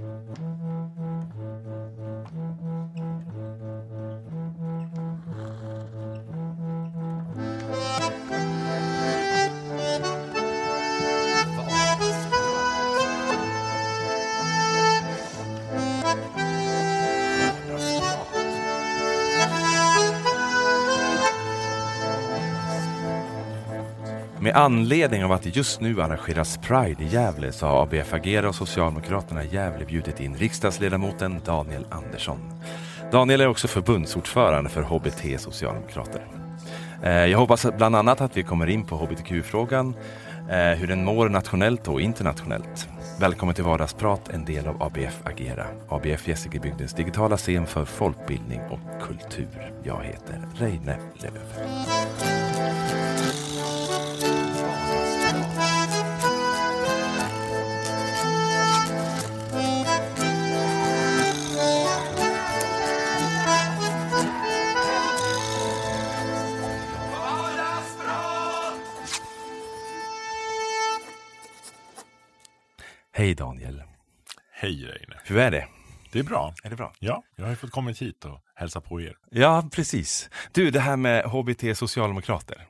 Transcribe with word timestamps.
Mm-hmm. 0.00 0.47
Anledning 24.58 25.24
av 25.24 25.32
att 25.32 25.42
det 25.42 25.56
just 25.56 25.80
nu 25.80 26.02
arrangeras 26.02 26.58
Pride 26.58 27.04
i 27.04 27.06
Gävle 27.06 27.52
så 27.52 27.66
har 27.66 27.82
ABF 27.82 28.14
Agera 28.14 28.48
och 28.48 28.54
Socialdemokraterna 28.54 29.44
i 29.44 29.48
Gävle 29.54 29.84
bjudit 29.84 30.20
in 30.20 30.36
riksdagsledamoten 30.36 31.40
Daniel 31.44 31.86
Andersson. 31.90 32.38
Daniel 33.12 33.40
är 33.40 33.48
också 33.48 33.68
förbundsordförande 33.68 34.70
för 34.70 34.82
HBT 34.82 35.40
Socialdemokrater. 35.40 36.26
Eh, 37.02 37.12
jag 37.12 37.38
hoppas 37.38 37.66
bland 37.76 37.96
annat 37.96 38.20
att 38.20 38.36
vi 38.36 38.42
kommer 38.42 38.66
in 38.66 38.86
på 38.86 38.96
hbtq-frågan, 38.96 39.94
eh, 40.50 40.56
hur 40.56 40.86
den 40.86 41.04
mår 41.04 41.28
nationellt 41.28 41.88
och 41.88 42.00
internationellt. 42.00 42.88
Välkommen 43.20 43.54
till 43.54 43.64
Vardagsprat, 43.64 44.28
en 44.28 44.44
del 44.44 44.66
av 44.66 44.82
ABF 44.82 45.20
Agera, 45.24 45.66
ABF 45.88 46.28
Gästrikebygdens 46.28 46.94
digitala 46.94 47.36
scen 47.36 47.66
för 47.66 47.84
folkbildning 47.84 48.60
och 48.70 49.02
kultur. 49.02 49.72
Jag 49.82 50.02
heter 50.04 50.42
Reine 50.58 50.96
Lööf. 51.22 52.27
Hur 75.28 75.38
är 75.38 75.50
det? 75.50 75.66
Det 76.12 76.18
är 76.18 76.22
bra. 76.22 76.54
Är 76.64 76.70
det 76.70 76.76
bra? 76.76 76.92
Ja, 76.98 77.22
jag 77.36 77.44
har 77.44 77.50
ju 77.50 77.56
fått 77.56 77.70
kommit 77.70 78.02
hit 78.02 78.24
och 78.24 78.40
hälsa 78.54 78.80
på 78.80 79.00
er. 79.00 79.14
Ja, 79.30 79.68
precis. 79.72 80.30
Du, 80.52 80.70
det 80.70 80.80
här 80.80 80.96
med 80.96 81.24
HBT 81.24 81.78
Socialdemokrater. 81.78 82.66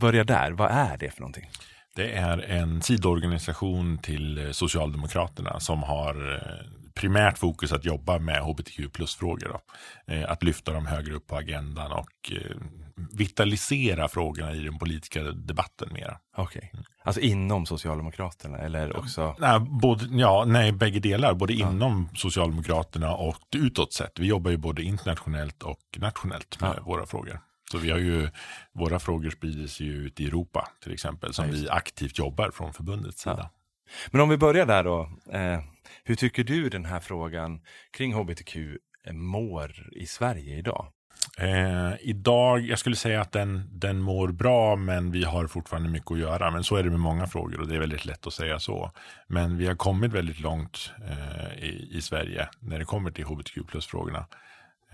Börja 0.00 0.24
där. 0.24 0.50
Vad 0.52 0.70
är 0.70 0.96
det 0.96 1.10
för 1.10 1.20
någonting? 1.20 1.50
Det 1.96 2.12
är 2.12 2.38
en 2.38 2.82
sidoorganisation 2.82 3.98
till 3.98 4.54
Socialdemokraterna 4.54 5.60
som 5.60 5.82
har 5.82 6.34
eh, 6.34 6.83
primärt 6.94 7.38
fokus 7.38 7.72
att 7.72 7.84
jobba 7.84 8.18
med 8.18 8.42
hbtq 8.42 8.92
plus-frågor. 8.92 9.60
Eh, 10.06 10.30
att 10.30 10.42
lyfta 10.42 10.72
dem 10.72 10.86
högre 10.86 11.14
upp 11.14 11.26
på 11.26 11.36
agendan 11.36 11.92
och 11.92 12.32
eh, 12.32 12.56
vitalisera 13.12 14.08
frågorna 14.08 14.54
i 14.54 14.62
den 14.62 14.78
politiska 14.78 15.22
debatten 15.22 15.88
mera. 15.92 16.18
Okej. 16.36 16.70
Okay. 16.72 16.84
Alltså 17.04 17.20
inom 17.20 17.66
Socialdemokraterna 17.66 18.58
eller 18.58 18.96
också? 18.96 19.36
Nej, 19.38 19.60
både, 19.60 20.04
ja, 20.10 20.44
nej, 20.46 20.72
bägge 20.72 21.00
delar. 21.00 21.34
Både 21.34 21.52
ja. 21.52 21.70
inom 21.70 22.08
Socialdemokraterna 22.14 23.14
och 23.14 23.36
utåt 23.56 23.92
sett. 23.92 24.18
Vi 24.18 24.26
jobbar 24.26 24.50
ju 24.50 24.56
både 24.56 24.82
internationellt 24.82 25.62
och 25.62 25.80
nationellt 25.96 26.60
med 26.60 26.74
ja. 26.76 26.82
våra 26.82 27.06
frågor. 27.06 27.40
Så 27.70 27.78
vi 27.78 27.90
har 27.90 27.98
ju, 27.98 28.28
våra 28.72 28.98
frågor 28.98 29.30
sprider 29.30 29.66
sig 29.66 29.86
ju 29.86 29.92
ut 29.92 30.20
i 30.20 30.26
Europa 30.26 30.68
till 30.82 30.92
exempel, 30.92 31.34
som 31.34 31.46
ja, 31.46 31.52
vi 31.52 31.68
aktivt 31.68 32.18
jobbar 32.18 32.50
från 32.50 32.72
förbundets 32.72 33.22
sida. 33.22 33.50
Men 34.10 34.20
om 34.20 34.28
vi 34.28 34.36
börjar 34.36 34.66
där 34.66 34.84
då. 34.84 35.10
Eh, 35.32 35.60
hur 36.04 36.14
tycker 36.14 36.44
du 36.44 36.68
den 36.68 36.84
här 36.84 37.00
frågan 37.00 37.60
kring 37.96 38.14
hbtq 38.14 38.56
eh, 39.06 39.12
mår 39.12 39.88
i 39.92 40.06
Sverige 40.06 40.56
idag? 40.56 40.92
Eh, 41.38 41.92
idag, 42.00 42.60
jag 42.60 42.78
skulle 42.78 42.96
säga 42.96 43.20
att 43.20 43.32
den, 43.32 43.68
den 43.72 44.00
mår 44.00 44.28
bra, 44.28 44.76
men 44.76 45.10
vi 45.10 45.24
har 45.24 45.46
fortfarande 45.46 45.88
mycket 45.88 46.10
att 46.10 46.18
göra. 46.18 46.50
Men 46.50 46.64
så 46.64 46.76
är 46.76 46.82
det 46.82 46.90
med 46.90 47.00
många 47.00 47.26
frågor 47.26 47.60
och 47.60 47.68
det 47.68 47.74
är 47.74 47.80
väldigt 47.80 48.04
lätt 48.04 48.26
att 48.26 48.32
säga 48.32 48.58
så. 48.58 48.90
Men 49.28 49.56
vi 49.56 49.66
har 49.66 49.74
kommit 49.74 50.12
väldigt 50.12 50.40
långt 50.40 50.92
eh, 51.08 51.64
i, 51.64 51.88
i 51.92 52.02
Sverige 52.02 52.48
när 52.60 52.78
det 52.78 52.84
kommer 52.84 53.10
till 53.10 53.24
hbtq 53.24 53.58
plus-frågorna. 53.68 54.26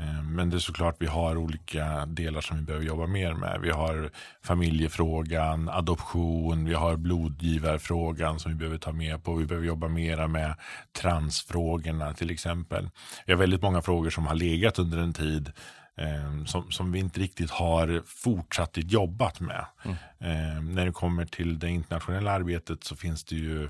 Eh, 0.01 0.23
men 0.23 0.51
det 0.51 0.57
är 0.57 0.59
såklart 0.59 0.97
vi 0.99 1.07
har 1.07 1.37
olika 1.37 2.07
delar 2.07 2.41
som 2.41 2.57
vi 2.57 2.63
behöver 2.63 2.87
jobba 2.87 3.07
mer 3.07 3.35
med. 3.35 3.61
Vi 3.61 3.71
har 3.71 4.11
familjefrågan, 4.43 5.69
adoption, 5.69 6.65
vi 6.65 6.75
har 6.75 6.97
blodgivarfrågan 6.97 8.41
som 8.41 8.53
vi 8.53 8.59
behöver 8.59 8.79
ta 8.79 8.93
med 8.93 9.25
på. 9.25 9.35
Vi 9.35 9.47
behöver 9.47 9.67
jobba 9.67 9.89
mera 9.89 10.29
med 10.29 10.55
transfrågorna 10.93 12.15
till 12.15 12.31
exempel. 12.31 12.91
Vi 13.27 13.33
har 13.33 13.39
väldigt 13.39 13.63
många 13.63 13.83
frågor 13.83 14.11
som 14.11 14.27
har 14.27 14.35
legat 14.35 14.79
under 14.79 14.99
en 14.99 15.13
tid 15.13 15.53
eh, 15.97 16.45
som, 16.47 16.71
som 16.71 16.93
vi 16.93 16.99
inte 16.99 17.21
riktigt 17.21 17.51
har 17.51 18.03
fortsatt 18.07 18.71
jobbat 18.75 19.41
med. 19.41 19.65
Mm. 19.85 19.97
Eh, 20.19 20.63
när 20.63 20.87
det 20.87 20.93
kommer 20.93 21.25
till 21.25 21.59
det 21.59 21.71
internationella 21.71 22.33
arbetet 22.33 22.85
så 22.85 22.97
finns 22.97 23.25
det 23.25 23.37
ju 23.37 23.69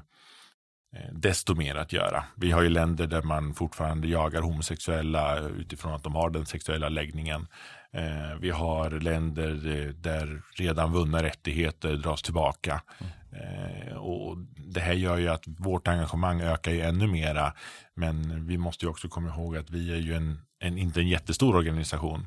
Eh, 0.97 1.13
desto 1.13 1.55
mer 1.55 1.75
att 1.75 1.93
göra. 1.93 2.25
Vi 2.37 2.51
har 2.51 2.63
ju 2.63 2.69
länder 2.69 3.07
där 3.07 3.23
man 3.23 3.55
fortfarande 3.55 4.09
jagar 4.09 4.43
homosexuella 4.43 5.39
utifrån 5.39 5.93
att 5.93 6.03
de 6.03 6.15
har 6.15 6.31
den 6.31 6.47
sexuella 6.47 6.89
läggningen. 6.89 7.47
Eh, 7.93 8.39
vi 8.41 8.51
har 8.51 8.91
länder 8.91 9.51
eh, 9.51 9.89
där 9.89 10.43
redan 10.57 10.93
vunna 10.93 11.23
rättigheter 11.23 11.97
dras 11.97 12.23
tillbaka. 12.23 12.83
Mm. 12.99 13.99
Och 13.99 14.37
det 14.57 14.81
här 14.81 14.93
gör 14.93 15.19
ju 15.19 15.29
att 15.29 15.45
vårt 15.47 15.89
engagemang 15.89 16.41
ökar 16.41 16.73
ju 16.73 16.81
ännu 16.81 17.07
mera. 17.07 17.53
Men 17.95 18.47
vi 18.47 18.59
måste 18.59 18.85
ju 18.85 18.91
också 18.91 19.09
komma 19.09 19.29
ihåg 19.29 19.57
att 19.57 19.71
vi 19.71 19.93
är 19.93 19.97
ju 19.97 20.15
en, 20.15 20.41
en 20.59 20.79
inte 20.79 21.01
en 21.01 21.09
jättestor 21.09 21.57
organisation. 21.57 22.27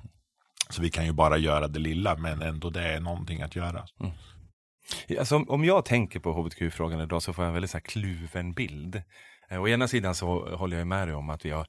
Så 0.69 0.81
vi 0.81 0.90
kan 0.90 1.06
ju 1.06 1.12
bara 1.12 1.38
göra 1.38 1.68
det 1.68 1.80
lilla, 1.80 2.16
men 2.16 2.41
ändå 2.41 2.69
det 2.69 2.94
är 2.94 3.00
någonting 3.00 3.41
att 3.41 3.56
göra. 3.56 3.85
Mm. 4.00 4.12
Alltså, 5.20 5.36
om 5.36 5.66
jag 5.66 5.86
tänker 5.86 6.20
på 6.20 6.34
hbtq-frågan 6.34 7.02
idag 7.02 7.24
så 7.24 7.34
får 7.34 7.44
jag 7.44 7.48
en 7.48 7.54
väldigt 7.54 7.72
så 7.72 7.78
här 7.78 7.86
kluven 7.86 8.54
bild. 8.54 9.02
Eh, 9.50 9.62
å 9.62 9.68
ena 9.68 9.88
sidan 9.88 10.16
så 10.16 10.56
håller 10.56 10.78
jag 10.78 10.88
med 10.88 11.08
dig 11.08 11.16
om 11.16 11.30
att 11.30 11.46
vi 11.46 11.50
har 11.50 11.68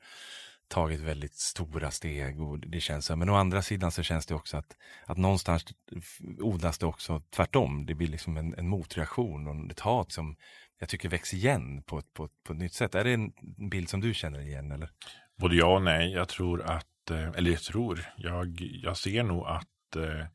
tagit 0.69 1.01
väldigt 1.01 1.35
stora 1.35 1.91
steg 1.91 2.41
och 2.41 2.59
det 2.59 2.81
känns 2.81 3.07
så. 3.07 3.17
Men 3.17 3.31
å 3.31 3.35
andra 3.35 3.63
sidan 3.63 3.93
så 3.93 4.03
känns 4.03 4.27
det 4.27 4.35
också 4.35 4.57
att, 4.57 4.77
att 5.07 5.17
någonstans 5.17 5.65
odlas 6.41 6.79
det 6.79 6.87
också 6.87 7.23
tvärtom. 7.31 7.87
Det 7.87 7.95
blir 7.95 8.09
liksom 8.09 8.37
en, 8.37 8.55
en 8.55 8.69
motreaktion 8.69 9.47
och 9.47 9.71
ett 9.71 9.81
hat 9.81 10.13
som 10.13 10.37
jag 10.79 10.89
tycker 10.89 11.09
växer 11.09 11.37
igen 11.37 11.83
på, 11.83 12.03
på, 12.03 12.29
på 12.45 12.53
ett 12.53 12.59
nytt 12.59 12.73
sätt. 12.73 12.95
Är 12.95 13.05
det 13.05 13.13
en 13.13 13.33
bild 13.71 13.89
som 13.89 14.01
du 14.01 14.15
känner 14.15 14.41
igen? 14.41 14.73
Eller? 14.73 14.91
Både 15.37 15.57
ja 15.57 15.75
och 15.75 15.83
nej. 15.83 16.13
Jag 16.13 16.29
tror 16.29 16.63
att, 16.63 17.11
eh, 17.11 17.29
eller 17.29 17.51
jag 17.51 17.63
tror, 17.63 18.05
jag, 18.17 18.61
jag 18.61 18.97
ser 18.97 19.23
nog 19.23 19.47
att 19.47 19.97
eh, 19.97 20.27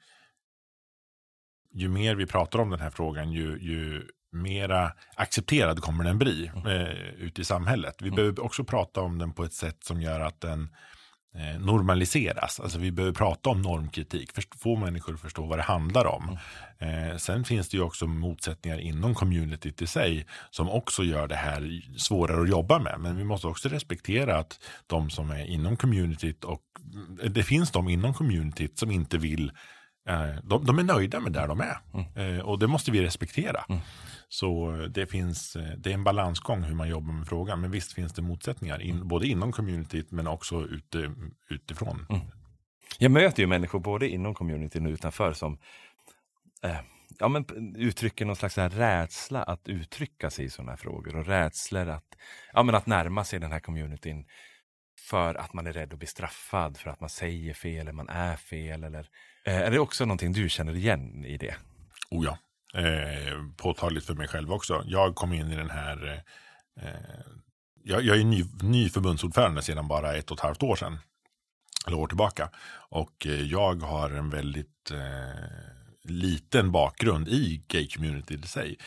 ju 1.74 1.90
mer 1.90 2.16
vi 2.16 2.26
pratar 2.26 2.60
om 2.60 2.70
den 2.70 2.80
här 2.80 2.90
frågan, 2.90 3.32
ju, 3.32 3.60
ju 3.62 4.08
mera 4.32 4.92
accepterad 5.16 5.82
kommer 5.82 6.04
den 6.04 6.18
bli 6.18 6.52
mm. 6.56 6.68
eh, 6.68 6.94
ute 7.18 7.42
i 7.42 7.44
samhället. 7.44 7.96
Vi 8.00 8.08
mm. 8.08 8.16
behöver 8.16 8.44
också 8.44 8.64
prata 8.64 9.02
om 9.02 9.18
den 9.18 9.34
på 9.34 9.44
ett 9.44 9.54
sätt 9.54 9.84
som 9.84 10.02
gör 10.02 10.20
att 10.20 10.42
den 10.42 10.70
eh, 11.36 11.60
normaliseras. 11.60 12.60
Alltså 12.60 12.80
vi 12.80 12.92
behöver 12.92 13.14
prata 13.14 13.50
om 13.50 13.62
normkritik, 13.62 14.30
få 14.60 14.76
människor 14.76 15.14
att 15.14 15.22
förstå 15.22 15.46
vad 15.46 15.60
det 15.60 15.64
handlar 15.64 16.06
om. 16.06 16.38
Mm. 16.80 17.12
Eh, 17.12 17.18
sen 17.18 17.44
finns 17.44 17.70
det 17.70 17.78
ju 17.78 17.84
också 17.84 18.08
motsättningar 18.08 18.80
inom 18.80 19.16
communityt 19.16 19.82
i 19.82 19.88
sig 19.88 20.26
som 20.50 20.70
också 20.70 21.04
gör 21.04 21.28
det 21.28 21.36
här 21.36 21.82
svårare 21.98 22.42
att 22.42 22.50
jobba 22.50 22.80
med. 22.80 23.00
Men 23.00 23.18
vi 23.18 23.24
måste 23.24 23.48
också 23.48 23.70
respektera 23.70 24.38
att 24.38 24.60
de 24.88 25.10
som 25.10 25.32
är 25.32 25.46
inom 25.46 25.78
communityt 25.78 26.44
och 26.44 26.62
det 27.30 27.44
finns 27.44 27.72
de 27.72 27.90
inom 27.90 28.14
communityt 28.14 28.80
som 28.80 28.92
inte 28.92 29.18
vill 29.18 29.52
de, 30.44 30.66
de, 30.66 30.80
är 30.80 30.84
nöjda 30.84 31.20
med 31.20 31.32
där 31.32 31.48
de 31.48 31.62
är. 31.62 31.78
Mm. 31.94 32.38
Eh, 32.38 32.46
och 32.46 32.60
det 32.60 32.68
måste 32.68 32.92
vi 32.92 33.02
respektera. 33.02 33.66
Mm. 33.70 33.82
Så 34.30 34.72
det 34.90 35.08
finns, 35.08 35.56
eh, 35.56 35.78
det 35.78 35.90
är 35.90 35.94
en 35.94 36.04
balansgång 36.04 36.64
hur 36.64 36.76
man 36.76 36.90
jobbar 36.90 37.14
med 37.14 37.28
frågan. 37.28 37.62
Men 37.62 37.72
visst 37.72 37.94
finns 37.94 38.14
det 38.14 38.22
motsättningar, 38.22 38.82
in, 38.82 39.08
både 39.08 39.28
inom 39.28 39.52
communityt 39.52 40.12
men 40.12 40.28
också 40.28 40.66
ute, 40.66 41.14
utifrån. 41.50 42.06
Mm. 42.10 42.22
Jag 42.98 43.12
möter 43.12 43.44
ju 43.44 43.48
människor 43.48 43.80
både 43.80 44.10
inom 44.10 44.34
communityn 44.34 44.86
och 44.86 44.92
utanför 44.92 45.34
som 45.34 45.58
eh, 46.64 46.80
ja, 47.20 47.28
men 47.28 47.76
uttrycker 47.76 48.26
någon 48.26 48.36
slags 48.36 48.58
rädsla 48.58 49.44
att 49.44 49.68
uttrycka 49.68 50.30
sig 50.30 50.46
i 50.46 50.50
sådana 50.50 50.72
här 50.72 50.78
frågor 50.78 51.16
och 51.16 51.26
rädslor 51.26 51.90
att, 51.90 52.18
ja, 52.54 52.64
men 52.64 52.76
att 52.76 52.86
närma 52.86 53.24
sig 53.24 53.40
den 53.40 53.52
här 53.52 53.60
communityn 53.60 54.26
för 55.10 55.36
att 55.36 55.54
man 55.54 55.68
är 55.68 55.74
rädd 55.74 55.94
att 55.94 56.00
bli 56.00 56.08
straffad 56.08 56.78
för 56.78 56.90
att 56.90 57.00
man 57.00 57.10
säger 57.10 57.54
fel 57.54 57.80
eller 57.80 57.92
man 57.92 58.10
är 58.10 58.36
fel 58.36 58.84
eller 58.84 59.10
Eh, 59.39 59.39
Eh, 59.50 59.62
är 59.62 59.72
det 59.72 59.80
också 59.80 60.06
någonting 60.06 60.34
du 60.34 60.50
känner 60.50 60.76
igen 60.76 61.26
i 61.26 61.38
det? 61.38 61.56
Oh 62.10 62.26
ja, 62.26 62.38
eh, 62.80 63.44
påtagligt 63.58 64.06
för 64.06 64.14
mig 64.14 64.28
själv 64.28 64.52
också. 64.54 64.84
Jag 64.86 65.16
kom 65.16 65.34
in 65.34 65.52
i 65.52 65.56
den 65.56 65.70
här, 65.70 66.24
eh, 66.78 66.86
eh, 66.86 66.94
jag, 67.84 68.04
jag, 68.04 68.20
är 68.20 68.24
ny, 68.24 68.46
ny 68.62 68.90
förbundsordförande 68.90 69.62
sedan 69.62 69.88
bara 69.88 70.16
ett 70.16 70.32
och 70.32 70.38
ett 70.38 70.44
halvt 70.44 70.64
år 70.64 70.76
sedan. 70.76 70.98
Eller 71.88 71.98
år 71.98 72.08
tillbaka. 72.08 72.50
Och 72.90 73.26
eh, 73.26 73.42
jag 73.42 73.82
har 73.82 74.10
en 74.10 74.30
väldigt 74.30 74.92
eh, 74.92 75.79
liten 76.10 76.72
bakgrund 76.72 77.28
i 77.28 77.64
gay-community 77.68 78.34
i 78.44 78.48
sig. 78.48 78.78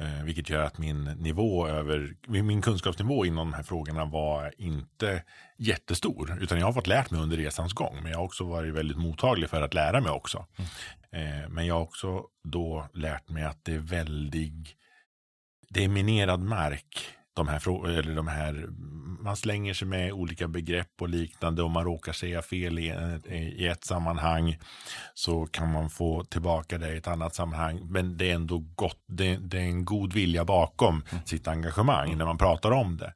Eh, 0.00 0.24
vilket 0.24 0.50
gör 0.50 0.62
att 0.62 0.78
min 0.78 1.04
nivå 1.04 1.68
över, 1.68 2.14
min 2.26 2.62
kunskapsnivå 2.62 3.24
inom 3.24 3.50
de 3.50 3.56
här 3.56 3.62
frågorna 3.62 4.04
var 4.04 4.54
inte 4.58 5.22
jättestor. 5.56 6.38
Utan 6.40 6.58
jag 6.58 6.66
har 6.66 6.72
fått 6.72 6.86
lärt 6.86 7.10
mig 7.10 7.20
under 7.20 7.36
resans 7.36 7.72
gång. 7.72 7.98
Men 8.02 8.12
jag 8.12 8.18
har 8.18 8.24
också 8.24 8.44
varit 8.44 8.74
väldigt 8.74 8.98
mottaglig 8.98 9.50
för 9.50 9.62
att 9.62 9.74
lära 9.74 10.00
mig 10.00 10.10
också. 10.10 10.46
Mm. 10.56 11.42
Eh, 11.42 11.48
men 11.48 11.66
jag 11.66 11.74
har 11.74 11.82
också 11.82 12.24
då 12.44 12.88
lärt 12.94 13.28
mig 13.28 13.44
att 13.44 13.64
det 13.64 13.74
är 13.74 13.78
väldigt, 13.78 14.68
det 15.68 15.84
är 15.84 15.88
minerad 15.88 16.40
mark 16.40 17.17
de 17.38 17.48
här, 17.48 17.88
eller 17.98 18.14
de 18.14 18.28
här, 18.28 18.68
man 19.20 19.36
slänger 19.36 19.74
sig 19.74 19.88
med 19.88 20.12
olika 20.12 20.48
begrepp 20.48 21.02
och 21.02 21.08
liknande 21.08 21.62
och 21.62 21.70
man 21.70 21.84
råkar 21.84 22.12
säga 22.12 22.42
fel 22.42 22.78
i, 22.78 22.94
i 23.56 23.66
ett 23.66 23.84
sammanhang 23.84 24.58
så 25.14 25.46
kan 25.46 25.72
man 25.72 25.90
få 25.90 26.24
tillbaka 26.24 26.78
det 26.78 26.94
i 26.94 26.96
ett 26.96 27.08
annat 27.08 27.34
sammanhang. 27.34 27.80
Men 27.90 28.16
det 28.16 28.30
är 28.30 28.34
ändå 28.34 28.58
gott, 28.58 29.02
det, 29.06 29.36
det 29.36 29.58
är 29.58 29.62
en 29.64 29.84
god 29.84 30.12
vilja 30.12 30.44
bakom 30.44 31.02
mm. 31.10 31.24
sitt 31.24 31.48
engagemang 31.48 32.18
när 32.18 32.24
man 32.24 32.38
pratar 32.38 32.70
om 32.70 32.96
det. 32.96 33.12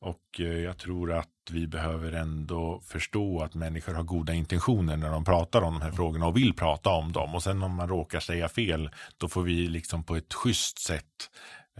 Och 0.00 0.40
eh, 0.40 0.58
jag 0.58 0.78
tror 0.78 1.12
att 1.12 1.28
vi 1.50 1.66
behöver 1.66 2.12
ändå 2.12 2.80
förstå 2.84 3.42
att 3.42 3.54
människor 3.54 3.94
har 3.94 4.02
goda 4.02 4.34
intentioner 4.34 4.96
när 4.96 5.10
de 5.10 5.24
pratar 5.24 5.62
om 5.62 5.74
de 5.74 5.82
här 5.82 5.92
frågorna 5.92 6.26
och 6.26 6.36
vill 6.36 6.54
prata 6.54 6.90
om 6.90 7.12
dem. 7.12 7.34
Och 7.34 7.42
sen 7.42 7.62
om 7.62 7.74
man 7.74 7.88
råkar 7.88 8.20
säga 8.20 8.48
fel, 8.48 8.90
då 9.16 9.28
får 9.28 9.42
vi 9.42 9.68
liksom 9.68 10.04
på 10.04 10.16
ett 10.16 10.34
schysst 10.34 10.78
sätt 10.78 11.30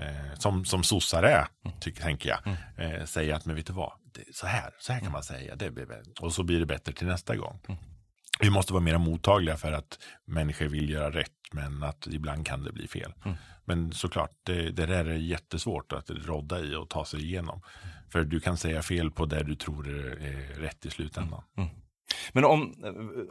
eh, 0.01 0.35
som, 0.39 0.65
som 0.65 0.83
sossar 0.83 1.23
är, 1.23 1.47
mm. 1.65 1.79
tycker, 1.81 2.03
tänker 2.03 2.29
jag, 2.29 2.39
mm. 2.47 2.93
eh, 2.95 3.05
säga 3.05 3.37
att 3.37 3.47
men 3.47 3.57
vet 3.57 3.67
du 3.67 3.73
vad, 3.73 3.93
det, 4.15 4.35
så, 4.35 4.47
här, 4.47 4.71
så 4.79 4.93
här 4.93 5.01
kan 5.01 5.13
man 5.13 5.23
säga, 5.23 5.57
det 5.57 5.71
blir, 5.71 5.87
och 6.21 6.33
så 6.33 6.43
blir 6.43 6.61
det 6.61 6.67
bättre 6.67 6.93
till 6.93 7.07
nästa 7.07 7.37
gång. 7.37 7.61
Mm. 7.69 7.81
Vi 8.41 8.51
måste 8.51 8.73
vara 8.73 8.83
mer 8.83 8.99
mottagliga 8.99 9.57
för 9.57 9.73
att 9.73 9.99
människor 10.25 10.67
vill 10.67 10.91
göra 10.91 11.11
rätt, 11.11 11.33
men 11.53 11.83
att 11.83 12.07
ibland 12.07 12.47
kan 12.47 12.65
det 12.65 12.73
bli 12.73 12.89
fel. 12.89 13.15
Mm. 13.25 13.37
Men 13.65 13.93
såklart, 13.93 14.31
det, 14.43 14.71
det 14.71 14.87
där 14.87 15.05
är 15.05 15.15
jättesvårt 15.15 15.93
att 15.93 16.11
rodda 16.11 16.61
i 16.61 16.75
och 16.75 16.89
ta 16.89 17.05
sig 17.05 17.25
igenom. 17.25 17.63
För 18.13 18.25
du 18.25 18.41
kan 18.41 18.57
säga 18.57 18.83
fel 18.83 19.11
på 19.11 19.27
det 19.27 19.43
du 19.43 19.55
tror 19.55 19.89
är 19.89 20.61
rätt 20.61 20.87
i 20.87 20.91
slutändan. 20.91 21.43
Mm. 21.57 21.69
mm. 21.69 21.83
Men 22.33 22.45
om, 22.45 22.75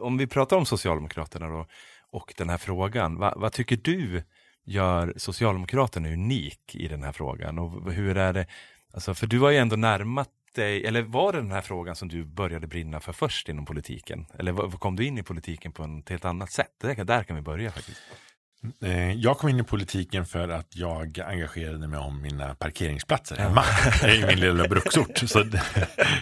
om 0.00 0.18
vi 0.18 0.26
pratar 0.26 0.56
om 0.56 0.66
Socialdemokraterna 0.66 1.48
då, 1.48 1.66
och 2.10 2.34
den 2.36 2.48
här 2.48 2.58
frågan, 2.58 3.18
va, 3.18 3.34
vad 3.36 3.52
tycker 3.52 3.76
du 3.76 4.24
gör 4.70 5.14
Socialdemokraterna 5.16 6.08
unik 6.08 6.74
i 6.74 6.88
den 6.88 7.02
här 7.02 7.12
frågan? 7.12 7.58
Och 7.58 7.92
hur 7.92 8.16
är 8.16 8.32
det, 8.32 8.46
alltså, 8.94 9.14
för 9.14 9.26
du 9.26 9.40
har 9.40 9.50
ju 9.50 9.56
ändå 9.56 9.76
närmat 9.76 10.28
dig, 10.54 10.86
eller 10.86 11.02
var 11.02 11.32
det 11.32 11.38
den 11.38 11.52
här 11.52 11.60
frågan 11.60 11.96
som 11.96 12.08
du 12.08 12.24
började 12.24 12.66
brinna 12.66 13.00
för 13.00 13.12
först 13.12 13.48
inom 13.48 13.64
politiken? 13.64 14.26
Eller 14.38 14.78
kom 14.78 14.96
du 14.96 15.06
in 15.06 15.18
i 15.18 15.22
politiken 15.22 15.72
på 15.72 15.84
ett 16.02 16.08
helt 16.08 16.24
annat 16.24 16.52
sätt? 16.52 16.70
Där, 16.80 17.04
där 17.04 17.22
kan 17.22 17.36
vi 17.36 17.42
börja 17.42 17.70
faktiskt. 17.70 18.00
Eh, 18.82 19.12
jag 19.12 19.38
kom 19.38 19.48
in 19.48 19.60
i 19.60 19.62
politiken 19.62 20.26
för 20.26 20.48
att 20.48 20.76
jag 20.76 21.18
engagerade 21.20 21.88
mig 21.88 21.98
om 21.98 22.22
mina 22.22 22.54
parkeringsplatser 22.54 23.36
hemma 23.36 23.64
i 24.14 24.24
min 24.26 24.40
lilla 24.40 24.68
bruksort. 24.68 25.18
Så, 25.18 25.44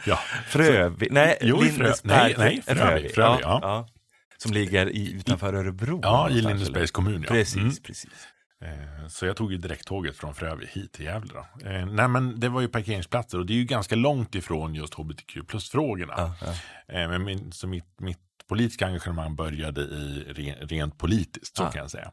ja. 0.06 0.18
Frövi, 0.46 1.08
nej, 1.10 1.38
jo, 1.40 1.60
frö, 1.60 1.92
nej, 2.04 2.34
nej, 2.38 2.62
Frövi, 2.66 3.08
Frövi, 3.08 3.38
ja. 3.42 3.58
ja. 3.62 3.88
Som 4.36 4.52
ligger 4.52 4.88
i, 4.88 5.12
utanför 5.12 5.54
Örebro? 5.54 6.00
Ja, 6.02 6.30
i 6.30 6.40
Lindesbergs 6.40 6.90
kommun. 6.90 7.22
Ja. 7.22 7.28
Precis, 7.28 7.56
mm. 7.56 7.76
precis. 7.82 8.28
Eh, 8.60 9.08
så 9.08 9.26
jag 9.26 9.36
tog 9.36 9.52
ju 9.52 9.58
direkttåget 9.58 10.16
från 10.16 10.34
Frövi 10.34 10.66
hit 10.66 10.92
till 10.92 11.04
Gävle. 11.04 11.32
Då. 11.34 11.68
Eh, 11.68 11.86
nej 11.86 12.08
men 12.08 12.40
det 12.40 12.48
var 12.48 12.60
ju 12.60 12.68
parkeringsplatser 12.68 13.38
och 13.38 13.46
det 13.46 13.52
är 13.52 13.58
ju 13.58 13.64
ganska 13.64 13.96
långt 13.96 14.34
ifrån 14.34 14.74
just 14.74 14.94
hbtq 14.94 15.38
plus-frågorna. 15.46 16.14
Ja, 16.16 16.34
ja. 16.40 16.94
Eh, 16.94 17.08
men 17.08 17.24
min, 17.24 17.52
så 17.52 17.66
mitt, 17.66 18.00
mitt 18.00 18.18
politiska 18.48 18.86
engagemang 18.86 19.36
började 19.36 19.80
i 19.80 20.24
rent 20.60 20.98
politiskt, 20.98 21.56
så 21.56 21.62
ja. 21.62 21.70
kan 21.70 21.80
jag 21.80 21.90
säga. 21.90 22.12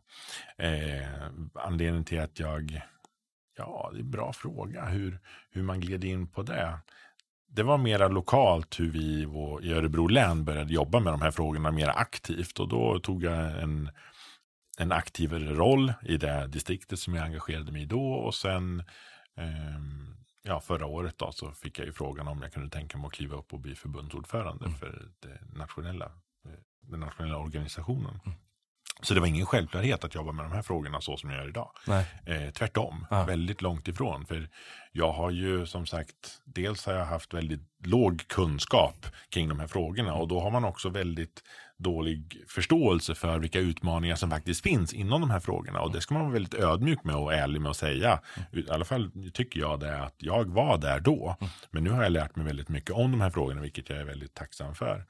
anledningen 1.53 2.06
till 2.06 2.19
att 2.19 2.39
jag, 2.39 2.81
ja 3.57 3.89
det 3.94 3.98
är 3.98 4.01
en 4.01 4.12
bra 4.12 4.33
fråga 4.33 4.86
hur, 4.86 5.19
hur 5.51 5.63
man 5.63 5.80
gled 5.80 6.03
in 6.03 6.27
på 6.27 6.44
det 6.44 6.80
det 7.56 7.63
var 7.63 7.77
mera 7.77 8.07
lokalt 8.07 8.80
hur 8.80 8.91
vi 8.91 9.27
i 9.68 9.74
Örebro 9.74 10.07
län 10.07 10.45
började 10.45 10.74
jobba 10.74 11.00
med 11.00 11.13
de 11.13 11.21
här 11.21 11.31
frågorna 11.31 11.71
mer 11.71 11.88
aktivt. 11.88 12.59
Och 12.59 12.68
då 12.68 13.00
tog 13.00 13.24
jag 13.24 13.62
en, 13.63 13.89
en 14.77 14.92
aktivare 14.92 15.54
roll 15.54 15.94
i 16.01 16.18
det 16.18 16.48
distriktet 16.48 17.00
som 17.00 17.16
jag 17.16 17.25
engagerade 17.25 17.72
mig 17.72 17.81
i 17.81 17.86
då. 17.86 18.13
Och 18.13 18.36
sen 18.36 18.83
eh, 19.38 19.80
ja, 20.44 20.60
förra 20.60 20.86
året 20.86 21.18
då, 21.18 21.31
så 21.31 21.51
fick 21.51 21.80
jag 21.80 21.86
ju 21.86 21.94
frågan 21.94 22.27
om 22.27 22.42
jag 22.42 22.54
kunde 22.54 22.69
tänka 22.69 22.98
mig 22.98 23.07
att 23.07 23.13
kliva 23.13 23.36
upp 23.36 23.54
och 23.54 23.60
bli 23.60 23.75
förbundsordförande 23.75 24.66
mm. 24.66 24.77
för 24.77 25.10
det 25.19 25.57
nationella, 25.57 26.06
eh, 26.45 26.51
den 26.81 27.00
nationella 27.00 27.38
organisationen. 27.38 28.19
Mm. 28.25 28.38
Så 29.01 29.13
det 29.13 29.19
var 29.19 29.27
ingen 29.27 29.45
självklarhet 29.45 30.04
att 30.04 30.16
jobba 30.16 30.31
med 30.31 30.45
de 30.45 30.51
här 30.51 30.62
frågorna 30.62 31.01
så 31.01 31.18
som 31.18 31.30
jag 31.30 31.39
gör 31.39 31.50
idag. 31.50 31.72
Eh, 32.25 32.50
tvärtom, 32.54 33.06
ah. 33.10 33.24
väldigt 33.24 33.62
långt 33.62 33.88
ifrån. 33.88 34.25
För 34.25 34.50
jag 34.92 35.12
har 35.12 35.31
ju 35.31 35.66
som 35.66 35.86
sagt, 35.86 36.42
dels 36.44 36.86
har 36.86 36.94
jag 36.94 37.06
haft 37.06 37.33
väldigt 37.33 37.62
låg 37.83 38.27
kunskap 38.27 39.06
kring 39.30 39.50
de 39.50 39.60
här 39.60 39.68
frågorna 39.68 40.13
och 40.13 40.27
då 40.27 40.39
har 40.39 40.51
man 40.51 40.66
också 40.66 40.89
väldigt 40.89 41.44
dålig 41.77 42.44
förståelse 42.48 43.16
för 43.16 43.39
vilka 43.39 43.60
utmaningar 43.60 44.16
som 44.16 44.30
faktiskt 44.30 44.63
finns 44.63 44.94
inom 44.94 45.22
de 45.22 45.30
här 45.30 45.39
frågorna. 45.39 45.81
Och 45.81 45.92
det 45.92 46.01
ska 46.01 46.13
man 46.13 46.24
vara 46.24 46.33
väldigt 46.33 46.54
ödmjuk 46.54 47.04
med 47.04 47.16
och 47.16 47.33
ärlig 47.33 47.62
med 47.62 47.69
att 47.69 47.77
säga. 47.77 48.22
I 48.51 48.69
alla 48.69 48.86
fall 48.86 49.12
tycker 49.33 49.60
jag 49.60 49.80
det 49.80 49.98
att 50.04 50.16
jag 50.18 50.54
var 50.54 50.77
där 50.77 51.00
då. 51.00 51.38
Mm. 51.39 51.51
Men 51.72 51.83
nu 51.83 51.89
har 51.89 52.04
jag 52.04 52.12
lärt 52.12 52.36
mig 52.36 52.45
väldigt 52.45 52.69
mycket 52.69 52.92
om 52.92 53.12
de 53.12 53.22
här 53.22 53.30
frågorna, 53.30 53.62
vilket 53.62 53.89
jag 53.89 54.00
är 54.00 54.06
väldigt 54.06 54.33
tacksam 54.33 54.75
för. 54.75 55.06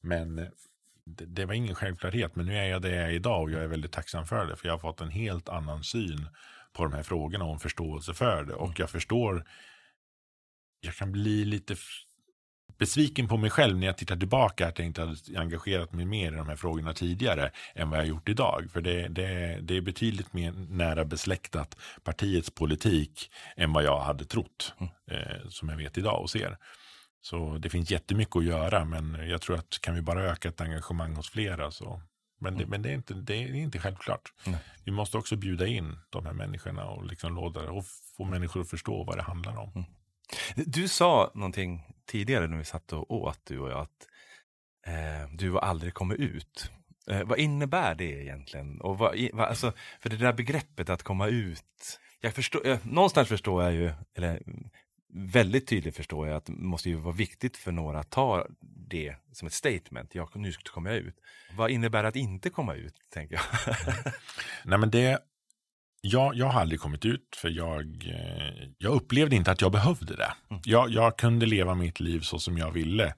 Men 0.00 0.36
det, 1.04 1.26
det, 1.26 1.44
var 1.44 1.54
ingen 1.54 1.74
självklarhet, 1.74 2.36
men 2.36 2.46
nu 2.46 2.56
är 2.56 2.64
jag 2.64 2.82
det 2.82 2.90
jag 2.90 3.04
är 3.04 3.10
idag 3.10 3.42
och 3.42 3.50
jag 3.50 3.62
är 3.62 3.68
väldigt 3.68 3.92
tacksam 3.92 4.26
för 4.26 4.46
det. 4.46 4.56
För 4.56 4.66
jag 4.66 4.74
har 4.74 4.78
fått 4.78 5.00
en 5.00 5.10
helt 5.10 5.48
annan 5.48 5.84
syn 5.84 6.28
på 6.72 6.84
de 6.84 6.92
här 6.92 7.02
frågorna 7.02 7.44
och 7.44 7.52
en 7.52 7.58
förståelse 7.58 8.14
för 8.14 8.44
det. 8.44 8.54
Och 8.54 8.66
mm. 8.66 8.76
jag 8.78 8.90
förstår, 8.90 9.44
jag 10.80 10.94
kan 10.94 11.12
bli 11.12 11.44
lite 11.44 11.76
besviken 12.78 13.28
på 13.28 13.36
mig 13.36 13.50
själv 13.50 13.78
när 13.78 13.86
jag 13.86 13.96
tittar 13.96 14.16
tillbaka 14.16 14.68
att 14.68 14.78
jag 14.78 14.86
inte 14.86 15.00
hade 15.00 15.16
engagerat 15.36 15.92
mig 15.92 16.04
mer 16.04 16.32
i 16.32 16.36
de 16.36 16.48
här 16.48 16.56
frågorna 16.56 16.94
tidigare 16.94 17.50
än 17.74 17.90
vad 17.90 17.98
jag 17.98 18.06
gjort 18.06 18.28
idag. 18.28 18.68
För 18.72 18.80
det, 18.80 19.08
det, 19.08 19.58
det 19.62 19.76
är 19.76 19.80
betydligt 19.80 20.32
mer 20.32 20.52
nära 20.52 21.04
besläktat 21.04 21.76
partiets 22.04 22.50
politik 22.50 23.30
än 23.56 23.72
vad 23.72 23.84
jag 23.84 24.00
hade 24.00 24.24
trott, 24.24 24.74
mm. 24.80 24.92
eh, 25.10 25.48
som 25.48 25.68
jag 25.68 25.76
vet 25.76 25.98
idag 25.98 26.22
och 26.22 26.30
ser. 26.30 26.56
Så 27.20 27.58
det 27.58 27.68
finns 27.70 27.90
jättemycket 27.90 28.36
att 28.36 28.44
göra, 28.44 28.84
men 28.84 29.28
jag 29.28 29.40
tror 29.40 29.56
att 29.56 29.78
kan 29.80 29.94
vi 29.94 30.02
bara 30.02 30.22
öka 30.22 30.48
ett 30.48 30.60
engagemang 30.60 31.14
hos 31.14 31.30
flera 31.30 31.70
så 31.70 32.02
men, 32.40 32.56
det, 32.56 32.64
mm. 32.64 32.70
men 32.70 32.82
det, 32.82 32.88
är 32.88 32.94
inte, 32.94 33.14
det 33.14 33.34
är 33.34 33.54
inte 33.54 33.78
självklart. 33.78 34.32
Nej. 34.46 34.58
Vi 34.84 34.92
måste 34.92 35.18
också 35.18 35.36
bjuda 35.36 35.66
in 35.66 35.96
de 36.10 36.26
här 36.26 36.32
människorna 36.32 36.84
och, 36.84 37.06
liksom 37.06 37.34
låta, 37.34 37.70
och 37.70 37.84
få 38.16 38.24
människor 38.24 38.60
att 38.60 38.70
förstå 38.70 39.04
vad 39.04 39.16
det 39.16 39.22
handlar 39.22 39.56
om. 39.56 39.84
Du 40.56 40.88
sa 40.88 41.30
någonting 41.34 41.82
tidigare 42.06 42.46
när 42.46 42.58
vi 42.58 42.64
satt 42.64 42.92
och 42.92 43.10
åt, 43.10 43.40
du 43.44 43.58
och 43.58 43.70
jag, 43.70 43.80
att 43.80 44.06
eh, 44.86 45.30
du 45.32 45.58
aldrig 45.58 45.94
kommer 45.94 46.14
ut. 46.14 46.70
Eh, 47.10 47.24
vad 47.24 47.38
innebär 47.38 47.94
det 47.94 48.22
egentligen? 48.22 48.80
Och 48.80 48.98
vad, 48.98 49.28
vad, 49.32 49.48
alltså, 49.48 49.72
för 50.00 50.10
det 50.10 50.16
där 50.16 50.32
begreppet 50.32 50.90
att 50.90 51.02
komma 51.02 51.26
ut, 51.26 52.00
jag 52.20 52.34
förstår, 52.34 52.66
eh, 52.66 52.78
någonstans 52.82 53.28
förstår 53.28 53.62
jag 53.62 53.72
ju, 53.72 53.92
eller 54.14 54.30
mm, 54.30 54.70
väldigt 55.12 55.66
tydligt 55.68 55.96
förstår 55.96 56.28
jag 56.28 56.36
att 56.36 56.46
det 56.46 56.52
måste 56.52 56.88
ju 56.88 56.94
vara 56.94 57.14
viktigt 57.14 57.56
för 57.56 57.72
några 57.72 57.98
att 57.98 58.10
ta 58.10 58.46
det 58.60 59.14
som 59.32 59.46
ett 59.46 59.54
statement. 59.54 60.14
Jag, 60.14 60.36
nu 60.36 60.52
kommer 60.52 60.90
jag 60.90 60.98
ut. 60.98 61.16
Vad 61.56 61.70
innebär 61.70 62.02
det 62.02 62.08
att 62.08 62.16
inte 62.16 62.50
komma 62.50 62.74
ut, 62.74 62.94
tänker 63.10 63.34
jag? 63.34 63.44
Nej, 64.64 64.78
men 64.78 64.90
det, 64.90 65.18
jag, 66.00 66.34
jag 66.34 66.46
har 66.46 66.60
aldrig 66.60 66.80
kommit 66.80 67.04
ut 67.04 67.36
för 67.36 67.48
jag, 67.48 68.06
eh, 68.06 68.68
jag 68.78 68.92
upplevde 68.92 69.36
inte 69.36 69.50
att 69.50 69.60
jag 69.60 69.72
behövde 69.72 70.16
det. 70.16 70.32
Mm. 70.50 70.62
Jag, 70.64 70.90
jag 70.90 71.16
kunde 71.16 71.46
leva 71.46 71.74
mitt 71.74 72.00
liv 72.00 72.20
så 72.20 72.38
som 72.38 72.58
jag 72.58 72.70
ville 72.70 73.14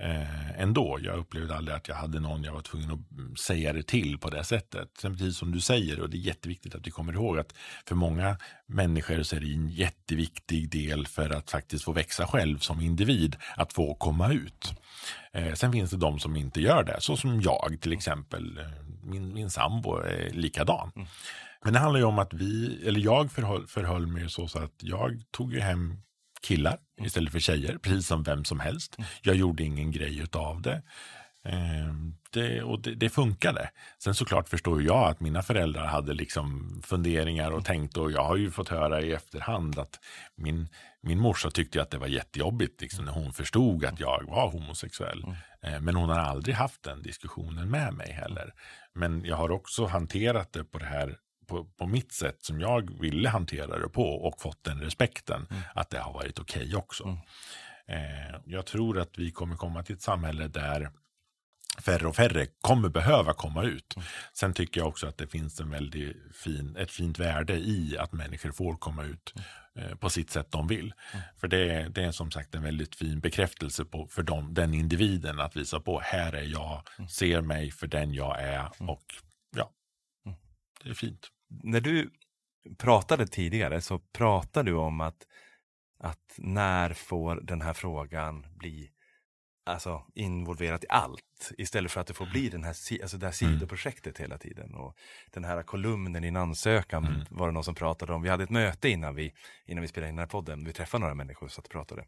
eh, 0.00 0.60
ändå. 0.60 0.98
Jag 1.02 1.18
upplevde 1.18 1.56
aldrig 1.56 1.76
att 1.76 1.88
jag 1.88 1.94
hade 1.94 2.20
någon 2.20 2.44
jag 2.44 2.52
var 2.52 2.60
tvungen 2.60 2.90
att 2.90 3.38
säga 3.38 3.72
det 3.72 3.82
till 3.82 4.18
på 4.18 4.30
det 4.30 4.44
sättet. 4.44 4.88
Sen 5.00 5.16
precis 5.16 5.36
som 5.36 5.52
du 5.52 5.60
säger, 5.60 6.00
och 6.00 6.10
det 6.10 6.16
är 6.16 6.20
jätteviktigt 6.20 6.74
att 6.74 6.86
vi 6.86 6.90
kommer 6.90 7.12
ihåg 7.12 7.38
att 7.38 7.54
för 7.88 7.94
många 7.94 8.38
människor 8.66 9.22
så 9.22 9.36
är 9.36 9.40
det 9.40 9.54
en 9.54 9.68
jätteviktig 9.68 10.70
del 10.70 11.06
för 11.06 11.30
att 11.30 11.50
faktiskt 11.50 11.84
få 11.84 11.92
växa 11.92 12.26
själv 12.26 12.58
som 12.58 12.80
individ, 12.80 13.36
att 13.56 13.72
få 13.72 13.94
komma 13.94 14.32
ut. 14.32 14.74
Eh, 15.32 15.54
sen 15.54 15.72
finns 15.72 15.90
det 15.90 15.96
de 15.96 16.18
som 16.18 16.36
inte 16.36 16.60
gör 16.60 16.84
det, 16.84 16.96
så 17.00 17.16
som 17.16 17.40
jag 17.40 17.78
till 17.80 17.92
exempel. 17.92 18.60
Min, 19.02 19.34
min 19.34 19.50
sambo 19.50 19.96
är 19.96 20.30
likadan. 20.32 20.92
Mm. 20.96 21.08
Men 21.64 21.72
det 21.72 21.78
handlar 21.78 22.00
ju 22.00 22.06
om 22.06 22.18
att 22.18 22.34
vi, 22.34 22.82
eller 22.86 23.00
jag 23.00 23.32
förhöll, 23.32 23.66
förhöll 23.66 24.06
mig 24.06 24.30
så, 24.30 24.48
så 24.48 24.58
att 24.58 24.74
jag 24.80 25.22
tog 25.30 25.52
ju 25.52 25.60
hem 25.60 25.94
killar 26.40 26.78
istället 27.02 27.32
för 27.32 27.38
tjejer, 27.38 27.78
precis 27.78 28.06
som 28.06 28.22
vem 28.22 28.44
som 28.44 28.60
helst. 28.60 28.96
Jag 29.22 29.36
gjorde 29.36 29.62
ingen 29.62 29.90
grej 29.90 30.26
av 30.32 30.62
det. 30.62 30.82
Ehm, 31.48 32.14
det, 32.30 32.62
och 32.62 32.80
det, 32.80 32.94
det, 32.94 33.08
funkade. 33.08 33.70
Sen 33.98 34.14
såklart 34.14 34.48
förstår 34.48 34.82
jag 34.82 35.08
att 35.08 35.20
mina 35.20 35.42
föräldrar 35.42 35.86
hade 35.86 36.14
liksom 36.14 36.80
funderingar 36.84 37.50
och 37.50 37.64
tänkt 37.64 37.96
och 37.96 38.12
jag 38.12 38.24
har 38.24 38.36
ju 38.36 38.50
fått 38.50 38.68
höra 38.68 39.02
i 39.02 39.12
efterhand 39.12 39.78
att 39.78 40.00
min, 40.34 40.68
min 41.02 41.20
morsa 41.20 41.50
tyckte 41.50 41.82
att 41.82 41.90
det 41.90 41.98
var 41.98 42.06
jättejobbigt 42.06 42.80
liksom, 42.80 43.04
när 43.04 43.12
hon 43.12 43.32
förstod 43.32 43.84
att 43.84 44.00
jag 44.00 44.24
var 44.28 44.50
homosexuell. 44.50 45.24
Mm. 45.24 45.36
Eh, 45.62 45.80
men 45.80 45.96
hon 45.96 46.08
har 46.08 46.18
aldrig 46.18 46.54
haft 46.54 46.82
den 46.82 47.02
diskussionen 47.02 47.70
med 47.70 47.94
mig 47.94 48.12
heller. 48.12 48.54
Men 48.94 49.24
jag 49.24 49.36
har 49.36 49.50
också 49.50 49.86
hanterat 49.86 50.52
det 50.52 50.64
på 50.64 50.78
det 50.78 50.84
här 50.84 51.16
på, 51.46 51.64
på 51.64 51.86
mitt 51.86 52.12
sätt 52.12 52.44
som 52.44 52.60
jag 52.60 53.00
ville 53.00 53.28
hantera 53.28 53.78
det 53.78 53.88
på 53.88 54.02
och 54.02 54.40
fått 54.40 54.64
den 54.64 54.80
respekten 54.80 55.46
mm. 55.50 55.62
att 55.74 55.90
det 55.90 55.98
har 55.98 56.12
varit 56.12 56.38
okej 56.38 56.62
okay 56.62 56.74
också. 56.74 57.04
Mm. 57.04 57.18
Eh, 57.88 58.40
jag 58.44 58.66
tror 58.66 58.98
att 58.98 59.18
vi 59.18 59.30
kommer 59.30 59.56
komma 59.56 59.82
till 59.82 59.94
ett 59.94 60.02
samhälle 60.02 60.48
där 60.48 60.90
färre 61.82 62.06
och 62.06 62.16
färre 62.16 62.46
kommer 62.60 62.88
behöva 62.88 63.32
komma 63.32 63.62
ut. 63.62 63.96
Mm. 63.96 64.08
Sen 64.32 64.54
tycker 64.54 64.80
jag 64.80 64.88
också 64.88 65.06
att 65.06 65.18
det 65.18 65.26
finns 65.26 65.60
en 65.60 65.70
väldigt 65.70 66.16
fin, 66.36 66.76
ett 66.76 66.90
fint 66.90 67.18
värde 67.18 67.54
i 67.56 67.96
att 67.98 68.12
människor 68.12 68.52
får 68.52 68.76
komma 68.76 69.04
ut 69.04 69.34
mm. 69.36 69.88
eh, 69.88 69.96
på 69.96 70.10
sitt 70.10 70.30
sätt 70.30 70.50
de 70.50 70.66
vill. 70.66 70.94
Mm. 71.12 71.24
För 71.36 71.48
det, 71.48 71.88
det 71.88 72.04
är 72.04 72.12
som 72.12 72.30
sagt 72.30 72.54
en 72.54 72.62
väldigt 72.62 72.96
fin 72.96 73.20
bekräftelse 73.20 73.84
på, 73.84 74.06
för 74.06 74.22
dem, 74.22 74.54
den 74.54 74.74
individen 74.74 75.40
att 75.40 75.56
visa 75.56 75.80
på 75.80 76.00
här 76.00 76.32
är 76.32 76.44
jag, 76.44 76.82
mm. 76.98 77.08
ser 77.08 77.40
mig 77.40 77.70
för 77.70 77.86
den 77.86 78.14
jag 78.14 78.40
är 78.42 78.70
och 78.78 79.04
ja, 79.56 79.70
det 80.82 80.90
är 80.90 80.94
fint. 80.94 81.30
När 81.48 81.80
du 81.80 82.10
pratade 82.78 83.26
tidigare 83.26 83.80
så 83.80 83.98
pratade 83.98 84.70
du 84.70 84.76
om 84.76 85.00
att, 85.00 85.26
att 85.98 86.34
när 86.38 86.92
får 86.92 87.40
den 87.42 87.62
här 87.62 87.72
frågan 87.72 88.46
bli 88.56 88.90
alltså, 89.66 90.02
involverat 90.14 90.84
i 90.84 90.86
allt. 90.90 91.52
Istället 91.58 91.92
för 91.92 92.00
att 92.00 92.06
det 92.06 92.14
får 92.14 92.26
bli 92.26 92.48
den 92.48 92.64
här, 92.64 92.70
alltså 93.02 93.18
det 93.18 93.26
här 93.26 93.42
mm. 93.42 93.58
sidoprojektet 93.58 94.18
hela 94.18 94.38
tiden. 94.38 94.74
Och 94.74 94.96
den 95.30 95.44
här 95.44 95.62
kolumnen 95.62 96.24
i 96.24 96.28
en 96.28 96.36
ansökan 96.36 97.06
mm. 97.06 97.20
var 97.30 97.46
det 97.46 97.52
någon 97.52 97.64
som 97.64 97.74
pratade 97.74 98.12
om. 98.12 98.22
Vi 98.22 98.28
hade 98.28 98.44
ett 98.44 98.50
möte 98.50 98.88
innan 98.88 99.14
vi, 99.14 99.34
innan 99.66 99.82
vi 99.82 99.88
spelade 99.88 100.08
in 100.08 100.16
den 100.16 100.22
här 100.22 100.26
podden. 100.26 100.64
Vi 100.64 100.72
träffade 100.72 101.00
några 101.00 101.14
människor 101.14 101.48
som 101.48 101.64
pratade. 101.70 102.04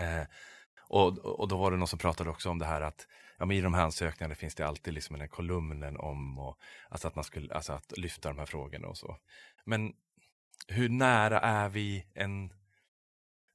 Eh, 0.00 0.26
och, 0.88 1.18
och 1.18 1.48
då 1.48 1.56
var 1.56 1.70
det 1.70 1.76
någon 1.76 1.88
som 1.88 1.98
pratade 1.98 2.30
också 2.30 2.50
om 2.50 2.58
det 2.58 2.66
här 2.66 2.80
att 2.80 3.06
ja, 3.38 3.46
men 3.46 3.56
i 3.56 3.60
de 3.60 3.74
här 3.74 3.82
ansökningarna 3.82 4.34
finns 4.34 4.54
det 4.54 4.66
alltid 4.66 4.94
liksom 4.94 5.14
den 5.14 5.20
här 5.20 5.28
kolumnen 5.28 5.96
om 5.96 6.38
och, 6.38 6.58
alltså 6.88 7.08
att 7.08 7.14
man 7.14 7.24
skulle, 7.24 7.54
alltså 7.54 7.72
att 7.72 7.98
lyfta 7.98 8.28
de 8.28 8.38
här 8.38 8.46
frågorna 8.46 8.88
och 8.88 8.98
så. 8.98 9.18
Men 9.64 9.92
hur 10.68 10.88
nära 10.88 11.40
är 11.40 11.68
vi 11.68 12.06
en 12.14 12.50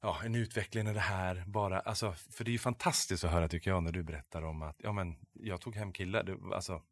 ja, 0.02 0.20
en 0.24 0.34
utveckling 0.34 0.88
i 0.88 0.92
det 0.92 1.00
här 1.00 1.44
bara, 1.46 1.80
alltså, 1.80 2.12
för 2.12 2.44
det 2.44 2.50
är 2.50 2.52
ju 2.52 2.58
fantastiskt 2.58 3.24
att 3.24 3.30
höra 3.30 3.48
tycker 3.48 3.70
jag 3.70 3.82
när 3.82 3.92
du 3.92 4.02
berättar 4.02 4.42
om 4.42 4.62
att, 4.62 4.76
ja 4.78 4.92
men, 4.92 5.16
jag 5.32 5.60
tog 5.60 5.76
hem 5.76 5.92
killar, 5.92 6.22
det, 6.22 6.36
alltså, 6.54 6.82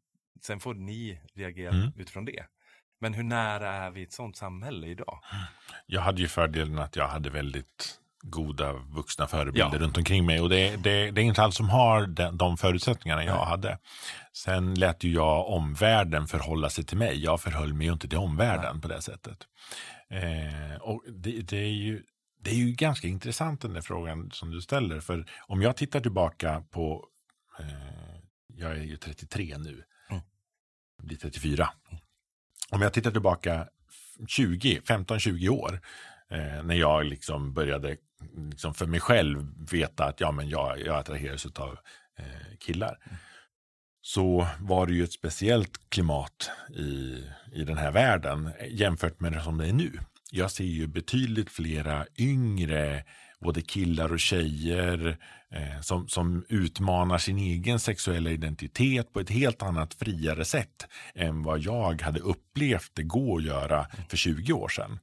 sen 0.41 0.59
får 0.59 0.73
ni 0.73 1.21
reagera 1.33 1.73
mm. 1.73 1.91
utifrån 1.97 2.25
det. 2.25 2.45
Men 2.99 3.13
hur 3.13 3.23
nära 3.23 3.73
är 3.73 3.91
vi 3.91 4.03
ett 4.03 4.13
sånt 4.13 4.37
samhälle 4.37 4.87
idag? 4.87 5.19
Jag 5.85 6.01
hade 6.01 6.21
ju 6.21 6.27
fördelen 6.27 6.79
att 6.79 6.95
jag 6.95 7.07
hade 7.07 7.29
väldigt 7.29 8.00
goda 8.23 8.73
vuxna 8.73 9.27
förebilder 9.27 9.69
ja. 9.73 9.79
runt 9.79 9.97
omkring 9.97 10.25
mig. 10.25 10.41
Och 10.41 10.49
det, 10.49 10.75
det, 10.75 11.11
det 11.11 11.21
är 11.21 11.25
inte 11.25 11.43
alls 11.43 11.55
som 11.55 11.69
har 11.69 12.07
de, 12.07 12.37
de 12.37 12.57
förutsättningarna 12.57 13.23
jag 13.23 13.35
Nej. 13.35 13.45
hade. 13.45 13.77
Sen 14.33 14.75
lät 14.75 15.03
ju 15.03 15.13
jag 15.13 15.47
omvärlden 15.47 16.27
förhålla 16.27 16.69
sig 16.69 16.83
till 16.85 16.97
mig. 16.97 17.23
Jag 17.23 17.41
förhöll 17.41 17.73
mig 17.73 17.87
ju 17.87 17.93
inte 17.93 18.07
till 18.07 18.17
omvärlden 18.17 18.73
Nej. 18.73 18.81
på 18.81 18.87
det 18.87 19.01
sättet. 19.01 19.37
Eh, 20.09 20.81
och 20.81 21.03
det, 21.07 21.41
det, 21.41 21.57
är 21.57 21.73
ju 21.73 22.03
det 22.43 22.51
är 22.51 22.55
ju 22.55 22.71
ganska 22.71 23.07
intressant 23.07 23.61
den 23.61 23.73
där 23.73 23.81
frågan 23.81 24.31
som 24.31 24.51
du 24.51 24.61
ställer. 24.61 24.99
För 24.99 25.25
om 25.47 25.61
jag 25.61 25.77
tittar 25.77 25.99
tillbaka 25.99 26.63
på, 26.71 27.07
eh, 27.59 28.19
jag 28.47 28.71
är 28.71 28.83
ju 28.83 28.97
33 28.97 29.57
nu, 29.57 29.83
mm. 30.09 30.21
blir 31.03 31.17
34. 31.17 31.69
Om 32.69 32.81
jag 32.81 32.93
tittar 32.93 33.11
tillbaka 33.11 33.67
20, 34.27 34.79
15-20 34.79 35.49
år, 35.49 35.81
eh, 36.29 36.63
när 36.63 36.75
jag 36.75 37.05
liksom 37.05 37.53
började 37.53 37.97
liksom 38.49 38.73
för 38.73 38.85
mig 38.85 38.99
själv 38.99 39.47
veta 39.71 40.05
att 40.05 40.19
ja, 40.19 40.31
men 40.31 40.49
jag, 40.49 40.79
jag 40.79 40.95
attraheras 40.95 41.45
av 41.45 41.77
eh, 42.17 42.57
killar. 42.59 42.97
Mm. 43.05 43.17
Så 44.01 44.47
var 44.59 44.87
det 44.87 44.93
ju 44.93 45.03
ett 45.03 45.13
speciellt 45.13 45.89
klimat 45.89 46.51
i, 46.75 47.23
i 47.53 47.63
den 47.63 47.77
här 47.77 47.91
världen 47.91 48.51
jämfört 48.69 49.19
med 49.19 49.31
det 49.31 49.41
som 49.41 49.57
det 49.57 49.67
är 49.67 49.73
nu 49.73 49.99
jag 50.31 50.51
ser 50.51 50.63
ju 50.63 50.87
betydligt 50.87 51.49
flera 51.49 52.05
yngre, 52.17 53.03
både 53.41 53.61
killar 53.61 54.13
och 54.13 54.19
tjejer, 54.19 55.17
eh, 55.51 55.81
som, 55.81 56.07
som 56.07 56.45
utmanar 56.49 57.17
sin 57.17 57.37
egen 57.37 57.79
sexuella 57.79 58.29
identitet 58.29 59.13
på 59.13 59.19
ett 59.19 59.29
helt 59.29 59.61
annat 59.61 59.93
friare 59.93 60.45
sätt 60.45 60.87
än 61.15 61.43
vad 61.43 61.59
jag 61.59 62.01
hade 62.01 62.19
upplevt 62.19 62.91
det 62.93 63.03
gå 63.03 63.37
att 63.37 63.43
göra 63.43 63.87
för 64.09 64.17
20 64.17 64.53
år 64.53 64.69
sedan. 64.69 64.99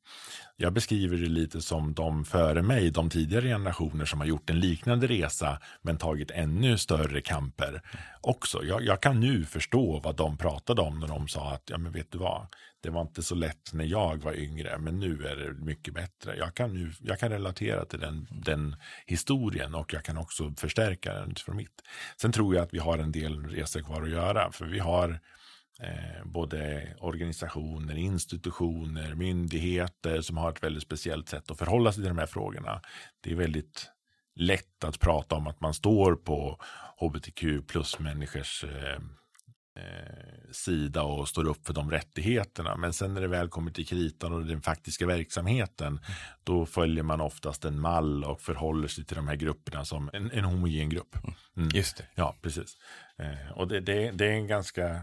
Jag 0.56 0.72
beskriver 0.72 1.16
det 1.16 1.28
lite 1.28 1.62
som 1.62 1.94
de 1.94 2.24
före 2.24 2.62
mig, 2.62 2.90
de 2.90 3.10
tidigare 3.10 3.48
generationer 3.48 4.04
som 4.04 4.20
har 4.20 4.26
gjort 4.26 4.50
en 4.50 4.60
liknande 4.60 5.06
resa 5.06 5.60
men 5.82 5.98
tagit 5.98 6.30
ännu 6.30 6.78
större 6.78 7.20
kamper 7.20 7.82
också. 8.20 8.64
Jag, 8.64 8.82
jag, 8.82 9.02
kan 9.02 9.20
nu 9.20 9.44
förstå 9.44 10.00
vad 10.04 10.16
de 10.16 10.36
pratade 10.36 10.82
om 10.82 11.00
när 11.00 11.08
de 11.08 11.28
sa 11.28 11.52
att, 11.52 11.62
ja 11.66 11.78
men 11.78 11.92
vet 11.92 12.12
du 12.12 12.18
vad, 12.18 12.46
det 12.80 12.90
var 12.90 13.00
inte 13.00 13.22
så 13.22 13.34
lätt 13.34 13.72
när 13.72 13.84
jag 13.84 14.22
var 14.22 14.34
yngre, 14.34 14.78
men 14.78 15.00
nu 15.00 15.26
är 15.26 15.36
det 15.36 15.52
mycket 15.52 15.94
bättre. 15.94 16.36
Jag 16.36 16.54
kan, 16.54 16.74
nu, 16.74 16.92
jag 17.00 17.18
kan 17.18 17.30
relatera 17.30 17.84
till 17.84 18.00
den, 18.00 18.26
den 18.30 18.76
historien 19.06 19.74
och 19.74 19.92
jag 19.92 20.04
kan 20.04 20.18
också 20.18 20.54
förstärka 20.56 21.14
den 21.14 21.30
utifrån 21.30 21.56
mitt. 21.56 21.82
Sen 22.16 22.32
tror 22.32 22.54
jag 22.54 22.62
att 22.62 22.74
vi 22.74 22.78
har 22.78 22.98
en 22.98 23.12
del 23.12 23.42
resor 23.42 23.80
kvar 23.80 24.02
att 24.02 24.10
göra, 24.10 24.52
för 24.52 24.64
vi 24.64 24.78
har 24.78 25.20
eh, 25.80 26.24
både 26.24 26.88
organisationer, 27.00 27.96
institutioner, 27.96 29.14
myndigheter 29.14 30.20
som 30.20 30.36
har 30.36 30.50
ett 30.50 30.62
väldigt 30.62 30.82
speciellt 30.82 31.28
sätt 31.28 31.50
att 31.50 31.58
förhålla 31.58 31.92
sig 31.92 32.02
till 32.02 32.08
de 32.08 32.18
här 32.18 32.26
frågorna. 32.26 32.80
Det 33.20 33.30
är 33.30 33.34
väldigt 33.34 33.90
lätt 34.34 34.84
att 34.84 35.00
prata 35.00 35.34
om 35.34 35.46
att 35.46 35.60
man 35.60 35.74
står 35.74 36.14
på 36.14 36.60
hbtq 37.00 37.66
plus 37.66 37.98
människors 37.98 38.64
eh, 38.64 38.98
sida 40.52 41.02
och 41.02 41.28
står 41.28 41.48
upp 41.48 41.66
för 41.66 41.74
de 41.74 41.90
rättigheterna. 41.90 42.76
Men 42.76 42.92
sen 42.92 43.14
när 43.14 43.20
det 43.20 43.28
väl 43.28 43.48
kommer 43.48 43.70
till 43.70 43.86
kritan 43.86 44.32
och 44.32 44.46
den 44.46 44.62
faktiska 44.62 45.06
verksamheten, 45.06 45.86
mm. 45.86 46.00
då 46.44 46.66
följer 46.66 47.02
man 47.02 47.20
oftast 47.20 47.64
en 47.64 47.80
mall 47.80 48.24
och 48.24 48.40
förhåller 48.40 48.88
sig 48.88 49.04
till 49.04 49.16
de 49.16 49.28
här 49.28 49.36
grupperna 49.36 49.84
som 49.84 50.10
en, 50.12 50.30
en 50.30 50.44
homogen 50.44 50.88
grupp. 50.88 51.16
Mm. 51.16 51.34
mm. 51.56 51.68
Just 51.74 51.96
det. 51.96 52.04
Ja, 52.14 52.36
precis. 52.42 52.76
Eh, 53.18 53.52
och 53.52 53.68
det, 53.68 53.80
det, 53.80 54.10
det 54.10 54.26
är 54.26 54.32
en 54.32 54.46
ganska 54.46 55.02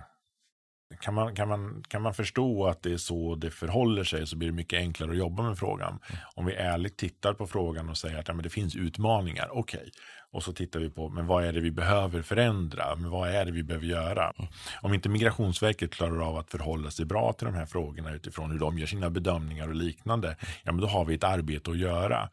kan 1.00 1.14
man, 1.14 1.36
kan, 1.36 1.48
man, 1.48 1.84
kan 1.88 2.02
man 2.02 2.14
förstå 2.14 2.68
att 2.68 2.84
det 2.84 2.94
är 2.94 2.98
så 2.98 3.36
det 3.36 3.52
förhåller 3.52 4.04
sig 4.04 4.28
så 4.28 4.38
blir 4.38 4.48
det 4.48 4.56
mycket 4.56 4.80
enklare 4.80 5.12
att 5.12 5.18
jobba 5.18 5.44
med 5.44 5.58
frågan. 5.58 5.90
Mm. 5.90 6.22
Om 6.36 6.46
vi 6.46 6.54
ärligt 6.54 6.98
tittar 6.98 7.34
på 7.34 7.48
frågan 7.48 7.90
och 7.90 7.98
säger 7.98 8.20
att 8.20 8.28
ja, 8.28 8.34
men 8.34 8.44
det 8.44 8.50
finns 8.50 8.76
utmaningar, 8.76 9.50
okej. 9.52 9.80
Okay. 9.80 9.92
Och 10.36 10.44
så 10.44 10.54
tittar 10.54 10.80
vi 10.80 10.90
på, 10.90 11.10
men 11.10 11.28
vad 11.28 11.44
är 11.44 11.54
det 11.54 11.60
vi 11.60 11.72
behöver 11.72 12.22
förändra? 12.22 12.96
Men 12.96 13.10
vad 13.10 13.30
är 13.30 13.46
det 13.46 13.52
vi 13.52 13.64
behöver 13.64 13.86
göra? 13.86 14.34
Om 14.82 14.94
inte 14.94 15.10
Migrationsverket 15.10 15.92
klarar 15.92 16.28
av 16.28 16.38
att 16.38 16.52
förhålla 16.52 16.92
sig 16.92 17.06
bra 17.06 17.34
till 17.34 17.46
de 17.46 17.56
här 17.56 17.66
frågorna 17.66 18.14
utifrån 18.14 18.52
hur 18.52 18.60
de 18.60 18.78
gör 18.78 18.88
sina 18.88 19.10
bedömningar 19.10 19.68
och 19.68 19.76
liknande, 19.76 20.36
ja 20.64 20.72
men 20.72 20.82
då 20.82 20.88
har 20.88 21.06
vi 21.06 21.16
ett 21.16 21.24
arbete 21.24 21.72
att 21.72 21.78
göra. 21.78 22.30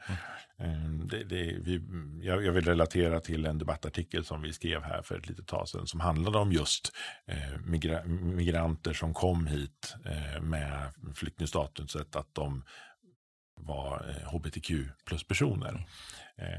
Ehm, 0.59 1.09
det, 1.09 1.25
det, 1.25 1.57
vi, 1.59 1.81
jag, 2.23 2.45
jag, 2.45 2.53
vill 2.53 2.65
relatera 2.65 3.21
till 3.21 3.47
en 3.47 3.59
debattartikel 3.59 4.25
som 4.25 4.43
vi 4.43 4.53
skrev 4.53 4.83
här 4.83 5.03
för 5.03 5.19
ett 5.19 5.29
litet 5.29 5.47
tag 5.47 5.69
sedan 5.69 5.87
som 5.87 6.01
handlade 6.01 6.39
om 6.39 6.53
just 6.53 6.93
eh, 7.27 7.61
migra, 7.65 8.05
migranter 8.05 8.93
som 8.93 9.15
kom 9.15 9.47
hit 9.47 9.95
eh, 10.05 10.41
med 10.41 10.93
flyktingstatuset, 11.15 12.17
att 12.17 12.35
de 12.35 12.65
var 13.57 14.07
eh, 14.09 14.35
hbtq 14.35 14.71
plus-personer 15.05 15.87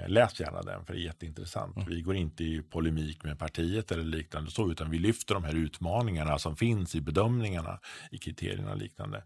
läs 0.08 0.40
gärna 0.40 0.62
den 0.62 0.86
för 0.86 0.94
det 0.94 1.00
är 1.00 1.04
jätteintressant. 1.04 1.76
Mm. 1.76 1.90
Vi 1.90 2.02
går 2.02 2.16
inte 2.16 2.44
i 2.44 2.62
polemik 2.62 3.24
med 3.24 3.40
partiet 3.40 3.92
eller 3.92 4.04
liknande 4.04 4.52
så, 4.52 4.72
utan 4.72 4.90
vi 4.90 5.00
lyfter 5.00 5.34
de 5.34 5.44
här 5.44 5.56
utmaningarna 5.56 6.40
som 6.40 6.56
finns 6.56 6.96
i 6.96 7.02
bedömningarna, 7.02 7.80
i 8.12 8.18
kriterierna 8.18 8.72
och 8.72 8.78
liknande. 8.78 9.24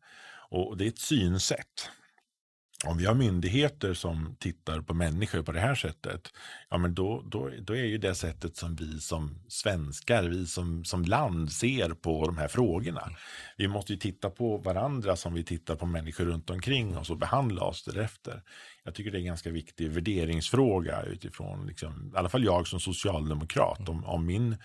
Och 0.50 0.78
det 0.78 0.86
är 0.86 0.88
ett 0.88 1.00
synsätt 1.00 1.90
om 2.86 2.98
vi 2.98 3.06
har 3.06 3.16
myndigheter 3.16 3.94
som 3.94 4.36
tittar 4.40 4.82
på 4.82 4.94
människor 4.94 5.42
på 5.42 5.52
det 5.52 5.60
här 5.60 5.76
sättet, 5.76 6.30
ja 6.70 6.78
men 6.78 6.96
då, 6.96 7.24
då, 7.26 7.52
då 7.62 7.76
är 7.76 7.84
ju 7.84 7.98
det 7.98 8.16
sättet 8.16 8.58
som 8.58 8.76
vi 8.76 9.00
som 9.00 9.40
svenskar, 9.48 10.24
vi 10.24 10.46
som, 10.46 10.86
som 10.86 11.04
land 11.04 11.52
ser 11.52 11.90
på 11.90 12.26
de 12.26 12.38
här 12.38 12.48
frågorna. 12.48 13.10
Vi 13.58 13.68
måste 13.68 13.94
ju 13.94 14.00
titta 14.00 14.30
på 14.30 14.58
varandra 14.58 15.16
som 15.16 15.34
vi 15.34 15.44
tittar 15.44 15.76
på 15.76 15.86
människor 15.86 16.26
runt 16.26 16.50
omkring 16.50 16.98
oss 16.98 17.10
och 17.10 17.18
behandla 17.18 17.62
oss 17.62 17.84
därefter. 17.84 18.42
Jag 18.84 18.96
tycker 18.96 19.12
det 19.12 19.18
är 19.18 19.20
en 19.20 19.26
ganska 19.26 19.52
viktig 19.52 19.92
värderingsfråga 19.92 21.04
utifrån, 21.04 21.68
liksom, 21.68 22.12
i 22.16 22.18
alla 22.18 22.30
fall 22.30 22.44
jag 22.44 22.68
som 22.68 22.80
socialdemokrat, 22.80 23.90
om, 23.90 24.06
om 24.06 24.26
min 24.26 24.58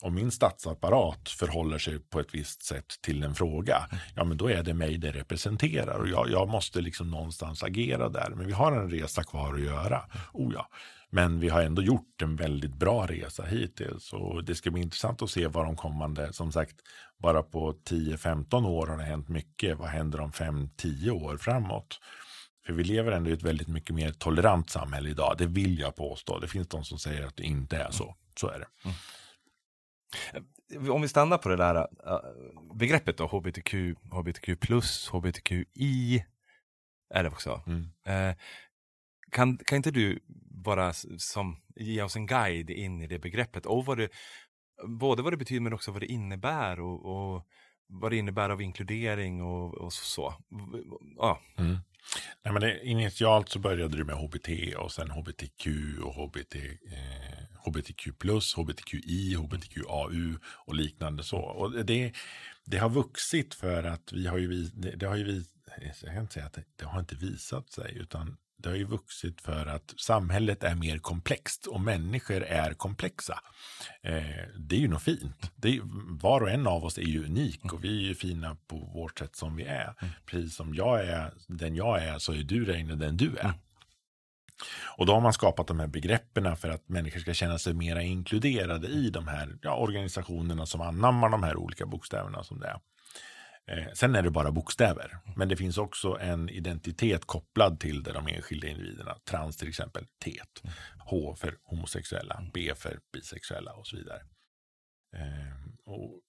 om 0.00 0.14
min 0.14 0.30
statsapparat 0.30 1.28
förhåller 1.28 1.78
sig 1.78 1.98
på 1.98 2.20
ett 2.20 2.34
visst 2.34 2.62
sätt 2.62 2.94
till 3.00 3.22
en 3.22 3.34
fråga, 3.34 3.88
ja 4.14 4.24
men 4.24 4.36
då 4.36 4.50
är 4.50 4.62
det 4.62 4.74
mig 4.74 4.98
det 4.98 5.10
representerar 5.10 5.98
och 5.98 6.08
jag, 6.08 6.30
jag 6.30 6.48
måste 6.48 6.80
liksom 6.80 7.10
någonstans 7.10 7.62
agera 7.62 8.08
där. 8.08 8.30
Men 8.30 8.46
vi 8.46 8.52
har 8.52 8.72
en 8.72 8.90
resa 8.90 9.22
kvar 9.22 9.54
att 9.54 9.60
göra. 9.60 10.02
Oh 10.32 10.54
ja. 10.54 10.68
Men 11.10 11.40
vi 11.40 11.48
har 11.48 11.62
ändå 11.62 11.82
gjort 11.82 12.22
en 12.22 12.36
väldigt 12.36 12.74
bra 12.74 13.06
resa 13.06 13.44
hittills 13.44 14.12
och 14.12 14.44
det 14.44 14.54
ska 14.54 14.70
bli 14.70 14.82
intressant 14.82 15.22
att 15.22 15.30
se 15.30 15.46
vad 15.46 15.64
de 15.64 15.76
kommande, 15.76 16.32
som 16.32 16.52
sagt, 16.52 16.76
bara 17.18 17.42
på 17.42 17.72
10-15 17.72 18.66
år 18.66 18.86
har 18.86 18.98
det 18.98 19.04
hänt 19.04 19.28
mycket. 19.28 19.78
Vad 19.78 19.88
händer 19.88 20.20
om 20.20 20.32
5-10 20.32 21.10
år 21.10 21.36
framåt? 21.36 22.00
För 22.66 22.72
vi 22.72 22.84
lever 22.84 23.12
ändå 23.12 23.30
i 23.30 23.32
ett 23.32 23.42
väldigt 23.42 23.68
mycket 23.68 23.94
mer 23.94 24.10
tolerant 24.12 24.70
samhälle 24.70 25.10
idag. 25.10 25.34
Det 25.38 25.46
vill 25.46 25.78
jag 25.78 25.96
påstå. 25.96 26.38
Det 26.38 26.48
finns 26.48 26.68
de 26.68 26.84
som 26.84 26.98
säger 26.98 27.26
att 27.26 27.36
det 27.36 27.42
inte 27.42 27.76
är 27.76 27.90
så. 27.90 28.16
Så 28.40 28.48
är 28.48 28.58
det. 28.58 28.66
Mm. 28.84 28.96
Om 30.90 31.02
vi 31.02 31.08
stannar 31.08 31.38
på 31.38 31.48
det 31.48 31.56
där 31.56 31.76
uh, 31.76 32.74
begreppet 32.74 33.16
då, 33.16 33.26
hbtq, 33.26 33.74
hbtq 34.12 34.60
plus, 34.60 35.08
hbtqi 35.08 36.24
är 37.14 37.22
det 37.22 37.28
också. 37.28 37.62
Mm. 37.66 37.82
Uh, 37.82 38.36
kan, 39.30 39.58
kan 39.58 39.76
inte 39.76 39.90
du 39.90 40.20
bara 40.64 40.92
som, 41.18 41.56
ge 41.76 42.02
oss 42.02 42.16
en 42.16 42.26
guide 42.26 42.70
in 42.70 43.02
i 43.02 43.06
det 43.06 43.18
begreppet 43.18 43.66
och 43.66 43.84
vad 43.84 43.98
det, 43.98 44.08
både 44.86 45.22
vad 45.22 45.32
det 45.32 45.36
betyder 45.36 45.60
men 45.60 45.72
också 45.72 45.92
vad 45.92 46.02
det 46.02 46.06
innebär 46.06 46.80
och, 46.80 47.04
och 47.04 47.46
vad 47.88 48.12
det 48.12 48.16
innebär 48.16 48.50
av 48.50 48.62
inkludering 48.62 49.42
och, 49.42 49.74
och 49.74 49.92
så. 49.92 50.34
Ja. 51.16 51.40
Mm. 51.58 51.76
Nej, 52.44 52.52
men 52.52 52.62
det, 52.62 52.84
initialt 52.84 53.48
så 53.48 53.58
började 53.58 53.96
det 53.96 54.04
med 54.04 54.16
HBT 54.16 54.76
och 54.76 54.92
sen 54.92 55.10
HBTQ 55.10 55.66
och 56.02 56.14
HBT, 56.14 56.56
eh, 56.56 57.38
HBTQ 57.64 58.06
HBTQI, 58.56 59.34
HBTQAU 59.34 60.38
och 60.66 60.74
liknande 60.74 61.22
så. 61.22 61.38
Och 61.38 61.84
det, 61.84 62.12
det 62.64 62.78
har 62.78 62.90
vuxit 62.90 63.54
för 63.54 63.84
att 63.84 64.12
vi 64.12 64.26
har 64.26 64.38
ju, 64.38 64.62
det, 64.62 64.90
det 64.90 65.06
har 65.06 65.16
ju 65.16 65.24
vi, 65.24 65.36
eh, 65.76 65.92
jag 66.02 66.12
kan 66.12 66.22
inte 66.22 66.34
säga 66.34 66.46
att 66.46 66.52
det, 66.52 66.64
det 66.76 66.84
har 66.84 67.00
inte 67.00 67.14
visat 67.14 67.72
sig, 67.72 67.96
utan 67.98 68.36
det 68.58 68.68
har 68.68 68.76
ju 68.76 68.84
vuxit 68.84 69.40
för 69.40 69.66
att 69.66 69.94
samhället 69.96 70.64
är 70.64 70.74
mer 70.74 70.98
komplext 70.98 71.66
och 71.66 71.80
människor 71.80 72.42
är 72.42 72.72
komplexa. 72.72 73.40
Eh, 74.02 74.22
det 74.58 74.76
är 74.76 74.80
ju 74.80 74.88
något 74.88 75.02
fint. 75.02 75.52
Är, 75.62 75.80
var 76.20 76.40
och 76.40 76.50
en 76.50 76.66
av 76.66 76.84
oss 76.84 76.98
är 76.98 77.02
ju 77.02 77.24
unik 77.24 77.72
och 77.72 77.84
vi 77.84 78.04
är 78.04 78.08
ju 78.08 78.14
fina 78.14 78.56
på 78.66 78.76
vårt 78.76 79.18
sätt 79.18 79.36
som 79.36 79.56
vi 79.56 79.64
är. 79.64 79.94
Mm. 80.00 80.14
Precis 80.26 80.56
som 80.56 80.74
jag 80.74 81.04
är 81.04 81.32
den 81.46 81.74
jag 81.74 82.02
är 82.02 82.18
så 82.18 82.32
är 82.32 82.42
du 82.42 82.64
Reine 82.64 82.94
den 82.94 83.16
du 83.16 83.36
är. 83.36 83.44
Mm. 83.44 83.56
Och 84.96 85.06
då 85.06 85.12
har 85.12 85.20
man 85.20 85.32
skapat 85.32 85.66
de 85.66 85.80
här 85.80 85.86
begreppen 85.86 86.56
för 86.56 86.68
att 86.68 86.88
människor 86.88 87.20
ska 87.20 87.34
känna 87.34 87.58
sig 87.58 87.74
mer 87.74 87.96
inkluderade 87.96 88.88
i 88.88 89.10
de 89.10 89.28
här 89.28 89.58
ja, 89.62 89.76
organisationerna 89.76 90.66
som 90.66 90.80
anammar 90.80 91.28
de 91.28 91.42
här 91.42 91.56
olika 91.56 91.86
bokstäverna 91.86 92.44
som 92.44 92.60
det 92.60 92.66
är. 92.66 92.80
Eh, 93.68 93.92
sen 93.94 94.14
är 94.14 94.22
det 94.22 94.30
bara 94.30 94.52
bokstäver, 94.52 95.18
men 95.36 95.48
det 95.48 95.56
finns 95.56 95.78
också 95.78 96.18
en 96.20 96.48
identitet 96.48 97.24
kopplad 97.24 97.80
till 97.80 98.02
det, 98.02 98.12
de 98.12 98.28
enskilda 98.28 98.66
individerna. 98.66 99.16
Trans 99.24 99.56
till 99.56 99.68
exempel, 99.68 100.06
TET. 100.24 100.72
H 100.98 101.34
för 101.34 101.58
homosexuella, 101.62 102.42
B 102.54 102.72
för 102.76 103.00
bisexuella 103.12 103.72
och 103.72 103.86
så 103.86 103.96
vidare. 103.96 104.20
Eh, 105.16 105.70
och 105.84 106.20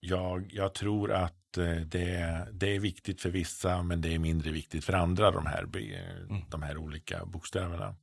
jag, 0.00 0.52
jag 0.52 0.74
tror 0.74 1.12
att 1.12 1.56
eh, 1.58 1.76
det, 1.76 2.48
det 2.52 2.76
är 2.76 2.80
viktigt 2.80 3.20
för 3.20 3.30
vissa, 3.30 3.82
men 3.82 4.00
det 4.00 4.14
är 4.14 4.18
mindre 4.18 4.50
viktigt 4.50 4.84
för 4.84 4.92
andra, 4.92 5.30
de 5.30 5.46
här, 5.46 5.62
mm. 5.62 6.42
de 6.50 6.62
här 6.62 6.76
olika 6.76 7.24
bokstäverna 7.24 7.96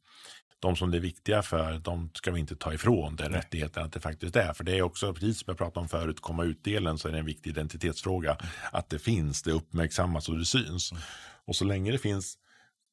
de 0.62 0.76
som 0.76 0.92
det 0.92 0.98
är 0.98 1.02
viktiga 1.02 1.42
för, 1.42 1.78
de 1.78 2.10
ska 2.14 2.32
vi 2.32 2.40
inte 2.40 2.56
ta 2.56 2.74
ifrån 2.74 3.16
den 3.16 3.32
rättigheten 3.32 3.84
att 3.84 3.94
det 3.94 4.00
faktiskt 4.00 4.36
är. 4.36 4.54
För 4.54 4.64
det 4.64 4.78
är 4.78 4.82
också, 4.82 5.14
precis 5.14 5.40
som 5.40 5.46
jag 5.48 5.58
pratade 5.58 5.80
om 5.80 5.90
förut, 5.90 6.22
komma 6.22 6.44
ut-delen 6.44 6.98
så 6.98 7.08
är 7.08 7.12
det 7.12 7.20
en 7.20 7.26
viktig 7.26 7.50
identitetsfråga. 7.50 8.32
Mm. 8.32 8.46
Att 8.72 8.90
det 8.90 9.00
finns, 9.00 9.42
det 9.44 9.52
uppmärksammas 9.52 10.30
och 10.30 10.38
det 10.38 10.46
syns. 10.46 10.92
Mm. 10.92 11.04
Och 11.46 11.56
så 11.56 11.66
länge 11.66 11.92
det 11.92 11.98
finns 11.98 12.38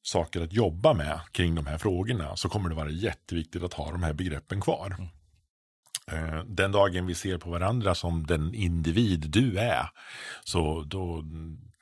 saker 0.01 0.41
att 0.41 0.53
jobba 0.53 0.93
med 0.93 1.19
kring 1.31 1.55
de 1.55 1.65
här 1.67 1.77
frågorna 1.77 2.35
så 2.35 2.49
kommer 2.49 2.69
det 2.69 2.75
vara 2.75 2.89
jätteviktigt 2.89 3.63
att 3.63 3.73
ha 3.73 3.91
de 3.91 4.03
här 4.03 4.13
begreppen 4.13 4.61
kvar. 4.61 4.95
Mm. 4.97 5.09
Eh, 6.11 6.43
den 6.45 6.71
dagen 6.71 7.05
vi 7.05 7.15
ser 7.15 7.37
på 7.37 7.49
varandra 7.49 7.95
som 7.95 8.27
den 8.27 8.53
individ 8.53 9.29
du 9.29 9.57
är, 9.57 9.89
så 10.43 10.83
då 10.83 11.23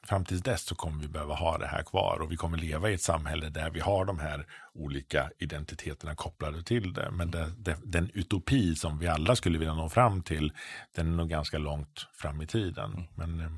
fram 0.07 0.25
tills 0.25 0.41
dess 0.41 0.61
så 0.61 0.75
kommer 0.75 1.01
vi 1.01 1.07
behöva 1.07 1.35
ha 1.35 1.57
det 1.57 1.67
här 1.67 1.83
kvar 1.83 2.19
och 2.21 2.31
vi 2.31 2.35
kommer 2.35 2.57
leva 2.57 2.89
i 2.89 2.93
ett 2.93 3.01
samhälle 3.01 3.49
där 3.49 3.69
vi 3.69 3.79
har 3.79 4.05
de 4.05 4.19
här 4.19 4.45
olika 4.73 5.31
identiteterna 5.39 6.15
kopplade 6.15 6.63
till 6.63 6.93
det. 6.93 7.11
Men 7.11 7.31
det, 7.31 7.51
det, 7.57 7.77
den 7.83 8.11
utopi 8.13 8.75
som 8.75 8.99
vi 8.99 9.07
alla 9.07 9.35
skulle 9.35 9.57
vilja 9.57 9.73
nå 9.73 9.89
fram 9.89 10.21
till, 10.21 10.53
den 10.95 11.07
är 11.07 11.15
nog 11.17 11.29
ganska 11.29 11.57
långt 11.57 12.07
fram 12.13 12.41
i 12.41 12.47
tiden. 12.47 12.93
Mm. 12.93 13.07
Men 13.15 13.39
eh, 13.39 13.51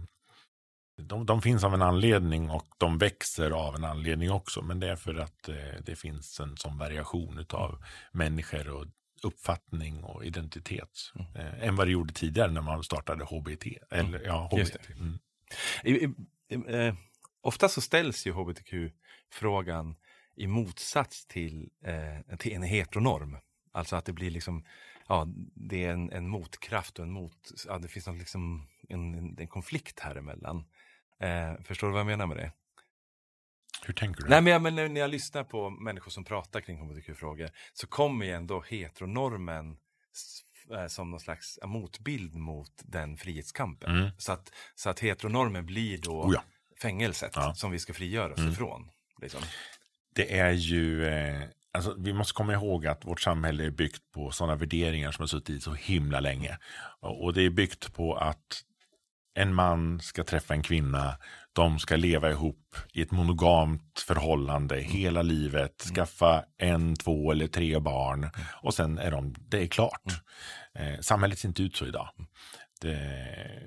de, 1.02 1.26
de, 1.26 1.42
finns 1.42 1.64
av 1.64 1.74
en 1.74 1.82
anledning 1.82 2.50
och 2.50 2.68
de 2.78 2.98
växer 2.98 3.52
av 3.52 3.76
en 3.76 3.84
anledning 3.84 4.32
också. 4.32 4.62
Men 4.62 4.80
det 4.80 4.90
är 4.90 4.96
för 4.96 5.16
att 5.16 5.50
eh, 5.50 5.56
det 5.86 5.96
finns 5.96 6.40
en 6.40 6.58
sån 6.58 6.78
variation 6.78 7.46
av 7.50 7.84
människor 8.12 8.70
och 8.70 8.86
uppfattning 9.24 10.04
och 10.04 10.26
identitet 10.26 11.12
mm. 11.16 11.28
eh, 11.36 11.68
än 11.68 11.76
vad 11.76 11.88
det 11.88 11.92
gjorde 11.92 12.14
tidigare 12.14 12.52
när 12.52 12.62
man 12.62 12.84
startade 12.84 13.24
HBT. 13.24 13.66
Eller, 13.92 14.22
ja, 14.26 14.50
HBT. 14.52 14.90
Mm. 14.90 15.20
Eh, 16.50 16.96
ofta 17.42 17.70
så 17.70 17.82
ställs 17.82 18.28
ju 18.28 18.32
hbtq-frågan 18.32 19.96
i 20.36 20.48
motsats 20.48 21.26
till, 21.26 21.70
eh, 21.84 22.38
till 22.38 22.54
en 22.54 22.64
heteronorm. 22.64 23.38
Alltså 23.72 23.96
att 23.96 24.06
det 24.06 24.14
blir 24.14 24.32
liksom, 24.32 24.66
ja, 25.08 25.28
det 25.56 25.86
är 25.86 25.92
en, 25.92 26.12
en 26.12 26.28
motkraft 26.28 27.00
och 27.00 27.06
en 27.06 27.12
mot, 27.12 27.52
ja, 27.68 27.78
det 27.78 27.88
finns 27.88 28.08
någon 28.08 28.18
liksom, 28.18 28.68
en, 28.90 29.14
en, 29.14 29.40
en 29.40 29.48
konflikt 29.48 30.00
här 30.00 30.16
emellan. 30.16 30.66
Eh, 31.20 31.54
förstår 31.64 31.88
du 31.88 31.94
vad 31.94 32.00
jag 32.00 32.08
menar 32.08 32.28
med 32.28 32.38
det? 32.38 32.52
Hur 33.86 33.94
tänker 33.94 34.24
du? 34.24 34.30
Nej, 34.30 34.42
men, 34.42 34.54
jag, 34.54 34.62
men 34.62 34.76
när 34.76 35.02
jag 35.02 35.10
lyssnar 35.10 35.44
på 35.44 35.70
människor 35.70 36.12
som 36.12 36.24
pratar 36.24 36.62
kring 36.62 36.78
hbtq-frågor 36.78 37.50
så 37.74 37.88
kommer 37.88 38.26
ju 38.26 38.32
ändå 38.32 38.62
heteronormen 38.62 39.78
som 40.88 41.12
någon 41.12 41.20
slags 41.20 41.60
motbild 41.64 42.36
mot 42.36 42.72
den 42.84 43.18
frihetskampen. 43.18 43.96
Mm. 43.96 44.10
Så, 44.18 44.32
att, 44.32 44.52
så 44.76 44.90
att 44.90 45.00
heteronormen 45.00 45.66
blir 45.66 45.98
då 45.98 46.22
oh 46.22 46.34
ja. 46.34 46.44
fängelset 46.82 47.32
ja. 47.36 47.54
som 47.54 47.72
vi 47.72 47.80
ska 47.80 47.94
frigöra 47.94 48.34
oss 48.34 48.40
mm. 48.40 48.52
ifrån. 48.52 48.90
Liksom. 49.22 49.42
Det 50.16 50.38
är 50.40 50.52
ju, 50.52 51.06
eh, 51.06 51.42
alltså, 51.72 51.96
vi 51.98 52.14
måste 52.14 52.34
komma 52.34 52.54
ihåg 52.54 52.88
att 52.88 53.06
vårt 53.06 53.22
samhälle 53.22 53.66
är 53.66 53.72
byggt 53.72 54.12
på 54.12 54.32
sådana 54.32 54.56
värderingar 54.56 55.12
som 55.12 55.22
har 55.22 55.28
suttit 55.28 55.64
så 55.64 55.74
himla 55.74 56.20
länge. 56.20 56.58
Och 57.00 57.34
det 57.34 57.42
är 57.42 57.50
byggt 57.50 57.94
på 57.94 58.16
att 58.16 58.64
en 59.40 59.56
man 59.56 60.00
ska 60.00 60.24
träffa 60.24 60.54
en 60.54 60.62
kvinna, 60.62 61.18
de 61.54 61.80
ska 61.80 61.96
leva 61.96 62.30
ihop 62.30 62.76
i 62.94 63.02
ett 63.02 63.12
monogamt 63.12 64.00
förhållande 64.08 64.76
mm. 64.76 64.92
hela 64.92 65.22
livet, 65.22 65.86
mm. 65.86 65.96
skaffa 65.96 66.46
en, 66.58 66.96
två 66.96 67.32
eller 67.32 67.48
tre 67.48 67.80
barn 67.80 68.20
mm. 68.20 68.32
och 68.62 68.74
sen 68.74 68.98
är 68.98 69.12
de, 69.12 69.36
det 69.38 69.64
är 69.64 69.68
klart. 69.68 70.04
Eh, 70.74 71.00
samhället 71.00 71.40
ser 71.40 71.48
inte 71.48 71.64
ut 71.64 71.76
så 71.76 71.88
idag. 71.88 72.10
Det, 72.82 72.96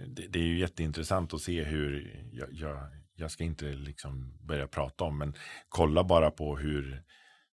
det, 0.06 0.26
det, 0.28 0.38
är 0.38 0.42
ju 0.42 0.58
jätteintressant 0.58 1.34
att 1.34 1.40
se 1.40 1.64
hur, 1.64 2.20
jag, 2.32 2.48
jag, 2.52 2.78
jag 3.14 3.30
ska 3.30 3.44
inte 3.44 3.64
liksom 3.64 4.38
börja 4.40 4.66
prata 4.66 5.04
om, 5.04 5.18
men 5.18 5.34
kolla 5.68 6.04
bara 6.04 6.30
på 6.30 6.56
hur, 6.56 7.02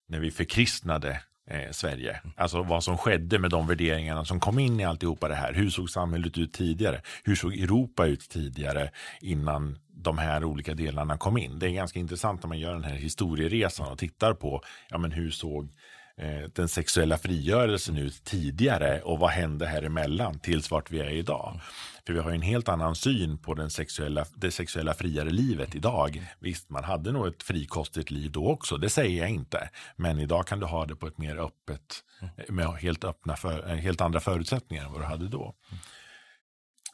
när 0.08 0.20
vi 0.20 0.32
förkristnade 0.32 1.22
eh, 1.50 1.72
Sverige. 1.72 2.22
Alltså 2.36 2.64
vad 2.64 2.84
som 2.84 2.98
skedde 2.98 3.40
med 3.40 3.52
de 3.52 3.68
värderingarna 3.68 4.26
som 4.26 4.40
kom 4.40 4.60
in 4.60 4.80
i 4.80 4.86
alltihopa 4.86 5.28
det 5.28 5.36
här. 5.36 5.54
Hur 5.54 5.70
såg 5.70 5.90
samhället 5.90 6.38
ut 6.38 6.54
tidigare? 6.54 7.02
Hur 7.24 7.36
såg 7.36 7.54
Europa 7.54 8.06
ut 8.06 8.30
tidigare 8.30 8.90
innan 9.22 9.78
de 9.94 10.18
här 10.18 10.44
olika 10.44 10.74
delarna 10.74 11.18
kom 11.18 11.38
in? 11.38 11.60
Det 11.60 11.70
är 11.70 11.72
ganska 11.72 12.00
intressant 12.00 12.44
när 12.44 12.48
man 12.48 12.60
gör 12.60 12.74
den 12.74 12.84
här 12.84 12.96
historieresan 12.96 13.92
och 13.92 13.98
tittar 13.98 14.34
på 14.34 14.62
ja, 14.90 14.98
men 14.98 15.12
hur 15.12 15.32
såg 15.32 15.70
eh, 16.20 16.50
den 16.54 16.68
sexuella 16.68 17.18
frigörelsen 17.18 17.98
ut 17.98 18.24
tidigare 18.24 19.02
och 19.02 19.20
vad 19.20 19.30
hände 19.30 19.66
här 19.66 19.84
emellan 19.84 20.40
tills 20.40 20.72
vart 20.72 20.92
vi 20.92 21.00
är 21.00 21.10
idag. 21.10 21.60
För 22.06 22.14
vi 22.14 22.20
har 22.20 22.32
en 22.32 22.42
helt 22.42 22.70
annan 22.70 22.96
syn 22.96 23.38
på 23.38 23.54
den 23.54 23.70
sexuella, 23.70 24.26
det 24.36 24.52
sexuella 24.52 24.94
friare 24.94 25.30
livet 25.30 25.76
idag. 25.76 26.28
Visst, 26.40 26.70
man 26.70 26.84
hade 26.84 27.12
nog 27.12 27.28
ett 27.28 27.44
frikostigt 27.44 28.12
liv 28.12 28.32
då 28.32 28.48
också, 28.48 28.78
det 28.78 28.90
säger 28.90 29.20
jag 29.20 29.30
inte. 29.30 29.70
Men 29.96 30.20
idag 30.20 30.48
kan 30.48 30.60
du 30.60 30.66
ha 30.66 30.86
det 30.86 30.96
på 30.96 31.08
ett 31.08 31.18
mer 31.18 31.38
öppet, 31.38 32.04
med 32.50 32.68
helt, 32.68 33.04
öppna 33.04 33.36
för, 33.36 33.70
eh, 33.70 33.76
helt 33.76 34.02
andra 34.02 34.20
förutsättningar 34.20 34.86
än 34.86 34.92
vad 34.92 35.02
du 35.02 35.06
hade 35.06 35.28
då. 35.28 35.56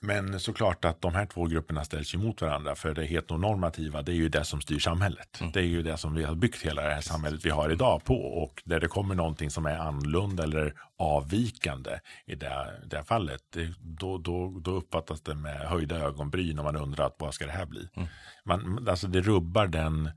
Men 0.02 0.40
såklart 0.40 0.86
att 0.86 1.02
de 1.02 1.16
här 1.16 1.26
två 1.26 1.46
grupperna 1.46 1.84
ställs 1.84 2.16
emot 2.16 2.42
varandra. 2.42 2.76
För 2.76 2.94
det 2.94 3.06
heteronormativa, 3.06 4.02
det 4.02 4.12
är 4.12 4.16
ju 4.16 4.30
det 4.30 4.44
som 4.44 4.62
styr 4.62 4.80
samhället. 4.80 5.42
Mm. 5.42 5.52
Det 5.52 5.60
är 5.60 5.64
ju 5.64 5.82
det 5.84 5.98
som 5.98 6.14
vi 6.14 6.24
har 6.24 6.36
byggt 6.36 6.62
hela 6.62 6.82
det 6.82 6.94
här 6.94 7.02
samhället 7.02 7.46
vi 7.46 7.50
har 7.50 7.72
idag 7.72 8.04
på. 8.04 8.16
Och 8.16 8.62
där 8.66 8.80
det 8.80 8.88
kommer 8.88 9.16
någonting 9.16 9.50
som 9.50 9.66
är 9.66 9.78
annorlunda 9.78 10.44
eller 10.44 10.74
avvikande 10.98 12.00
i 12.26 12.36
det, 12.36 12.82
det 12.86 13.04
fallet, 13.04 13.42
det, 13.54 13.74
då, 13.80 14.18
då, 14.18 14.60
då 14.60 14.72
uppfattas 14.72 15.22
det 15.22 15.36
med 15.36 15.60
höjda 15.60 15.96
ögonbryn 15.96 16.60
och 16.60 16.66
man 16.66 16.76
undrar 16.76 17.06
att, 17.06 17.16
vad 17.20 17.34
ska 17.34 17.46
det 17.46 17.52
här 17.52 17.66
bli? 17.66 17.90
Mm. 17.96 18.08
Man, 18.46 18.88
alltså 18.90 19.08
det 19.08 19.22
rubbar 19.22 19.68
den, 19.68 20.12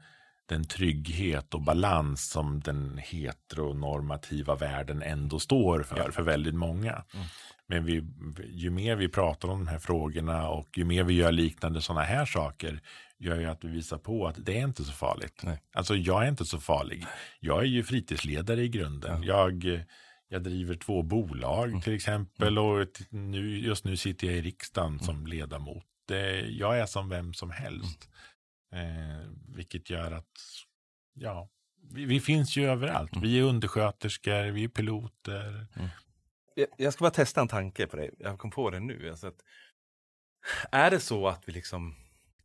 den 0.46 0.64
trygghet 0.64 1.54
och 1.54 1.62
balans 1.62 2.30
som 2.30 2.60
den 2.60 2.98
heteronormativa 3.02 4.54
världen 4.54 5.02
ändå 5.02 5.38
står 5.38 5.82
för, 5.82 5.98
ja. 5.98 6.12
för 6.12 6.22
väldigt 6.22 6.54
många. 6.54 6.92
Mm. 7.14 7.26
Men 7.68 7.84
vi, 7.84 8.04
ju 8.48 8.70
mer 8.70 8.96
vi 8.96 9.08
pratar 9.08 9.48
om 9.48 9.58
de 9.58 9.68
här 9.70 9.78
frågorna 9.78 10.48
och 10.48 10.78
ju 10.78 10.84
mer 10.84 11.04
vi 11.04 11.14
gör 11.14 11.32
liknande 11.32 11.82
sådana 11.82 12.02
här 12.02 12.26
saker 12.26 12.80
gör 13.18 13.40
ju 13.40 13.46
att 13.46 13.64
vi 13.64 13.68
visar 13.68 13.98
på 13.98 14.26
att 14.26 14.46
det 14.46 14.58
är 14.58 14.64
inte 14.64 14.84
så 14.84 14.92
farligt. 14.92 15.40
Nej. 15.42 15.62
Alltså 15.72 15.96
jag 15.96 16.24
är 16.24 16.28
inte 16.28 16.44
så 16.44 16.60
farlig. 16.60 17.06
Jag 17.40 17.60
är 17.60 17.66
ju 17.66 17.82
fritidsledare 17.82 18.62
i 18.62 18.68
grunden. 18.68 19.22
Ja. 19.22 19.34
Jag, 19.34 19.84
jag 20.28 20.42
driver 20.42 20.74
två 20.74 21.02
bolag 21.02 21.68
mm. 21.68 21.80
till 21.80 21.94
exempel 21.94 22.58
och 22.58 22.86
nu, 23.10 23.58
just 23.58 23.84
nu 23.84 23.96
sitter 23.96 24.26
jag 24.26 24.36
i 24.36 24.42
riksdagen 24.42 24.92
mm. 24.92 25.04
som 25.04 25.26
ledamot. 25.26 25.84
Det, 26.08 26.40
jag 26.40 26.78
är 26.78 26.86
som 26.86 27.08
vem 27.08 27.34
som 27.34 27.50
helst. 27.50 28.08
Mm. 28.72 29.10
Eh, 29.10 29.26
vilket 29.56 29.90
gör 29.90 30.12
att 30.12 30.32
ja, 31.14 31.48
vi, 31.90 32.04
vi, 32.04 32.20
finns 32.20 32.56
ju 32.56 32.70
överallt. 32.70 33.12
Mm. 33.12 33.22
Vi 33.22 33.38
är 33.38 33.42
undersköterskor, 33.42 34.50
vi 34.50 34.64
är 34.64 34.68
piloter. 34.68 35.66
Mm. 35.76 35.88
Jag, 36.58 36.68
jag, 36.76 36.92
ska 36.92 37.02
bara 37.02 37.10
testa 37.10 37.40
en 37.40 37.48
tanke 37.48 37.86
på 37.86 37.96
dig. 37.96 38.10
Jag 38.18 38.38
kom 38.38 38.50
på 38.50 38.70
det 38.70 38.80
nu. 38.80 39.10
Alltså 39.10 39.26
att, 39.26 39.42
är 40.72 40.90
det 40.90 41.00
så 41.00 41.28
att 41.28 41.48
vi 41.48 41.52
liksom 41.52 41.94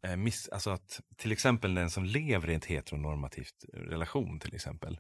eh, 0.04 0.15
miss, 0.15 0.49
alltså 0.49 0.69
att 0.69 1.02
till 1.15 1.32
exempel 1.32 1.76
den 1.76 1.89
som 1.89 2.06
lever 2.06 2.49
i 2.49 2.54
ett 2.54 2.65
heteronormativt 2.65 3.65
relation 3.73 4.39
till 4.39 4.56
exempel, 4.56 4.99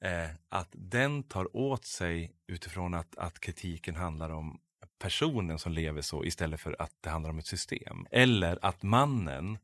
eh, 0.00 0.30
att 0.48 0.68
den 0.72 1.22
tar 1.22 1.56
åt 1.56 1.84
sig 1.84 2.32
utifrån 2.46 2.94
att, 2.94 3.18
att 3.18 3.40
kritiken 3.40 3.96
handlar 3.96 4.30
om 4.30 4.60
personen 4.98 5.58
som 5.58 5.72
lever 5.72 6.02
så 6.02 6.24
istället 6.24 6.60
för 6.60 6.82
att 6.82 6.94
det 7.00 7.10
handlar 7.10 7.30
om 7.30 7.38
ett 7.38 7.46
system. 7.46 8.06
Eller 8.10 8.58
att 8.62 8.82
mannen 8.82 9.58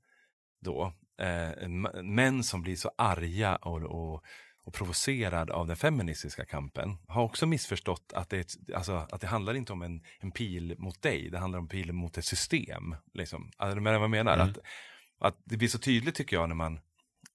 då, 0.61 0.93
eh, 1.19 1.69
män 2.03 2.45
som 2.45 2.63
blir 2.63 2.77
så 2.77 2.91
arga 2.99 3.57
och, 3.57 3.83
och, 3.83 4.25
och 4.67 4.73
provocerad 4.73 5.51
av 5.51 5.67
den 5.67 5.77
feministiska 5.77 6.45
kampen 6.45 6.97
har 7.09 7.23
också 7.23 7.47
missförstått 7.47 8.13
att 8.15 8.31
det, 8.31 8.57
alltså, 8.75 9.07
att 9.11 9.21
det 9.21 9.27
handlar 9.27 9.55
inte 9.55 9.73
om 9.73 9.83
en, 9.83 10.03
en 10.21 10.31
pil 10.31 10.75
mot 10.79 11.03
dig, 11.03 11.31
det 11.31 11.39
handlar 11.39 11.59
om 11.59 11.65
en 11.65 11.69
pil 11.69 11.93
mot 11.93 12.19
ett 12.19 12.25
system. 12.25 12.97
Liksom. 13.15 13.51
Alltså, 13.57 13.81
vad 13.81 13.95
jag 13.95 14.11
menar? 14.11 14.35
Mm. 14.35 14.49
Att, 14.49 14.59
att 15.19 15.37
det 15.45 15.57
blir 15.57 15.69
så 15.69 15.79
tydligt 15.79 16.15
tycker 16.15 16.37
jag 16.37 16.49
när 16.49 16.57
man 16.57 16.79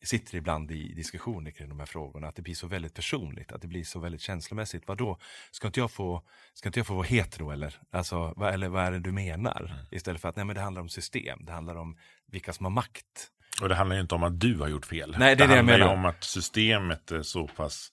sitter 0.03 0.37
ibland 0.37 0.71
i 0.71 0.93
diskussioner 0.93 1.51
kring 1.51 1.69
de 1.69 1.79
här 1.79 1.85
frågorna, 1.85 2.27
att 2.27 2.35
det 2.35 2.41
blir 2.41 2.55
så 2.55 2.67
väldigt 2.67 2.93
personligt, 2.93 3.51
att 3.51 3.61
det 3.61 3.67
blir 3.67 3.83
så 3.83 3.99
väldigt 3.99 4.21
känslomässigt. 4.21 4.83
Vadå, 4.87 5.17
ska 5.51 5.67
inte 5.67 5.79
jag 5.79 5.91
få, 5.91 6.23
ska 6.53 6.69
inte 6.69 6.79
jag 6.79 6.87
få 6.87 6.95
vara 6.95 7.07
hetero 7.07 7.51
eller? 7.51 7.81
Alltså, 7.91 8.33
vad, 8.37 8.53
eller 8.53 8.69
vad 8.69 8.83
är 8.83 8.91
det 8.91 8.99
du 8.99 9.11
menar? 9.11 9.71
Mm. 9.73 9.85
Istället 9.91 10.21
för 10.21 10.29
att, 10.29 10.35
nej 10.35 10.45
men 10.45 10.55
det 10.55 10.61
handlar 10.61 10.81
om 10.81 10.89
system, 10.89 11.45
det 11.45 11.51
handlar 11.51 11.75
om 11.75 11.97
vilka 12.27 12.53
som 12.53 12.65
har 12.65 12.71
makt. 12.71 13.31
Och 13.61 13.69
det 13.69 13.75
handlar 13.75 13.95
ju 13.95 14.01
inte 14.01 14.15
om 14.15 14.23
att 14.23 14.39
du 14.39 14.57
har 14.57 14.67
gjort 14.67 14.85
fel. 14.85 15.15
Nej, 15.17 15.35
det, 15.35 15.43
det, 15.43 15.47
det 15.47 15.55
handlar 15.55 15.77
ju 15.77 15.83
om 15.83 16.05
att 16.05 16.23
systemet 16.23 17.11
är 17.11 17.21
så 17.21 17.47
pass 17.47 17.91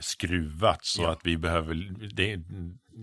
skruvat 0.00 0.84
så 0.84 1.02
ja. 1.02 1.12
att 1.12 1.20
vi 1.24 1.36
behöver, 1.36 1.74
det, 2.14 2.40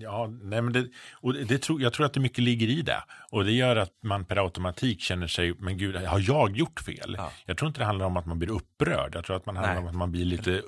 ja, 0.01 0.27
nej 0.41 0.61
men 0.61 0.73
det, 0.73 0.87
och 1.13 1.33
det 1.33 1.57
tror, 1.57 1.81
jag 1.81 1.93
tror 1.93 2.05
att 2.05 2.13
det 2.13 2.19
mycket 2.19 2.43
ligger 2.43 2.67
i 2.67 2.81
det. 2.81 3.03
Och 3.29 3.45
det 3.45 3.51
gör 3.51 3.75
att 3.75 3.93
man 4.03 4.25
per 4.25 4.43
automatik 4.43 5.01
känner 5.01 5.27
sig, 5.27 5.53
men 5.59 5.77
gud, 5.77 5.95
har 5.95 6.19
jag 6.19 6.57
gjort 6.57 6.79
fel? 6.79 7.15
Ja. 7.17 7.31
Jag 7.45 7.57
tror 7.57 7.67
inte 7.67 7.79
det 7.79 7.85
handlar 7.85 8.05
om 8.05 8.17
att 8.17 8.25
man 8.25 8.39
blir 8.39 8.51
upprörd, 8.51 9.15
jag 9.15 9.25
tror 9.25 9.35
att 9.35 9.45
man 9.45 9.55
handlar 9.55 9.73
nej. 9.73 9.83
om 9.83 9.87
att 9.87 9.95
man 9.95 10.11
blir 10.11 10.25
lite, 10.25 10.61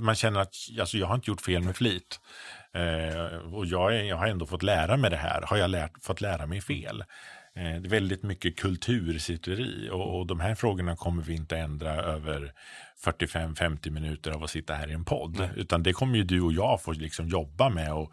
man 0.00 0.14
känner 0.14 0.40
att 0.40 0.54
alltså, 0.80 0.98
jag 0.98 1.06
har 1.06 1.14
inte 1.14 1.30
gjort 1.30 1.40
fel 1.40 1.62
med 1.62 1.76
flit. 1.76 2.20
Eh, 2.74 3.54
och 3.54 3.66
jag, 3.66 3.96
är, 3.96 4.02
jag 4.02 4.16
har 4.16 4.26
ändå 4.26 4.46
fått 4.46 4.62
lära 4.62 4.96
mig 4.96 5.10
det 5.10 5.16
här, 5.16 5.42
har 5.42 5.56
jag 5.56 5.70
lärt, 5.70 6.04
fått 6.04 6.20
lära 6.20 6.46
mig 6.46 6.60
fel? 6.60 7.04
Eh, 7.56 7.62
det 7.62 7.88
är 7.88 7.90
väldigt 7.90 8.22
mycket 8.22 8.56
kultur 8.56 9.18
sitter 9.18 9.60
i 9.60 9.90
och, 9.90 10.18
och 10.18 10.26
de 10.26 10.40
här 10.40 10.54
frågorna 10.54 10.96
kommer 10.96 11.22
vi 11.22 11.34
inte 11.34 11.58
ändra 11.58 11.90
över 11.90 12.52
45-50 13.04 13.90
minuter 13.90 14.30
av 14.30 14.44
att 14.44 14.50
sitta 14.50 14.74
här 14.74 14.90
i 14.90 14.92
en 14.92 15.04
podd. 15.04 15.36
Mm. 15.36 15.50
Utan 15.56 15.82
det 15.82 15.92
kommer 15.92 16.16
ju 16.16 16.24
du 16.24 16.40
och 16.40 16.52
jag 16.52 16.82
få 16.82 16.92
liksom 16.92 17.28
jobba 17.28 17.68
med 17.68 17.92
och 17.92 18.12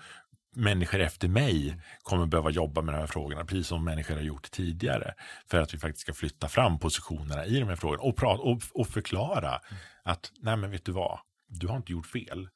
människor 0.55 0.99
efter 0.99 1.27
mig 1.27 1.81
kommer 2.03 2.25
behöva 2.25 2.49
jobba 2.49 2.81
med 2.81 2.93
de 2.93 2.99
här 2.99 3.07
frågorna, 3.07 3.45
precis 3.45 3.67
som 3.67 3.83
människor 3.83 4.15
har 4.15 4.21
gjort 4.21 4.51
tidigare. 4.51 5.13
För 5.47 5.61
att 5.61 5.73
vi 5.73 5.77
faktiskt 5.77 6.01
ska 6.01 6.13
flytta 6.13 6.47
fram 6.47 6.79
positionerna 6.79 7.45
i 7.45 7.59
de 7.59 7.69
här 7.69 7.75
frågorna 7.75 8.03
och, 8.03 8.15
prata, 8.15 8.43
och, 8.43 8.61
och 8.73 8.87
förklara 8.87 9.49
mm. 9.49 9.81
att, 10.03 10.31
nej 10.39 10.57
men 10.57 10.71
vet 10.71 10.85
du 10.85 10.91
vad, 10.91 11.19
du 11.47 11.67
har 11.67 11.77
inte 11.77 11.91
gjort 11.91 12.07
fel, 12.07 12.49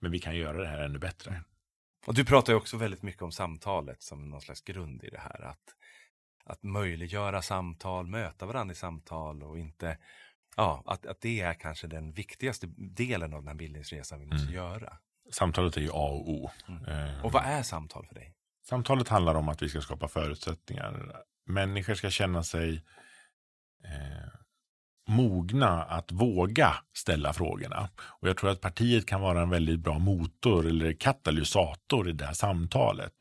men 0.00 0.10
vi 0.10 0.18
kan 0.18 0.36
göra 0.36 0.58
det 0.58 0.68
här 0.68 0.78
ännu 0.78 0.98
bättre. 0.98 1.42
Och 2.06 2.14
du 2.14 2.24
pratar 2.24 2.52
ju 2.52 2.56
också 2.56 2.76
väldigt 2.76 3.02
mycket 3.02 3.22
om 3.22 3.32
samtalet 3.32 4.02
som 4.02 4.30
någon 4.30 4.40
slags 4.40 4.60
grund 4.60 5.04
i 5.04 5.10
det 5.10 5.20
här. 5.20 5.42
Att 5.42 5.74
att 6.44 6.62
möjliggöra 6.62 7.42
samtal, 7.42 8.06
möta 8.06 8.46
varandra 8.46 8.72
i 8.72 8.76
samtal 8.76 9.42
och 9.42 9.58
inte, 9.58 9.98
ja, 10.56 10.82
att, 10.86 11.06
att 11.06 11.20
det 11.20 11.40
är 11.40 11.54
kanske 11.54 11.86
den 11.86 12.12
viktigaste 12.12 12.66
delen 12.76 13.34
av 13.34 13.40
den 13.40 13.48
här 13.48 13.54
bildningsresan 13.54 14.20
vi 14.20 14.26
måste 14.26 14.42
mm. 14.42 14.54
göra. 14.54 14.98
Samtalet 15.32 15.76
är 15.76 15.80
ju 15.80 15.88
A 15.88 16.08
och 16.08 16.30
O. 16.30 16.50
Mm. 16.68 16.84
Eh, 16.84 17.24
och 17.24 17.32
vad 17.32 17.44
är 17.44 17.62
samtal 17.62 18.06
för 18.06 18.14
dig? 18.14 18.34
Samtalet 18.64 19.08
handlar 19.08 19.34
om 19.34 19.48
att 19.48 19.62
vi 19.62 19.68
ska 19.68 19.80
skapa 19.80 20.08
förutsättningar. 20.08 21.16
Människor 21.46 21.94
ska 21.94 22.10
känna 22.10 22.42
sig 22.42 22.84
eh, 23.84 24.32
mogna 25.08 25.82
att 25.84 26.12
våga 26.12 26.74
ställa 26.92 27.32
frågorna. 27.32 27.88
Och 28.20 28.28
jag 28.28 28.36
tror 28.36 28.50
att 28.50 28.60
partiet 28.60 29.06
kan 29.06 29.20
vara 29.20 29.42
en 29.42 29.50
väldigt 29.50 29.80
bra 29.80 29.98
motor 29.98 30.66
eller 30.66 30.92
katalysator 30.92 32.08
i 32.08 32.12
det 32.12 32.26
här 32.26 32.32
samtalet. 32.32 33.12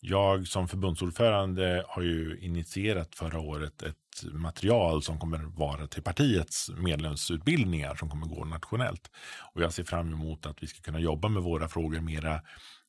Jag 0.00 0.46
som 0.46 0.68
förbundsordförande 0.68 1.84
har 1.88 2.02
ju 2.02 2.38
initierat 2.40 3.14
förra 3.14 3.40
året 3.40 3.82
ett 3.82 4.32
material 4.32 5.02
som 5.02 5.18
kommer 5.18 5.38
vara 5.38 5.86
till 5.86 6.02
partiets 6.02 6.70
medlemsutbildningar 6.70 7.94
som 7.94 8.10
kommer 8.10 8.26
gå 8.26 8.44
nationellt. 8.44 9.10
Och 9.54 9.62
jag 9.62 9.72
ser 9.72 9.84
fram 9.84 10.12
emot 10.12 10.46
att 10.46 10.62
vi 10.62 10.66
ska 10.66 10.82
kunna 10.82 11.00
jobba 11.00 11.28
med 11.28 11.42
våra 11.42 11.68
frågor 11.68 12.00
mera 12.00 12.34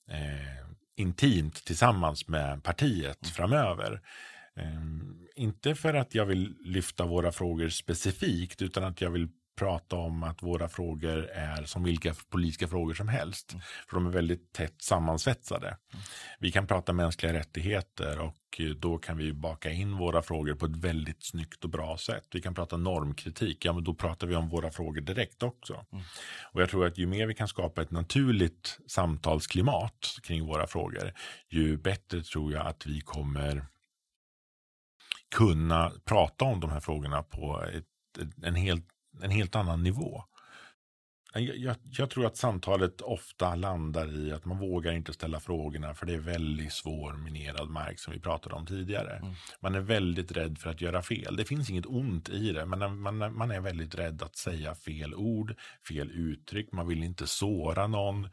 eh, 0.10 0.66
intimt 0.96 1.66
tillsammans 1.66 2.28
med 2.28 2.64
partiet 2.64 3.24
mm. 3.24 3.34
framöver. 3.34 4.02
Eh, 4.56 4.82
inte 5.36 5.76
för 5.76 5.94
att 5.94 6.16
jag 6.16 6.26
vill 6.26 6.56
lyfta 6.60 7.06
våra 7.06 7.32
frågor 7.32 7.70
specifikt 7.70 8.62
utan 8.62 8.84
att 8.84 9.02
jag 9.02 9.10
vill 9.10 9.30
prata 9.60 9.96
om 9.96 10.24
att 10.24 10.44
våra 10.44 10.70
frågor 10.70 11.30
är 11.34 11.64
som 11.64 11.84
vilka 11.84 12.14
politiska 12.30 12.68
frågor 12.68 12.94
som 12.94 13.08
helst. 13.08 13.52
Mm. 13.52 13.64
För 13.90 13.96
de 13.96 14.06
är 14.06 14.12
väldigt 14.12 14.54
tätt 14.54 14.82
sammansvetsade. 14.82 15.68
Mm. 15.68 16.04
Vi 16.40 16.52
kan 16.52 16.68
prata 16.68 16.94
mänskliga 16.94 17.34
rättigheter 17.34 18.20
och 18.20 18.62
då 18.78 18.98
kan 18.98 19.18
vi 19.18 19.34
baka 19.34 19.72
in 19.72 19.98
våra 19.98 20.22
frågor 20.22 20.54
på 20.54 20.66
ett 20.66 20.76
väldigt 20.76 21.24
snyggt 21.24 21.64
och 21.64 21.70
bra 21.70 21.98
sätt. 21.98 22.28
Vi 22.32 22.42
kan 22.42 22.56
prata 22.56 22.78
normkritik, 22.78 23.66
ja 23.66 23.74
men 23.74 23.84
då 23.84 23.94
pratar 23.94 24.28
vi 24.28 24.36
om 24.36 24.50
våra 24.50 24.72
frågor 24.72 25.02
direkt 25.02 25.44
också. 25.44 25.86
Mm. 25.92 26.04
Och 26.54 26.62
jag 26.62 26.70
tror 26.70 26.86
att 26.88 26.98
ju 26.98 27.08
mer 27.08 27.28
vi 27.28 27.34
kan 27.34 27.48
skapa 27.48 27.82
ett 27.82 27.92
naturligt 27.92 28.80
samtalsklimat 28.88 30.18
kring 30.24 30.46
våra 30.46 30.68
frågor, 30.68 31.14
ju 31.50 31.78
bättre 31.78 32.24
tror 32.24 32.54
jag 32.54 32.68
att 32.68 32.86
vi 32.86 33.02
kommer 33.02 33.66
kunna 35.36 35.92
prata 36.06 36.46
om 36.46 36.60
de 36.60 36.70
här 36.70 36.80
frågorna 36.80 37.24
på 37.24 37.64
ett, 37.74 37.86
en 38.44 38.56
helt 38.56 38.86
en 39.22 39.32
helt 39.32 39.56
annan 39.56 39.84
nivå. 39.84 40.24
Jag, 41.34 41.58
jag, 41.58 41.76
jag, 41.84 42.10
tror 42.10 42.26
att 42.26 42.38
samtalet 42.38 43.02
ofta 43.02 43.56
landar 43.56 44.18
i 44.18 44.32
att 44.32 44.46
man 44.46 44.58
vågar 44.58 44.94
inte 44.94 45.14
ställa 45.14 45.40
frågorna 45.40 45.94
för 45.94 46.06
det 46.06 46.14
är 46.14 46.20
väldigt 46.20 46.74
svår 46.74 47.14
minerad 47.14 47.70
mark 47.70 48.00
som 48.00 48.14
vi 48.14 48.20
pratade 48.20 48.56
om 48.56 48.66
tidigare. 48.66 49.16
Mm. 49.16 49.34
Man 49.60 49.76
är 49.76 49.80
väldigt 49.80 50.32
rädd 50.32 50.58
för 50.58 50.70
att 50.70 50.82
göra 50.82 51.02
fel. 51.02 51.36
Det 51.36 51.46
finns 51.46 51.70
inget 51.70 51.86
ont 51.86 52.30
i 52.30 52.52
det, 52.52 52.66
men 52.66 53.02
man, 53.02 53.38
man 53.38 53.52
är 53.52 53.60
väldigt 53.60 53.96
rädd 53.96 54.22
att 54.22 54.36
säga 54.36 54.76
fel 54.76 55.16
ord, 55.16 55.56
fel 55.88 56.12
uttryck, 56.12 56.72
man 56.72 56.88
vill 56.88 57.04
inte 57.04 57.28
såra 57.28 57.88
någon. 57.88 58.30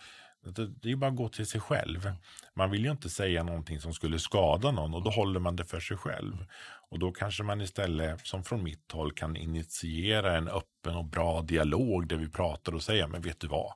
Det 0.55 0.91
är 0.91 0.97
bara 0.97 1.11
att 1.11 1.17
gå 1.17 1.29
till 1.29 1.47
sig 1.47 1.61
själv. 1.61 2.13
Man 2.55 2.71
vill 2.71 2.85
ju 2.85 2.91
inte 2.91 3.11
säga 3.11 3.43
någonting 3.43 3.81
som 3.81 3.95
skulle 3.95 4.19
skada 4.19 4.71
någon 4.71 4.95
och 4.95 5.03
då 5.03 5.11
håller 5.11 5.41
man 5.41 5.57
det 5.57 5.65
för 5.65 5.81
sig 5.81 5.97
själv. 5.97 6.47
Och 6.91 6.99
då 6.99 7.13
kanske 7.13 7.43
man 7.43 7.61
istället, 7.61 8.27
som 8.27 8.45
från 8.45 8.63
mitt 8.63 8.93
håll, 8.93 9.13
kan 9.13 9.37
initiera 9.37 10.37
en 10.37 10.49
öppen 10.49 10.97
och 10.97 11.05
bra 11.05 11.43
dialog 11.43 12.09
där 12.09 12.17
vi 12.17 12.29
pratar 12.29 12.75
och 12.75 12.83
säger, 12.83 13.07
men 13.07 13.23
vet 13.23 13.41
du 13.41 13.47
vad? 13.47 13.73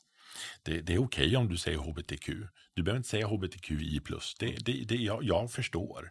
Det, 0.62 0.80
det 0.80 0.94
är 0.94 1.02
okej 1.02 1.26
okay 1.26 1.36
om 1.36 1.48
du 1.48 1.56
säger 1.56 1.78
hbtq. 1.78 2.30
Du 2.74 2.82
behöver 2.82 2.96
inte 2.96 3.08
säga 3.08 3.26
hbtqi+. 3.26 4.00
Det, 4.38 4.56
det, 4.64 4.84
det, 4.84 4.96
jag, 4.96 5.24
jag 5.24 5.52
förstår. 5.52 6.10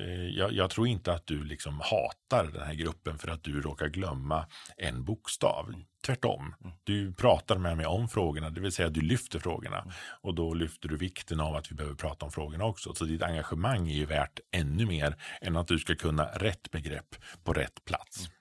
Mm. 0.00 0.18
Det, 0.18 0.28
jag, 0.28 0.52
jag, 0.52 0.70
tror 0.70 0.86
inte 0.86 1.12
att 1.12 1.26
du 1.26 1.44
liksom 1.44 1.80
hatar 1.80 2.50
den 2.52 2.62
här 2.62 2.74
gruppen 2.74 3.18
för 3.18 3.28
att 3.28 3.44
du 3.44 3.60
råkar 3.60 3.88
glömma 3.88 4.46
en 4.76 5.04
bokstav. 5.04 5.74
Tvärtom. 6.06 6.54
Mm. 6.60 6.76
Du 6.84 7.12
pratar 7.12 7.58
med 7.58 7.76
mig 7.76 7.86
om 7.86 8.08
frågorna, 8.08 8.50
det 8.50 8.60
vill 8.60 8.72
säga 8.72 8.88
du 8.88 9.00
lyfter 9.00 9.38
frågorna. 9.38 9.78
Mm. 9.78 9.92
Och 10.20 10.34
då 10.34 10.54
lyfter 10.54 10.88
du 10.88 10.96
vikten 10.96 11.40
av 11.40 11.56
att 11.56 11.70
vi 11.70 11.74
behöver 11.74 11.96
prata 11.96 12.24
om 12.24 12.32
frågorna 12.32 12.64
också. 12.64 12.94
Så 12.94 13.04
ditt 13.04 13.22
engagemang 13.22 13.88
är 13.88 13.94
ju 13.94 14.06
värt 14.06 14.40
ännu 14.50 14.86
mer 14.86 15.16
än 15.40 15.56
att 15.56 15.68
du 15.68 15.78
ska 15.78 15.94
kunna 15.94 16.24
rätt 16.24 16.70
begrepp 16.70 17.16
på 17.44 17.52
rätt 17.52 17.84
plats. 17.84 18.18
Mm. 18.18 18.32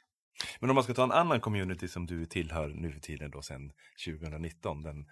Men 0.59 0.69
om 0.69 0.75
man 0.75 0.83
ska 0.83 0.93
ta 0.93 1.03
en 1.03 1.11
annan 1.11 1.39
community 1.39 1.87
som 1.87 2.05
du 2.05 2.25
tillhör 2.25 2.67
nu 2.67 2.91
för 2.91 2.99
tiden 2.99 3.31
då 3.31 3.41
sedan 3.41 3.71
2019, 4.05 4.81
den 4.81 5.05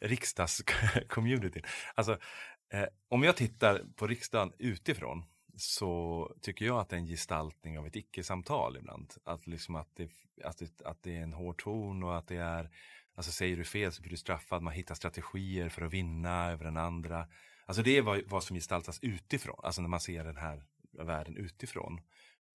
riksdagscommunityn. 0.00 1.62
Alltså, 1.94 2.18
eh, 2.72 2.86
om 3.08 3.22
jag 3.22 3.36
tittar 3.36 3.82
på 3.96 4.06
riksdagen 4.06 4.52
utifrån 4.58 5.24
så 5.58 6.32
tycker 6.40 6.64
jag 6.64 6.78
att 6.78 6.88
det 6.88 6.96
är 6.96 7.00
en 7.00 7.06
gestaltning 7.06 7.78
av 7.78 7.86
ett 7.86 7.96
icke-samtal 7.96 8.76
ibland. 8.76 9.14
Att, 9.24 9.46
liksom 9.46 9.76
att, 9.76 9.96
det, 9.96 10.10
att, 10.44 10.58
det, 10.58 10.82
att 10.84 11.02
det 11.02 11.16
är 11.16 11.22
en 11.22 11.32
hård 11.32 11.62
ton 11.62 12.02
och 12.02 12.18
att 12.18 12.26
det 12.26 12.36
är, 12.36 12.70
alltså 13.14 13.32
säger 13.32 13.56
du 13.56 13.64
fel 13.64 13.92
så 13.92 14.02
blir 14.02 14.10
du 14.10 14.16
straffad, 14.16 14.62
man 14.62 14.72
hittar 14.72 14.94
strategier 14.94 15.68
för 15.68 15.82
att 15.82 15.92
vinna 15.92 16.50
över 16.50 16.64
den 16.64 16.76
andra. 16.76 17.28
Alltså 17.66 17.82
det 17.82 17.96
är 17.96 18.02
vad, 18.02 18.22
vad 18.26 18.44
som 18.44 18.56
gestaltas 18.56 18.98
utifrån, 19.02 19.60
alltså 19.62 19.82
när 19.82 19.88
man 19.88 20.00
ser 20.00 20.24
den 20.24 20.36
här 20.36 20.64
världen 20.92 21.36
utifrån. 21.36 22.00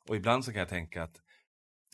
Och 0.07 0.15
ibland 0.15 0.45
så 0.45 0.51
kan 0.51 0.59
jag 0.59 0.69
tänka 0.69 1.03
att, 1.03 1.21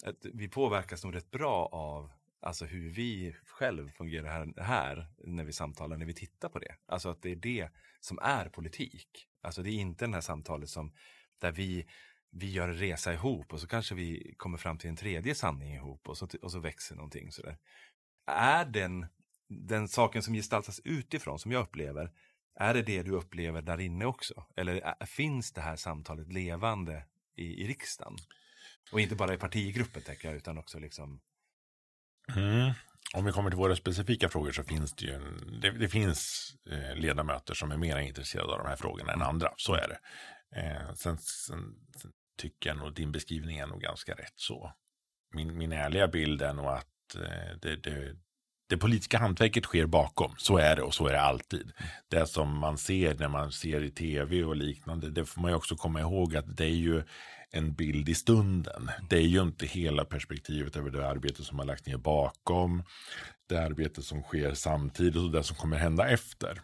att 0.03 0.25
vi 0.33 0.47
påverkas 0.47 1.03
nog 1.03 1.15
rätt 1.15 1.31
bra 1.31 1.65
av 1.71 2.11
alltså 2.41 2.65
hur 2.65 2.89
vi 2.89 3.35
själv 3.45 3.91
fungerar 3.91 4.29
här, 4.29 4.63
här 4.63 5.07
när 5.17 5.43
vi 5.43 5.53
samtalar, 5.53 5.97
när 5.97 6.05
vi 6.05 6.13
tittar 6.13 6.49
på 6.49 6.59
det. 6.59 6.75
Alltså 6.85 7.09
att 7.09 7.21
det 7.21 7.31
är 7.31 7.35
det 7.35 7.69
som 7.99 8.19
är 8.21 8.49
politik. 8.49 9.28
Alltså 9.41 9.63
det 9.63 9.69
är 9.69 9.73
inte 9.73 10.08
det 10.08 10.13
här 10.13 10.21
samtalet 10.21 10.69
som 10.69 10.93
där 11.41 11.52
vi, 11.52 11.86
vi 12.32 12.52
gör 12.52 12.69
en 12.69 12.78
resa 12.78 13.13
ihop 13.13 13.54
och 13.54 13.60
så 13.62 13.67
kanske 13.67 13.95
vi 13.95 14.34
kommer 14.38 14.58
fram 14.58 14.78
till 14.78 14.89
en 14.89 14.95
tredje 14.95 15.36
sanning 15.36 15.73
ihop 15.73 16.10
och 16.10 16.17
så, 16.17 16.28
och 16.41 16.52
så 16.52 16.60
växer 16.60 16.95
någonting 16.95 17.32
sådär. 17.32 17.58
är 18.28 18.65
den, 18.65 19.06
den 19.49 19.88
saken 19.88 20.23
som 20.23 20.34
gestaltas 20.34 20.82
utifrån, 20.84 21.39
som 21.39 21.52
jag 21.52 21.63
upplever, 21.63 22.12
är 22.56 22.73
det 22.73 22.82
det 22.82 23.04
du 23.04 23.12
upplever 23.12 23.62
där 23.62 23.80
inne 23.80 24.06
också? 24.06 24.45
Eller 24.56 24.75
är, 24.75 25.06
finns 25.06 25.52
det 25.52 25.62
här 25.62 25.75
samtalet 25.75 26.34
levande 26.34 27.06
i, 27.36 27.63
i 27.63 27.67
riksdagen? 27.67 28.17
Och 28.91 29.02
inte 29.02 29.15
bara 29.15 29.34
i 29.34 29.38
partigruppen, 29.38 30.02
tänker 30.02 30.28
jag, 30.28 30.38
utan 30.38 30.58
också 30.58 30.80
liksom... 30.80 31.21
Mm. 32.36 32.71
Om 33.13 33.25
vi 33.25 33.31
kommer 33.31 33.49
till 33.49 33.57
våra 33.57 33.75
specifika 33.75 34.29
frågor 34.29 34.51
så 34.51 34.63
finns 34.63 34.93
det 34.93 35.05
ju 35.05 35.13
en, 35.13 35.59
det, 35.62 35.71
det 35.71 35.89
finns 35.89 36.53
eh, 36.71 36.95
ledamöter 36.95 37.53
som 37.53 37.71
är 37.71 37.77
mer 37.77 37.97
intresserade 37.97 38.51
av 38.51 38.57
de 38.57 38.67
här 38.67 38.75
frågorna 38.75 39.13
än 39.13 39.21
andra. 39.21 39.53
Så 39.57 39.73
är 39.73 39.88
det. 39.88 39.99
Eh, 40.59 40.93
sen, 40.93 41.17
sen, 41.17 41.75
sen, 42.01 42.12
tycker 42.38 42.69
jag 42.69 42.77
nog 42.77 42.93
din 42.93 43.12
beskrivning 43.12 43.57
är 43.57 43.67
nog 43.67 43.81
ganska 43.81 44.13
rätt 44.13 44.33
så. 44.35 44.73
Min, 45.33 45.57
min 45.57 45.71
ärliga 45.71 46.07
bild 46.07 46.41
är 46.41 46.53
nog 46.53 46.65
att 46.65 47.15
eh, 47.15 47.57
det, 47.62 47.75
det, 47.75 48.15
det 48.69 48.77
politiska 48.77 49.17
hantverket 49.17 49.65
sker 49.65 49.86
bakom. 49.86 50.34
Så 50.38 50.58
är 50.58 50.75
det 50.75 50.82
och 50.82 50.93
så 50.93 51.08
är 51.08 51.13
det 51.13 51.21
alltid. 51.21 51.71
Det 52.08 52.25
som 52.25 52.58
man 52.58 52.77
ser 52.77 53.15
när 53.15 53.27
man 53.27 53.51
ser 53.51 53.84
i 53.84 53.91
tv 53.91 54.43
och 54.43 54.55
liknande, 54.55 55.10
det 55.10 55.25
får 55.25 55.41
man 55.41 55.51
ju 55.51 55.58
också 55.58 55.75
komma 55.75 55.99
ihåg 55.99 56.36
att 56.36 56.58
det 56.58 56.65
är 56.65 56.69
ju 56.69 57.03
en 57.51 57.73
bild 57.73 58.10
i 58.10 58.15
stunden. 58.15 58.89
Det 59.10 59.15
är 59.15 59.27
ju 59.27 59.41
inte 59.41 59.65
hela 59.65 60.05
perspektivet 60.05 60.75
över 60.75 60.89
det 60.89 61.08
arbete 61.08 61.43
som 61.43 61.60
har 61.60 61.65
lagt 61.65 61.86
ner 61.86 61.97
bakom, 61.97 62.84
det 63.49 63.58
arbete 63.58 64.01
som 64.01 64.21
sker 64.21 64.53
samtidigt 64.53 65.15
och 65.15 65.32
det 65.32 65.43
som 65.43 65.55
kommer 65.55 65.77
hända 65.77 66.08
efter. 66.08 66.62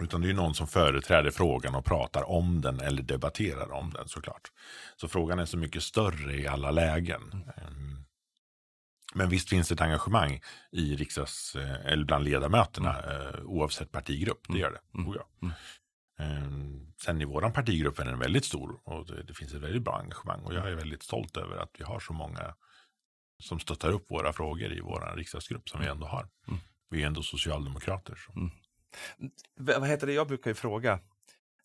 Utan 0.00 0.20
det 0.20 0.26
är 0.26 0.28
ju 0.28 0.36
någon 0.36 0.54
som 0.54 0.66
företräder 0.66 1.30
frågan 1.30 1.74
och 1.74 1.84
pratar 1.84 2.30
om 2.30 2.60
den 2.60 2.80
eller 2.80 3.02
debatterar 3.02 3.72
om 3.72 3.92
den 3.92 4.08
såklart. 4.08 4.52
Så 4.96 5.08
frågan 5.08 5.38
är 5.38 5.44
så 5.44 5.56
mycket 5.56 5.82
större 5.82 6.36
i 6.36 6.46
alla 6.46 6.70
lägen. 6.70 7.22
Mm. 7.56 8.03
Men 9.14 9.28
visst 9.28 9.48
finns 9.48 9.68
det 9.68 9.74
ett 9.74 9.80
engagemang 9.80 10.40
i 10.72 10.96
riksdags, 10.96 11.56
eh, 11.56 11.86
eller 11.86 12.04
bland 12.04 12.24
ledamöterna 12.24 13.02
mm. 13.02 13.46
oavsett 13.46 13.92
partigrupp. 13.92 14.40
Det 14.48 14.58
gör 14.58 14.70
det. 14.70 14.98
Mm. 14.98 15.08
Oh. 15.08 15.16
Mm. 15.42 15.54
Ehm, 16.18 16.92
sen 17.04 17.20
i 17.20 17.24
vår 17.24 17.50
partigrupp 17.50 17.98
är 17.98 18.04
den 18.04 18.18
väldigt 18.18 18.44
stor 18.44 18.80
och 18.84 19.06
det, 19.06 19.22
det, 19.22 19.34
finns 19.34 19.54
ett 19.54 19.62
väldigt 19.62 19.82
bra 19.82 19.98
engagemang. 19.98 20.40
Och 20.40 20.54
jag 20.54 20.70
är 20.70 20.74
väldigt 20.74 21.02
stolt 21.02 21.36
över 21.36 21.56
att 21.56 21.70
vi 21.78 21.84
har 21.84 22.00
så 22.00 22.12
många 22.12 22.54
som 23.42 23.60
stöttar 23.60 23.90
upp 23.90 24.10
våra 24.10 24.32
frågor 24.32 24.72
i 24.72 24.80
vår 24.80 25.16
riksdagsgrupp 25.16 25.68
som 25.68 25.80
vi 25.80 25.86
ändå 25.86 26.06
har. 26.06 26.28
Mm. 26.48 26.60
Vi 26.90 27.02
är 27.02 27.06
ändå 27.06 27.22
socialdemokrater. 27.22 28.18
Mm. 28.36 28.50
Vad 29.56 29.88
heter 29.88 30.06
det, 30.06 30.12
jag 30.12 30.28
brukar 30.28 30.50
ju 30.50 30.54
fråga 30.54 31.00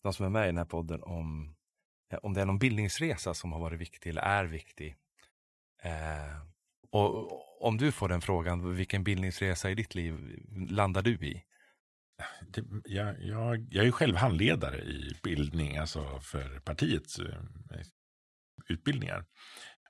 de 0.02 0.12
som 0.12 0.26
är 0.26 0.30
med 0.30 0.44
i 0.44 0.46
den 0.46 0.58
här 0.58 0.64
podden 0.64 1.02
om, 1.02 1.54
om 2.22 2.34
det 2.34 2.40
är 2.40 2.46
någon 2.46 2.58
bildningsresa 2.58 3.34
som 3.34 3.52
har 3.52 3.60
varit 3.60 3.80
viktig 3.80 4.10
eller 4.10 4.22
är 4.22 4.44
viktig. 4.44 4.96
Eh, 5.82 6.42
och 6.92 7.66
om 7.66 7.76
du 7.76 7.92
får 7.92 8.08
den 8.08 8.20
frågan, 8.20 8.74
vilken 8.76 9.04
bildningsresa 9.04 9.70
i 9.70 9.74
ditt 9.74 9.94
liv 9.94 10.38
landar 10.68 11.02
du 11.02 11.12
i? 11.14 11.44
det, 12.40 12.64
jag, 12.84 13.22
jag, 13.22 13.66
jag 13.70 13.86
är 13.86 13.90
själv 13.90 14.16
handledare 14.16 14.76
i 14.76 15.16
bildning, 15.22 15.76
alltså 15.76 16.20
för 16.20 16.60
partiets 16.60 17.18
eh, 17.18 17.42
utbildningar. 18.68 19.24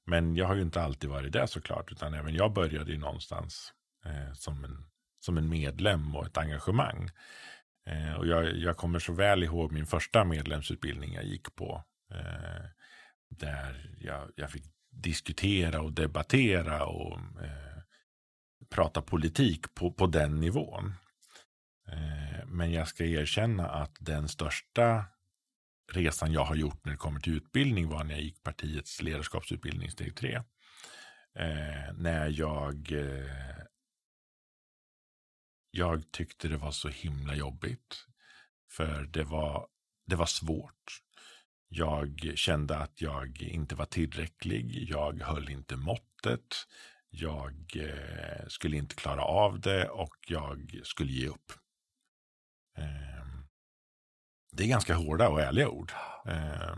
Men 0.06 0.36
jag 0.36 0.46
har 0.46 0.54
ju 0.54 0.62
inte 0.62 0.82
alltid 0.82 1.10
varit 1.10 1.32
det 1.32 1.46
såklart, 1.46 1.92
utan 1.92 2.14
även 2.14 2.34
jag 2.34 2.52
började 2.52 2.92
ju 2.92 2.98
någonstans 2.98 3.72
eh, 4.04 4.32
som, 4.34 4.64
en, 4.64 4.86
som 5.20 5.38
en 5.38 5.48
medlem 5.48 6.16
och 6.16 6.26
ett 6.26 6.38
engagemang. 6.38 7.10
Eh, 7.86 8.14
och 8.14 8.26
jag, 8.26 8.56
jag 8.56 8.76
kommer 8.76 8.98
så 8.98 9.12
väl 9.12 9.42
ihåg 9.42 9.72
min 9.72 9.86
första 9.86 10.24
medlemsutbildning 10.24 11.12
jag 11.14 11.24
gick 11.24 11.54
på. 11.54 11.84
Eh, 12.14 12.64
där 13.28 13.96
jag, 14.00 14.30
jag 14.36 14.50
fick 14.50 14.64
diskutera 14.90 15.80
och 15.80 15.92
debattera 15.92 16.86
och 16.86 17.18
eh, 17.18 17.82
prata 18.70 19.02
politik 19.02 19.74
på, 19.74 19.92
på 19.92 20.06
den 20.06 20.40
nivån. 20.40 20.94
Eh, 21.88 22.46
men 22.46 22.72
jag 22.72 22.88
ska 22.88 23.04
erkänna 23.04 23.68
att 23.68 23.96
den 24.00 24.28
största 24.28 25.04
resan 25.92 26.32
jag 26.32 26.44
har 26.44 26.54
gjort 26.54 26.84
när 26.84 26.92
det 26.92 26.98
kommer 26.98 27.20
till 27.20 27.36
utbildning 27.36 27.88
var 27.88 28.04
när 28.04 28.14
jag 28.14 28.22
gick 28.22 28.42
partiets 28.42 29.02
ledarskapsutbildning 29.02 29.90
steg 29.90 30.16
3. 30.16 30.34
Eh, 31.34 31.92
när 31.94 32.28
jag 32.28 32.92
eh, 32.92 33.64
jag 35.70 36.12
tyckte 36.12 36.48
det 36.48 36.56
var 36.56 36.70
så 36.70 36.88
himla 36.88 37.34
jobbigt. 37.34 38.06
För 38.70 39.02
det 39.04 39.24
var, 39.24 39.68
det 40.06 40.16
var 40.16 40.26
svårt. 40.26 41.02
Jag 41.72 42.32
kände 42.34 42.76
att 42.76 43.00
jag 43.00 43.42
inte 43.42 43.74
var 43.74 43.84
tillräcklig. 43.84 44.86
Jag 44.88 45.22
höll 45.22 45.50
inte 45.50 45.76
måttet. 45.76 46.66
Jag 47.10 47.76
eh, 47.76 48.46
skulle 48.48 48.76
inte 48.76 48.94
klara 48.94 49.22
av 49.22 49.60
det 49.60 49.88
och 49.88 50.16
jag 50.28 50.80
skulle 50.82 51.12
ge 51.12 51.28
upp. 51.28 51.52
Eh, 52.78 53.26
det 54.52 54.64
är 54.64 54.68
ganska 54.68 54.94
hårda 54.94 55.28
och 55.28 55.40
ärliga 55.40 55.68
ord. 55.68 55.92
Eh, 56.26 56.76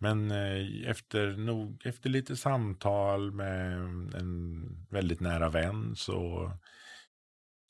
men 0.00 0.30
eh, 0.30 0.90
efter, 0.90 1.36
nog, 1.36 1.86
efter 1.86 2.10
lite 2.10 2.36
samtal 2.36 3.32
med 3.32 3.72
en 4.14 4.66
väldigt 4.90 5.20
nära 5.20 5.48
vän 5.48 5.96
så 5.96 6.52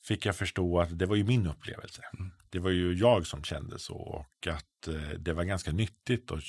fick 0.08 0.26
jag 0.26 0.36
förstå 0.36 0.80
att 0.80 0.98
det 0.98 1.06
var 1.06 1.16
ju 1.16 1.24
min 1.24 1.46
upplevelse. 1.46 2.02
Mm. 2.18 2.30
Det 2.50 2.58
var 2.58 2.70
ju 2.70 2.92
jag 2.92 3.26
som 3.26 3.44
kände 3.44 3.78
så 3.78 3.96
och 3.96 4.46
att 4.46 4.88
eh, 4.88 5.18
det 5.18 5.32
var 5.32 5.44
ganska 5.44 5.72
nyttigt 5.72 6.32
att 6.32 6.42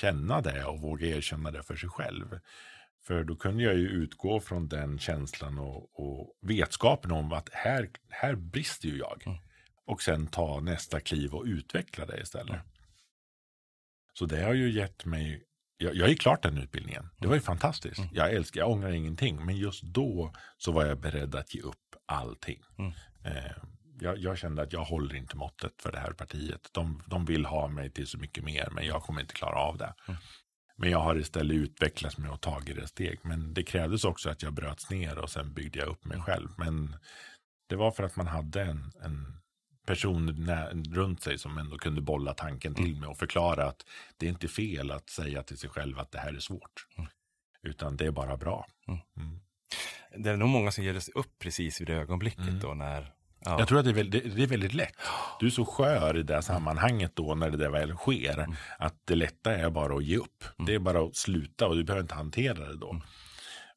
känna 0.00 0.40
det 0.40 0.64
och 0.64 0.80
våga 0.80 1.06
erkänna 1.06 1.50
det 1.50 1.62
för 1.62 1.76
sig 1.76 1.88
själv. 1.88 2.38
För 3.06 3.24
då 3.24 3.36
kunde 3.36 3.62
jag 3.62 3.74
ju 3.74 3.88
utgå 3.88 4.40
från 4.40 4.68
den 4.68 4.98
känslan 4.98 5.58
och, 5.58 6.00
och 6.00 6.38
vetskapen 6.42 7.12
om 7.12 7.32
att 7.32 7.48
här, 7.52 7.90
här 8.08 8.34
brister 8.34 8.88
ju 8.88 8.98
jag. 8.98 9.22
Mm 9.26 9.38
och 9.86 10.02
sen 10.02 10.26
ta 10.26 10.60
nästa 10.60 11.00
kliv 11.00 11.34
och 11.34 11.44
utveckla 11.44 12.06
det 12.06 12.20
istället. 12.20 12.60
Så 14.12 14.26
det 14.26 14.42
har 14.42 14.54
ju 14.54 14.70
gett 14.70 15.04
mig, 15.04 15.42
jag, 15.76 15.94
jag 15.94 16.08
gick 16.08 16.20
klart 16.20 16.42
den 16.42 16.58
utbildningen. 16.58 17.08
Det 17.18 17.26
var 17.28 17.34
ju 17.34 17.40
fantastiskt. 17.40 17.98
Mm. 17.98 18.10
Jag 18.14 18.32
älskar, 18.32 18.60
jag 18.60 18.70
ångrar 18.70 18.90
ingenting. 18.90 19.44
Men 19.44 19.56
just 19.56 19.82
då 19.82 20.32
så 20.58 20.72
var 20.72 20.84
jag 20.84 21.00
beredd 21.00 21.34
att 21.34 21.54
ge 21.54 21.60
upp 21.60 21.85
allting. 22.06 22.62
Mm. 22.78 22.92
Eh, 23.24 23.52
jag, 24.00 24.18
jag, 24.18 24.38
kände 24.38 24.62
att 24.62 24.72
jag 24.72 24.84
håller 24.84 25.14
inte 25.14 25.36
måttet 25.36 25.82
för 25.82 25.92
det 25.92 25.98
här 25.98 26.12
partiet. 26.12 26.70
De, 26.72 27.02
de 27.06 27.24
vill 27.24 27.44
ha 27.46 27.68
mig 27.68 27.90
till 27.90 28.06
så 28.06 28.18
mycket 28.18 28.44
mer, 28.44 28.68
men 28.72 28.86
jag 28.86 29.02
kommer 29.02 29.20
inte 29.20 29.34
klara 29.34 29.58
av 29.58 29.78
det. 29.78 29.94
Mm. 30.08 30.20
Men 30.76 30.90
jag 30.90 30.98
har 30.98 31.16
istället 31.18 31.54
utvecklats 31.54 32.18
med 32.18 32.30
och 32.30 32.40
tagit 32.40 32.76
det 32.76 32.86
steg. 32.86 33.18
Men 33.22 33.54
det 33.54 33.62
krävdes 33.62 34.04
också 34.04 34.30
att 34.30 34.42
jag 34.42 34.52
bröts 34.52 34.90
ner 34.90 35.18
och 35.18 35.30
sen 35.30 35.54
byggde 35.54 35.78
jag 35.78 35.88
upp 35.88 36.04
mig 36.04 36.20
själv. 36.20 36.48
Men 36.58 36.96
det 37.68 37.76
var 37.76 37.90
för 37.90 38.02
att 38.02 38.16
man 38.16 38.26
hade 38.26 38.62
en, 38.62 38.92
en 39.02 39.40
person 39.86 40.46
runt 40.94 41.22
sig 41.22 41.38
som 41.38 41.58
ändå 41.58 41.78
kunde 41.78 42.00
bolla 42.00 42.34
tanken 42.34 42.74
till 42.74 42.86
mm. 42.86 43.00
mig 43.00 43.08
och 43.08 43.18
förklara 43.18 43.64
att 43.64 43.86
det 44.16 44.26
är 44.26 44.30
inte 44.30 44.48
fel 44.48 44.90
att 44.90 45.10
säga 45.10 45.42
till 45.42 45.58
sig 45.58 45.70
själv 45.70 45.98
att 45.98 46.10
det 46.10 46.18
här 46.18 46.34
är 46.34 46.40
svårt. 46.40 46.86
Mm. 46.98 47.10
Utan 47.62 47.96
det 47.96 48.06
är 48.06 48.10
bara 48.10 48.36
bra. 48.36 48.66
Mm. 48.88 49.40
Mm. 50.16 50.22
Det 50.22 50.30
är 50.30 50.36
nog 50.36 50.48
många 50.48 50.70
som 50.70 50.84
ger 50.84 51.00
sig 51.00 51.14
upp 51.14 51.38
precis 51.38 51.80
vid 51.80 51.86
det 51.86 51.94
ögonblicket 51.94 52.48
mm. 52.48 52.60
då 52.60 52.74
när 52.74 53.12
Ja. 53.46 53.58
Jag 53.58 53.68
tror 53.68 53.78
att 53.78 53.84
det 53.84 53.90
är, 53.90 53.94
väldigt, 53.94 54.36
det 54.36 54.42
är, 54.42 54.46
väldigt, 54.46 54.74
lätt. 54.74 54.94
Du 55.40 55.46
är 55.46 55.50
så 55.50 55.64
skör 55.64 56.16
i 56.16 56.22
det 56.22 56.42
sammanhanget 56.42 57.16
då 57.16 57.34
när 57.34 57.50
det 57.50 57.56
där 57.56 57.70
väl 57.70 57.96
sker. 57.96 58.38
Mm. 58.38 58.56
Att 58.78 58.94
det 59.04 59.14
lätta 59.14 59.56
är 59.56 59.70
bara 59.70 59.96
att 59.96 60.04
ge 60.04 60.16
upp. 60.16 60.44
Det 60.66 60.74
är 60.74 60.78
bara 60.78 61.04
att 61.04 61.16
sluta 61.16 61.66
och 61.66 61.76
du 61.76 61.84
behöver 61.84 62.02
inte 62.02 62.14
hantera 62.14 62.68
det 62.68 62.76
då. 62.76 63.00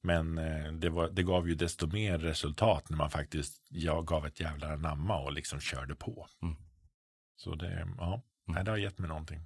Men 0.01 0.37
eh, 0.37 0.71
det, 0.71 0.89
var, 0.89 1.09
det 1.09 1.23
gav 1.23 1.49
ju 1.49 1.55
desto 1.55 1.87
mer 1.87 2.17
resultat 2.17 2.89
när 2.89 2.97
man 2.97 3.09
faktiskt 3.09 3.63
jag 3.69 4.07
gav 4.07 4.25
ett 4.25 4.39
jävla 4.39 4.75
namma 4.75 5.19
och 5.19 5.33
liksom 5.33 5.59
körde 5.59 5.95
på. 5.95 6.27
Mm. 6.41 6.55
Så 7.35 7.55
det, 7.55 7.87
ja, 7.97 8.21
mm. 8.49 8.65
det 8.65 8.71
har 8.71 8.77
gett 8.77 8.99
mig 8.99 9.09
någonting. 9.09 9.39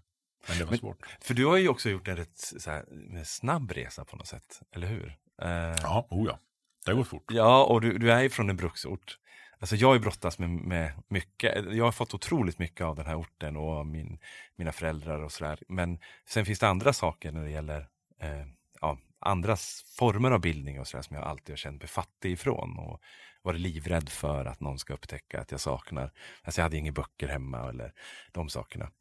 Men 0.48 0.58
det 0.58 0.64
var 0.64 0.72
Men, 0.72 0.80
svårt. 0.80 1.06
För 1.22 1.34
du 1.34 1.46
har 1.46 1.58
ju 1.58 1.70
också 1.70 1.90
gjort 1.90 2.08
en 2.08 2.18
rätt 2.18 2.42
här, 2.66 3.24
snabb 3.24 3.72
resa 3.72 4.06
på 4.06 4.16
något 4.16 4.28
sätt, 4.28 4.62
eller 4.72 4.88
hur? 4.88 5.18
Uh, 5.44 5.50
ja, 5.82 6.08
oh 6.10 6.28
ja. 6.28 6.40
Det 6.86 6.92
har 6.92 6.98
gått 6.98 7.08
fort. 7.08 7.32
Ja, 7.32 7.64
och 7.64 7.82
du, 7.82 7.98
du 7.98 8.12
är 8.12 8.22
ju 8.22 8.30
från 8.30 8.50
en 8.50 8.56
bruksort. 8.56 9.18
Alltså 9.60 9.76
jag 9.76 9.88
har 9.88 9.94
ju 9.94 10.00
brottats 10.00 10.40
med, 10.40 10.50
med 10.50 10.92
mycket. 11.08 11.74
Jag 11.74 11.86
har 11.86 11.92
fått 11.92 12.14
otroligt 12.14 12.60
mycket 12.60 12.86
av 12.86 12.96
den 12.96 13.06
här 13.06 13.20
orten 13.20 13.58
och 13.58 13.88
min, 13.88 14.20
mina 14.56 14.72
föräldrar 14.72 15.20
och 15.20 15.32
sådär. 15.32 15.60
Men 15.68 16.00
sen 16.28 16.46
finns 16.46 16.60
det 16.60 16.68
andra 16.68 16.94
saker 16.94 17.32
när 17.32 17.44
det 17.44 17.52
gäller 17.52 17.88
eh, 18.22 18.46
ja, 18.82 18.98
andra 19.20 19.56
former 19.98 20.32
av 20.32 20.42
bildning 20.42 20.80
och 20.80 20.88
sådär 20.88 21.02
som 21.02 21.16
jag 21.16 21.26
alltid 21.26 21.54
har 21.54 21.58
känt 21.58 21.82
mig 21.82 21.88
fattig 21.88 22.32
ifrån. 22.32 22.80
Och 22.80 23.02
varit 23.44 23.60
livrädd 23.60 24.10
för 24.10 24.46
att 24.46 24.60
någon 24.60 24.80
ska 24.80 24.94
upptäcka 24.94 25.42
att 25.42 25.52
jag 25.52 25.60
saknar. 25.60 26.12
Alltså 26.42 26.62
jag 26.62 26.64
hade 26.64 26.78
inga 26.78 26.92
böcker 26.92 27.28
hemma 27.28 27.70
eller 27.70 27.94
de 28.32 28.50
sakerna. 28.50 28.92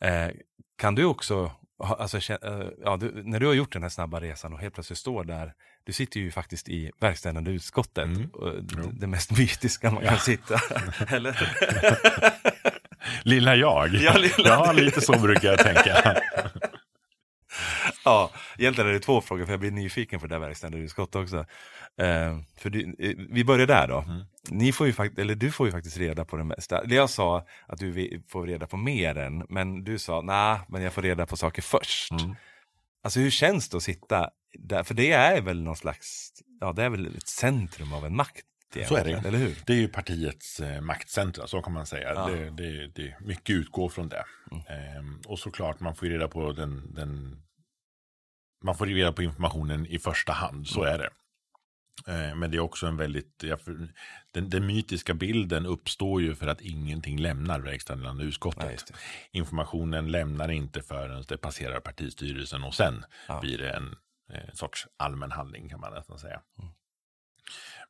Eh, 0.00 0.30
kan 0.76 0.94
du 0.94 1.04
också, 1.04 1.52
alltså, 1.78 2.32
eh, 2.32 2.68
ja, 2.84 2.96
du, 2.96 3.22
när 3.24 3.40
du 3.40 3.46
har 3.46 3.54
gjort 3.54 3.72
den 3.72 3.82
här 3.82 3.88
snabba 3.88 4.20
resan 4.20 4.52
och 4.52 4.58
helt 4.58 4.74
plötsligt 4.74 4.98
står 4.98 5.24
där, 5.24 5.54
du 5.88 5.92
sitter 5.92 6.20
ju 6.20 6.30
faktiskt 6.30 6.68
i 6.68 6.90
verkställande 7.00 7.50
utskottet, 7.50 8.04
mm. 8.04 8.30
det, 8.62 9.00
det 9.00 9.06
mest 9.06 9.38
mytiska 9.38 9.90
man 9.90 10.04
ja. 10.04 10.10
kan 10.10 10.18
sitta, 10.18 10.60
eller? 11.08 11.54
lilla 13.22 13.56
jag, 13.56 13.94
ja, 13.94 14.18
lilla 14.18 14.48
ja 14.48 14.72
lite 14.72 15.00
så 15.00 15.18
brukar 15.18 15.48
jag 15.48 15.58
tänka. 15.58 16.16
Ja, 18.04 18.30
egentligen 18.58 18.90
är 18.90 18.94
det 18.94 19.00
två 19.00 19.20
frågor 19.20 19.44
för 19.44 19.52
jag 19.52 19.60
blir 19.60 19.70
nyfiken 19.70 20.20
på 20.20 20.26
det 20.26 20.34
där 20.34 20.40
verkställande 20.40 20.84
utskott 20.84 21.14
också. 21.14 21.38
Eh, 21.98 22.38
för 22.56 22.70
du, 22.70 22.96
eh, 22.98 23.16
vi 23.30 23.44
börjar 23.44 23.66
där 23.66 23.88
då. 23.88 23.98
Mm. 23.98 24.24
Ni 24.50 24.72
får 24.72 24.86
ju 24.86 24.92
fakt 24.92 25.18
eller 25.18 25.34
du 25.34 25.52
får 25.52 25.66
ju 25.66 25.72
faktiskt 25.72 25.96
reda 25.96 26.24
på 26.24 26.36
det 26.36 26.44
mesta. 26.44 26.82
Jag 26.86 27.10
sa 27.10 27.46
att 27.66 27.78
du 27.78 28.22
får 28.28 28.46
reda 28.46 28.66
på 28.66 28.76
mer 28.76 29.18
än, 29.18 29.46
men 29.48 29.84
du 29.84 29.98
sa 29.98 30.20
nej, 30.20 30.60
men 30.68 30.82
jag 30.82 30.92
får 30.92 31.02
reda 31.02 31.26
på 31.26 31.36
saker 31.36 31.62
först. 31.62 32.12
Mm. 32.12 32.34
Alltså 33.02 33.20
hur 33.20 33.30
känns 33.30 33.68
det 33.68 33.76
att 33.76 33.82
sitta 33.82 34.30
där? 34.52 34.82
För 34.82 34.94
det 34.94 35.12
är 35.12 35.40
väl 35.40 35.62
någon 35.62 35.76
slags, 35.76 36.32
ja 36.60 36.72
det 36.72 36.82
är 36.82 36.90
väl 36.90 37.16
ett 37.16 37.28
centrum 37.28 37.92
av 37.92 38.06
en 38.06 38.16
makt. 38.16 38.44
Så 38.88 38.96
är 38.96 39.04
det. 39.04 39.12
Eller 39.12 39.38
hur? 39.38 39.56
Det 39.66 39.72
är 39.72 39.76
ju 39.76 39.88
partiets 39.88 40.60
eh, 40.60 40.80
maktcentra, 40.80 41.46
så 41.46 41.62
kan 41.62 41.72
man 41.72 41.86
säga. 41.86 42.14
Ja. 42.14 42.28
Det, 42.28 42.50
det, 42.50 42.86
det, 42.86 43.16
mycket 43.20 43.50
utgår 43.50 43.88
från 43.88 44.08
det. 44.08 44.24
Mm. 44.50 44.62
Ehm, 44.66 45.20
och 45.26 45.38
såklart, 45.38 45.80
man 45.80 45.96
får 45.96 46.08
ju 46.08 46.14
reda 46.14 46.28
på 46.28 46.52
den, 46.52 46.94
den 46.94 47.42
man 48.64 48.74
får 48.74 48.86
reda 48.86 49.12
på 49.12 49.22
informationen 49.22 49.86
i 49.86 49.98
första 49.98 50.32
hand, 50.32 50.66
så 50.66 50.82
mm. 50.82 50.94
är 50.94 50.98
det. 50.98 51.10
Ehm, 52.12 52.38
men 52.38 52.50
det 52.50 52.56
är 52.56 52.60
också 52.60 52.86
en 52.86 52.96
väldigt, 52.96 53.44
den, 54.32 54.50
den, 54.50 54.66
mytiska 54.66 55.14
bilden 55.14 55.66
uppstår 55.66 56.22
ju 56.22 56.34
för 56.34 56.46
att 56.46 56.60
ingenting 56.60 57.18
lämnar 57.18 57.60
verkställande 57.60 58.24
utskottet. 58.24 58.64
Nej, 58.64 59.00
Informationen 59.30 60.10
lämnar 60.10 60.50
inte 60.50 60.82
förrän 60.82 61.24
det 61.28 61.36
passerar 61.36 61.80
partistyrelsen 61.80 62.64
och 62.64 62.74
sen 62.74 63.04
ja. 63.28 63.40
blir 63.40 63.58
det 63.58 63.70
en 63.70 63.96
eh, 64.28 64.54
sorts 64.54 64.86
allmän 64.96 65.32
handling 65.32 65.68
kan 65.68 65.80
man 65.80 65.92
nästan 65.92 66.18
säga. 66.18 66.42
Mm. 66.58 66.72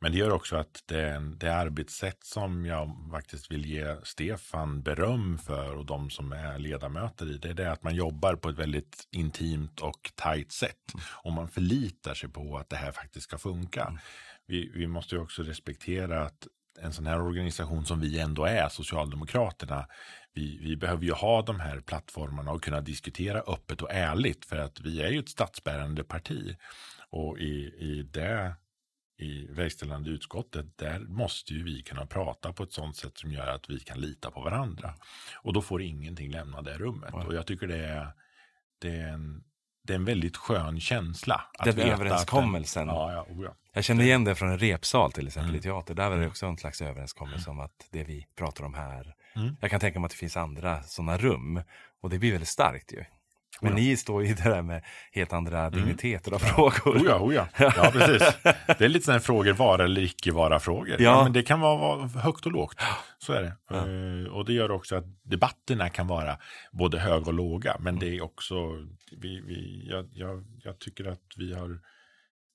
Men 0.01 0.13
det 0.13 0.19
gör 0.19 0.31
också 0.31 0.57
att 0.57 0.83
det, 0.87 1.33
det 1.37 1.55
arbetssätt 1.55 2.25
som 2.25 2.67
jag 2.67 3.09
faktiskt 3.11 3.51
vill 3.51 3.67
ge 3.67 3.97
Stefan 4.03 4.83
beröm 4.83 5.39
för 5.39 5.77
och 5.77 5.87
de 5.87 6.11
som 6.11 6.33
är 6.33 6.59
ledamöter 6.59 7.31
i 7.31 7.39
det, 7.39 7.53
det 7.53 7.65
är 7.65 7.71
att 7.71 7.83
man 7.83 7.95
jobbar 7.95 8.35
på 8.35 8.49
ett 8.49 8.59
väldigt 8.59 9.09
intimt 9.11 9.81
och 9.81 10.13
tajt 10.15 10.53
sätt. 10.53 10.95
Mm. 10.95 11.05
Och 11.25 11.33
man 11.33 11.49
förlitar 11.49 12.15
sig 12.15 12.29
på 12.29 12.59
att 12.59 12.69
det 12.69 12.77
här 12.77 12.93
faktiskt 12.93 13.25
ska 13.25 13.39
funka. 13.39 13.83
Mm. 13.83 13.99
Vi, 14.47 14.71
vi 14.75 14.87
måste 14.87 15.15
ju 15.15 15.21
också 15.21 15.43
respektera 15.43 16.23
att 16.23 16.47
en 16.83 16.93
sån 16.93 17.07
här 17.07 17.21
organisation 17.21 17.85
som 17.85 18.01
vi 18.01 18.19
ändå 18.19 18.45
är, 18.45 18.69
Socialdemokraterna, 18.69 19.87
vi, 20.35 20.59
vi, 20.63 20.77
behöver 20.77 21.05
ju 21.05 21.13
ha 21.13 21.43
de 21.43 21.61
här 21.61 21.81
plattformarna 21.81 22.53
och 22.53 22.63
kunna 22.63 22.81
diskutera 22.81 23.41
öppet 23.41 23.83
och 23.83 23.93
ärligt 23.93 24.45
för 24.45 24.57
att 24.57 24.81
vi 24.81 25.03
är 25.03 25.11
ju 25.11 25.19
ett 25.19 25.29
statsbärande 25.29 26.05
parti. 26.05 26.57
Och 27.11 27.39
i, 27.39 27.75
i 27.79 28.09
det 28.13 28.55
i 29.19 29.47
verkställande 29.47 30.11
utskottet, 30.11 30.79
där 30.79 30.99
måste 31.01 31.55
ju 31.55 31.65
vi 31.65 31.83
kunna 31.83 32.07
prata 32.07 32.53
på 32.53 32.63
ett 32.63 32.73
sånt 32.73 32.97
sätt 32.97 33.19
som 33.19 33.33
gör 33.33 33.47
att 33.47 33.71
vi 33.71 33.81
kan 33.81 34.01
lita 34.01 34.31
på 34.31 34.41
varandra. 34.41 34.95
Och 35.43 35.53
då 35.53 35.63
får 35.63 35.83
ingenting 35.83 36.31
lämna 36.31 36.63
det 36.63 36.79
rummet. 36.79 37.15
Och 37.15 37.35
jag 37.35 37.47
tycker 37.47 37.67
det 37.67 37.87
är, 37.87 38.13
det 38.79 38.97
är 38.97 39.09
en 39.09 39.45
det 39.89 39.95
är 39.95 39.97
en 39.97 40.05
väldigt 40.05 40.37
skön 40.37 40.81
känsla. 40.81 41.45
Att 41.59 41.77
Den 41.77 41.79
överenskommelsen. 41.79 42.87
Den, 42.87 42.97
ja, 42.97 43.13
ja, 43.13 43.27
oh 43.35 43.45
ja. 43.45 43.55
Jag 43.73 43.85
känner 43.85 44.05
igen 44.05 44.25
det 44.25 44.35
från 44.35 44.49
en 44.49 44.59
repsal 44.59 45.13
till 45.13 45.27
exempel 45.27 45.51
mm. 45.51 45.59
i 45.59 45.63
teater. 45.63 45.95
Där 45.95 46.05
var 46.05 46.11
det 46.11 46.17
mm. 46.17 46.29
också 46.29 46.47
en 46.47 46.57
slags 46.57 46.83
överenskommelse 46.83 47.51
mm. 47.51 47.59
om 47.59 47.65
att 47.65 47.89
det 47.91 48.05
vi 48.05 48.27
pratar 48.37 48.65
om 48.65 48.75
här. 48.75 49.15
Mm. 49.37 49.57
Jag 49.61 49.71
kan 49.71 49.81
tänka 49.81 50.01
mig 50.01 50.07
att 50.07 50.11
det 50.11 50.17
finns 50.17 50.37
andra 50.37 50.83
sådana 50.83 51.19
rum. 51.19 51.63
Och 52.01 52.11
det 52.11 52.19
blir 52.19 52.31
väldigt 52.31 52.49
starkt 52.49 52.93
ju. 52.93 53.05
Men 53.61 53.75
ni 53.75 53.97
står 53.97 54.25
ju 54.25 54.35
där 54.35 54.63
med 54.63 54.83
helt 55.13 55.33
andra 55.33 55.61
mm. 55.61 55.73
digniteter 55.73 56.33
av 56.33 56.39
frågor. 56.39 56.99
Oh 56.99 57.07
ja, 57.07 57.19
oh 57.19 57.35
ja. 57.35 57.49
precis. 57.93 58.37
Det 58.79 58.81
är 58.81 58.89
lite 58.89 59.05
sådana 59.05 59.21
frågor, 59.21 59.53
vara 59.53 59.85
eller 59.85 60.03
icke 60.03 60.33
vara 60.33 60.61
frågor. 60.61 60.89
Ja. 60.89 60.97
ja. 60.99 61.23
men 61.23 61.33
det 61.33 61.43
kan 61.43 61.61
vara 61.61 62.07
högt 62.07 62.47
och 62.47 62.53
lågt. 62.53 62.81
Så 63.19 63.33
är 63.33 63.43
det. 63.43 63.53
Ja. 63.71 63.87
Uh, 63.87 64.29
och 64.29 64.45
det 64.45 64.53
gör 64.53 64.71
också 64.71 64.97
att 64.97 65.05
debatterna 65.23 65.89
kan 65.89 66.07
vara 66.07 66.39
både 66.73 66.99
höga 66.99 67.27
och 67.27 67.35
låga. 67.35 67.77
Men 67.79 67.95
mm. 67.95 68.01
det 68.01 68.17
är 68.17 68.23
också, 68.23 68.55
vi, 69.17 69.41
vi, 69.41 69.87
jag, 69.91 70.09
jag, 70.13 70.45
jag 70.65 70.79
tycker 70.79 71.05
att 71.05 71.23
vi 71.37 71.55
har 71.55 71.81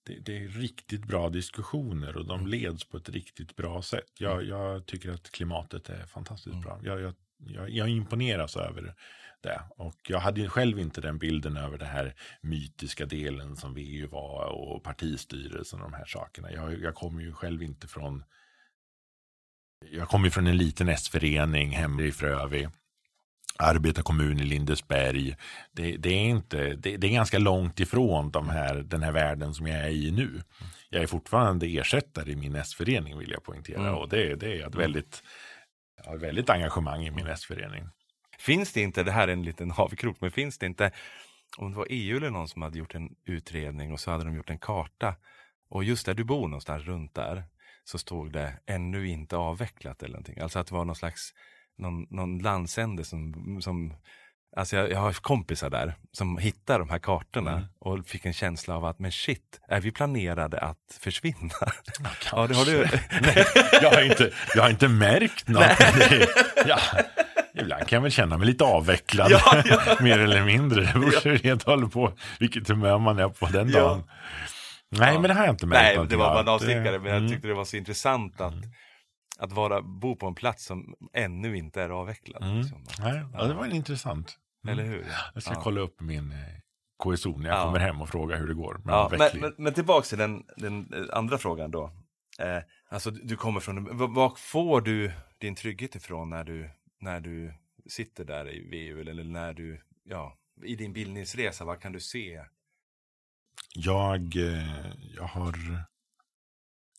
det, 0.05 0.19
det, 0.25 0.37
är 0.37 0.47
riktigt 0.47 1.05
bra 1.05 1.29
diskussioner 1.29 2.17
och 2.17 2.25
de 2.25 2.39
mm. 2.39 2.51
leds 2.51 2.83
på 2.83 2.97
ett 2.97 3.09
riktigt 3.09 3.55
bra 3.55 3.81
sätt. 3.81 4.11
Jag, 4.19 4.33
mm. 4.33 4.47
jag 4.47 4.85
tycker 4.85 5.11
att 5.11 5.31
klimatet 5.31 5.89
är 5.89 6.05
fantastiskt 6.05 6.61
bra. 6.61 6.79
Jag, 6.83 7.01
jag, 7.01 7.13
jag, 7.37 7.69
jag 7.69 7.89
imponeras 7.89 8.57
över 8.57 8.95
det. 9.43 9.61
Och 9.77 9.95
jag 10.07 10.19
hade 10.19 10.41
ju 10.41 10.49
själv 10.49 10.79
inte 10.79 11.01
den 11.01 11.17
bilden 11.17 11.57
över 11.57 11.77
det 11.77 11.85
här 11.85 12.15
mytiska 12.41 13.05
delen 13.05 13.55
som 13.55 13.73
VU 13.73 14.07
var 14.07 14.45
och 14.45 14.83
partistyrelsen 14.83 15.81
och 15.81 15.91
de 15.91 15.97
här 15.97 16.05
sakerna. 16.05 16.51
Jag, 16.51 16.81
jag 16.81 16.95
kommer 16.95 17.21
ju 17.21 17.33
själv 17.33 17.63
inte 17.63 17.87
från 17.87 18.23
jag 19.91 20.07
kommer 20.07 20.29
från 20.29 20.47
en 20.47 20.57
liten 20.57 20.89
S-förening 20.89 21.71
hemma 21.71 22.01
i 22.01 22.11
Frövi. 22.11 22.69
Arbetarkommun 23.59 24.39
i 24.39 24.43
Lindesberg. 24.43 25.35
Det, 25.71 25.97
det 25.97 26.09
är 26.09 26.25
inte, 26.25 26.75
det, 26.75 26.97
det, 26.97 27.07
är 27.07 27.11
ganska 27.11 27.39
långt 27.39 27.79
ifrån 27.79 28.31
de 28.31 28.49
här, 28.49 28.75
den 28.75 29.03
här 29.03 29.11
världen 29.11 29.53
som 29.53 29.67
jag 29.67 29.79
är 29.79 29.89
i 29.89 30.11
nu. 30.11 30.41
Jag 30.89 31.03
är 31.03 31.07
fortfarande 31.07 31.65
ersättare 31.67 32.31
i 32.31 32.35
min 32.35 32.55
S-förening 32.55 33.17
vill 33.17 33.31
jag 33.31 33.43
poängtera. 33.43 33.79
Mm. 33.79 33.93
Och 33.93 34.09
det, 34.09 34.35
det 34.35 34.61
är 34.61 34.67
ett 34.67 34.75
väldigt, 34.75 35.23
väldigt 36.19 36.49
engagemang 36.49 37.05
i 37.05 37.11
min 37.11 37.27
S-förening. 37.27 37.89
Finns 38.43 38.73
det 38.73 38.81
inte, 38.81 39.03
det 39.03 39.11
här 39.11 39.27
är 39.27 39.33
en 39.33 39.43
liten 39.43 39.71
havkrok, 39.77 40.21
men 40.21 40.31
finns 40.31 40.57
det 40.57 40.65
inte, 40.65 40.91
om 41.57 41.71
det 41.71 41.77
var 41.77 41.87
EU 41.89 42.17
eller 42.17 42.29
någon 42.29 42.47
som 42.47 42.61
hade 42.61 42.77
gjort 42.77 42.95
en 42.95 43.15
utredning 43.25 43.91
och 43.91 43.99
så 43.99 44.11
hade 44.11 44.23
de 44.23 44.35
gjort 44.35 44.49
en 44.49 44.59
karta. 44.59 45.15
Och 45.69 45.83
just 45.83 46.05
där 46.05 46.13
du 46.13 46.23
bor 46.23 46.47
någonstans 46.47 46.83
runt 46.83 47.15
där 47.15 47.43
så 47.83 47.97
stod 47.97 48.31
det 48.31 48.59
ännu 48.65 49.07
inte 49.07 49.37
avvecklat 49.37 50.03
eller 50.03 50.13
någonting. 50.13 50.39
Alltså 50.39 50.59
att 50.59 50.67
det 50.67 50.73
var 50.73 50.85
någon 50.85 50.95
slags 50.95 51.33
någon, 51.77 52.07
någon 52.09 52.39
landsände 52.39 53.03
som, 53.03 53.61
som 53.61 53.93
Alltså 54.55 54.75
jag, 54.75 54.91
jag, 54.91 54.99
har 54.99 55.13
kompisar 55.13 55.69
där 55.69 55.95
som 56.11 56.37
hittar 56.37 56.79
de 56.79 56.89
här 56.89 56.99
kartorna 56.99 57.51
mm. 57.51 57.63
och 57.79 58.07
fick 58.07 58.25
en 58.25 58.33
känsla 58.33 58.75
av 58.75 58.85
att 58.85 58.99
men 58.99 59.11
shit, 59.11 59.59
är 59.67 59.81
vi 59.81 59.91
planerade 59.91 60.59
att 60.59 60.97
försvinna? 60.99 61.53
Ja, 61.59 61.69
ja 62.31 62.37
har 62.37 62.65
du. 62.65 62.87
Nej, 63.21 63.45
jag, 63.81 63.91
har 63.91 64.01
inte, 64.01 64.33
jag 64.55 64.63
har 64.63 64.69
inte 64.69 64.87
märkt 64.87 65.47
något. 65.47 65.79
ja, 66.65 66.79
Ibland 67.53 67.87
kan 67.87 67.97
jag 67.97 68.01
väl 68.01 68.11
känna 68.11 68.37
mig 68.37 68.47
lite 68.47 68.63
avvecklad, 68.63 69.31
ja, 69.31 69.41
ja. 69.65 69.97
mer 69.99 70.19
eller 70.19 70.45
mindre. 70.45 70.81
Det 70.81 70.99
beror 70.99 71.33
ja. 71.33 71.37
helt 71.43 71.63
håller 71.63 71.87
på 71.87 72.13
vilket 72.39 72.67
humör 72.67 72.99
man 72.99 73.19
är 73.19 73.29
på 73.29 73.45
den 73.45 73.71
dagen. 73.71 74.03
Nej, 74.89 75.13
men 75.13 75.23
det 75.23 75.33
har 75.33 75.45
jag 75.45 75.53
inte 75.53 75.65
märkt. 75.65 75.97
Nej, 75.97 76.07
det 76.07 76.15
var 76.15 76.43
bara 76.43 76.51
avstickare, 76.51 76.99
men 76.99 77.11
jag 77.11 77.17
mm. 77.17 77.29
tyckte 77.29 77.47
det 77.47 77.53
var 77.53 77.65
så 77.65 77.77
intressant 77.77 78.41
att, 78.41 78.53
mm. 78.53 78.69
att 79.39 79.51
vara, 79.51 79.81
bo 79.81 80.15
på 80.15 80.27
en 80.27 80.35
plats 80.35 80.65
som 80.65 80.95
ännu 81.13 81.57
inte 81.57 81.81
är 81.81 81.89
avvecklad. 81.89 82.43
Mm. 82.43 82.57
Liksom. 82.57 82.83
Nej, 82.99 83.23
ja, 83.33 83.43
det 83.43 83.53
var 83.53 83.65
intressant. 83.65 84.37
Mm. 84.63 84.79
Eller 84.79 84.89
hur? 84.89 85.05
Jag 85.33 85.43
ska 85.43 85.55
kolla 85.55 85.81
upp 85.81 86.01
min 86.01 86.31
eh, 86.31 86.37
KSO 87.03 87.37
när 87.37 87.49
jag 87.49 87.63
kommer 87.63 87.79
hem 87.79 88.01
och 88.01 88.09
frågar 88.09 88.37
hur 88.37 88.47
det 88.47 88.53
går. 88.53 88.81
Men, 88.83 89.41
men, 89.41 89.53
men 89.57 89.73
tillbaka 89.73 90.05
till 90.05 90.17
den, 90.17 90.43
den 90.57 90.93
eh, 90.93 91.17
andra 91.17 91.37
frågan 91.37 91.71
då. 91.71 91.91
Eh, 92.39 92.63
alltså 92.89 93.11
du 93.11 93.35
kommer 93.35 93.59
från, 93.59 93.97
var 94.13 94.33
får 94.37 94.81
du 94.81 95.11
din 95.39 95.55
trygghet 95.55 95.95
ifrån 95.95 96.29
när 96.29 96.43
du 96.43 96.69
när 97.03 97.19
du 97.19 97.53
sitter 97.85 98.25
där 98.25 98.49
i 98.49 98.59
VU 98.69 99.01
eller 99.01 99.23
när 99.23 99.53
du, 99.53 99.81
ja, 100.03 100.37
i 100.63 100.75
din 100.75 100.93
bildningsresa, 100.93 101.65
vad 101.65 101.81
kan 101.81 101.91
du 101.91 101.99
se? 101.99 102.45
Jag, 103.75 104.35
eh, 104.35 104.91
jag 105.15 105.23
har, 105.23 105.55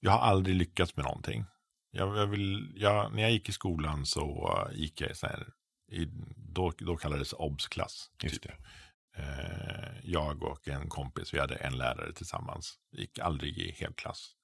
jag 0.01 0.11
har 0.11 0.19
aldrig 0.19 0.57
lyckats 0.57 0.97
med 0.97 1.05
någonting. 1.05 1.45
Jag, 1.90 2.17
jag 2.17 2.27
vill, 2.27 2.73
jag, 2.77 3.14
när 3.14 3.23
jag 3.23 3.31
gick 3.33 3.49
i 3.49 3.53
skolan 3.53 4.07
så 4.07 4.59
gick 4.73 5.01
jag 5.01 5.17
så 5.17 5.27
här, 5.27 5.49
i, 5.93 6.09
då, 6.37 6.73
då 6.79 6.97
kallades 6.97 7.33
OBS-klass. 7.33 8.11
Typ. 8.19 8.47
Eh, 9.17 10.01
jag 10.03 10.43
och 10.43 10.69
en 10.69 10.88
kompis, 10.88 11.35
vi 11.35 11.38
hade 11.38 11.55
en 11.55 11.79
lärare 11.79 12.12
tillsammans. 12.12 12.79
Gick 12.93 13.19
aldrig 13.19 13.59
i 13.59 13.73
helklass. 13.73 14.37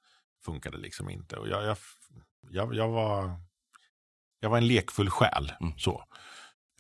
Funkade 0.45 0.79
liksom 0.79 1.11
inte. 1.11 1.37
Och 1.37 1.49
jag, 1.49 1.65
jag, 1.65 1.77
jag, 2.51 2.75
jag 2.75 2.89
var 2.89 3.41
jag 4.41 4.51
var 4.51 4.59
en 4.59 4.67
lekfull 4.67 5.11
själ. 5.11 5.53
Mm. 5.61 5.73
Så. 5.79 6.05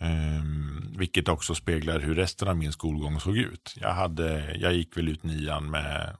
Um, 0.00 0.94
vilket 0.98 1.28
också 1.28 1.54
speglar 1.54 2.00
hur 2.00 2.14
resten 2.14 2.48
av 2.48 2.56
min 2.56 2.72
skolgång 2.72 3.20
såg 3.20 3.36
ut. 3.36 3.74
Jag, 3.76 3.94
hade, 3.94 4.56
jag 4.56 4.74
gick 4.74 4.96
väl 4.96 5.08
ut 5.08 5.22
nian 5.22 5.70
med 5.70 6.16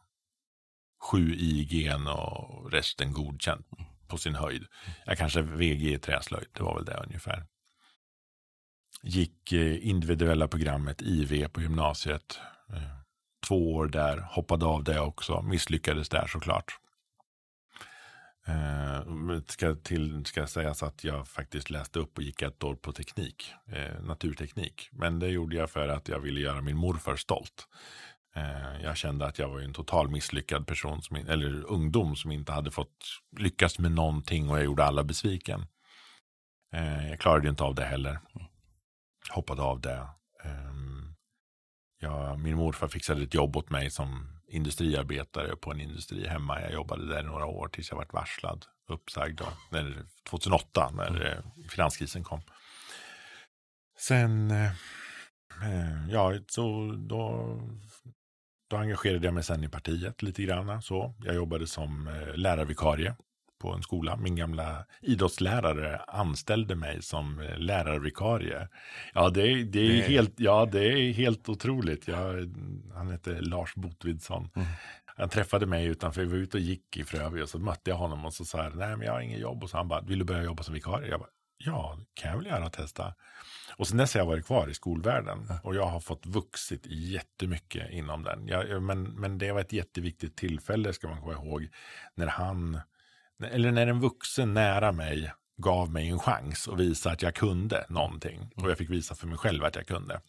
sju 1.03 1.35
i 1.35 1.62
gen 1.62 2.07
och 2.07 2.72
resten 2.72 3.12
godkänt 3.12 3.66
på 4.09 4.18
sin 4.18 4.35
höjd. 4.35 4.66
Jag 5.07 5.18
kanske 5.18 5.42
VG 5.42 5.94
i 5.94 5.98
träslöjd, 5.98 6.48
det 6.53 6.62
var 6.62 6.74
väl 6.74 6.85
det 6.85 7.03
ungefär. 7.07 7.46
Gick 9.03 9.53
eh, 9.53 9.88
individuella 9.88 10.48
programmet 10.48 11.03
IV 11.03 11.48
på 11.48 11.61
gymnasiet. 11.61 12.38
Eh, 12.72 12.83
två 13.48 13.74
år 13.74 13.87
där, 13.87 14.18
hoppade 14.18 14.66
av 14.66 14.84
det 14.84 15.01
också, 15.01 15.43
misslyckades 15.43 16.09
där 16.09 16.26
såklart. 16.26 16.80
Eh, 18.47 19.41
ska, 19.47 19.74
till, 19.74 20.26
ska 20.26 20.47
sägas 20.47 20.82
att 20.82 21.05
jag 21.05 21.28
faktiskt 21.28 21.70
läste 21.70 21.99
upp 21.99 22.18
och 22.18 22.22
gick 22.22 22.43
ett 22.43 22.64
år 22.64 22.74
på 22.74 22.93
teknik, 22.93 23.53
eh, 23.72 24.03
naturteknik. 24.03 24.88
Men 24.93 25.18
det 25.18 25.28
gjorde 25.28 25.57
jag 25.57 25.70
för 25.70 25.88
att 25.88 26.09
jag 26.09 26.20
ville 26.20 26.41
göra 26.41 26.61
min 26.61 26.76
morfar 26.76 27.16
stolt. 27.16 27.68
Eh, 28.34 28.82
jag 28.82 28.97
kände 28.97 29.26
att 29.26 29.38
jag 29.38 29.49
var 29.49 29.61
en 29.61 29.72
total 29.72 30.09
misslyckad 30.09 30.66
person, 30.66 31.03
som, 31.03 31.16
eller 31.16 31.64
ungdom 31.64 32.16
som 32.16 32.32
inte 32.32 32.53
hade 32.53 32.70
fått 32.70 33.20
lyckas 33.38 33.78
med 33.78 33.93
någonting 33.93 34.51
och 34.51 34.59
jag 34.59 34.64
gjorde 34.64 34.84
alla 34.84 35.05
besviken. 35.05 35.66
Eh, 36.72 37.09
jag 37.11 37.20
klarade 37.20 37.49
inte 37.49 37.64
av 37.64 37.74
det 37.74 37.84
heller. 37.84 38.20
Hoppade 39.30 39.62
av 39.62 39.80
det. 39.80 40.09
Ehm, 40.45 41.14
jag, 41.99 42.38
min 42.38 42.57
morfar 42.57 42.88
fixade 42.88 43.22
ett 43.22 43.34
jobb 43.34 43.57
åt 43.57 43.70
mig 43.70 43.91
som 43.91 44.39
industriarbetare 44.51 45.57
på 45.57 45.70
en 45.70 45.80
industri 45.80 46.26
hemma. 46.26 46.61
Jag 46.61 46.72
jobbade 46.72 47.07
där 47.07 47.22
några 47.22 47.46
år 47.46 47.68
tills 47.68 47.90
jag 47.90 47.96
vart 47.96 48.12
varslad, 48.12 48.66
uppsagd 48.88 49.38
då, 49.38 49.46
när, 49.70 50.05
2008 50.28 50.90
när 50.94 51.09
mm. 51.09 51.22
Eh, 51.22 51.68
finanskrisen 51.68 52.24
kom. 52.24 52.40
Sen, 53.98 54.51
eh, 54.51 54.72
eh, 55.62 56.09
ja, 56.11 56.34
så 56.46 56.92
då, 57.09 57.57
då 58.70 58.76
engagerade 58.76 59.26
jag 59.26 59.34
mig 59.34 59.42
sen 59.42 59.64
i 59.64 59.68
partiet 59.68 60.22
lite 60.22 60.42
grann. 60.42 60.82
Så. 60.82 61.14
Jag 61.24 61.34
jobbade 61.34 61.66
som 61.66 62.11
lärarvikarie 62.34 63.16
på 63.61 63.72
en 63.72 63.82
skola. 63.82 64.16
Min 64.16 64.36
gamla 64.36 64.84
idrottslärare 65.00 65.98
anställde 65.98 66.74
mig 66.74 67.02
som 67.02 67.40
eh, 67.40 67.58
lärarvikarie. 67.58 68.68
Ja, 69.14 69.30
det, 69.30 69.42
är, 69.42 69.64
det 69.64 69.80
är. 69.80 70.08
Helt, 70.08 70.34
ja, 70.36 70.68
det 70.72 70.84
är 70.84 71.12
helt 71.12 71.48
otroligt. 71.48 72.08
Jag, 72.08 72.54
han 72.94 73.11
heter 73.11 73.40
Lars 73.40 73.74
Botvidsson. 73.74 74.50
Mm. 74.56 74.68
Han 75.04 75.28
träffade 75.28 75.66
mig 75.66 75.86
utanför, 75.86 76.20
vi 76.20 76.30
var 76.30 76.36
ute 76.36 76.56
och 76.56 76.62
gick 76.62 76.96
i 76.96 77.04
Frövi 77.04 77.42
och 77.42 77.48
så 77.48 77.58
mötte 77.58 77.90
jag 77.90 77.96
honom 77.96 78.24
och 78.24 78.34
så 78.34 78.44
sa 78.44 78.64
jag, 78.64 78.76
nej 78.76 78.96
men 78.96 79.06
jag 79.06 79.12
har 79.12 79.20
inget 79.20 79.40
jobb. 79.40 79.62
Och 79.62 79.70
så 79.70 79.76
han 79.76 79.88
bara, 79.88 80.00
vill 80.00 80.18
du 80.18 80.24
börja 80.24 80.42
jobba 80.42 80.62
som 80.62 80.74
vikarie? 80.74 81.11
Jag 81.11 81.20
bara, 81.20 81.30
ja, 81.64 81.98
kan 82.14 82.30
jag 82.30 82.38
väl 82.38 82.46
gärna 82.46 82.70
testa. 82.70 83.14
Och 83.76 83.88
sen 83.88 83.96
dess 83.96 84.14
har 84.14 84.20
jag 84.20 84.26
varit 84.26 84.46
kvar 84.46 84.68
i 84.68 84.74
skolvärlden 84.74 85.38
och 85.62 85.74
jag 85.74 85.86
har 85.86 86.00
fått 86.00 86.26
vuxit 86.26 86.86
jättemycket 86.86 87.90
inom 87.90 88.22
den. 88.22 88.46
Jag, 88.46 88.82
men, 88.82 89.02
men 89.02 89.38
det 89.38 89.52
var 89.52 89.61
ett 89.61 89.72
jätteviktigt 89.72 90.36
tillfälle, 90.36 90.92
ska 90.92 91.08
man 91.08 91.20
komma 91.20 91.32
ihåg, 91.32 91.68
när 92.14 92.26
han 92.26 92.80
eller 93.43 93.72
när 93.72 93.86
en 93.86 94.01
vuxen 94.01 94.55
nära 94.55 94.93
mig 94.93 95.32
gav 95.57 95.93
mig 95.93 96.09
en 96.09 96.18
chans 96.18 96.68
att 96.68 96.80
visa 96.80 97.11
att 97.11 97.22
jag 97.22 97.34
kunde 97.34 97.86
någonting. 97.88 98.51
Och 98.57 98.70
jag 98.70 98.78
fick 98.78 98.91
visa 98.91 99.14
för 99.14 99.26
mig 99.26 99.38
själv 99.38 99.64
att 99.64 99.76
jag 99.76 99.86
kunde. 99.86 100.20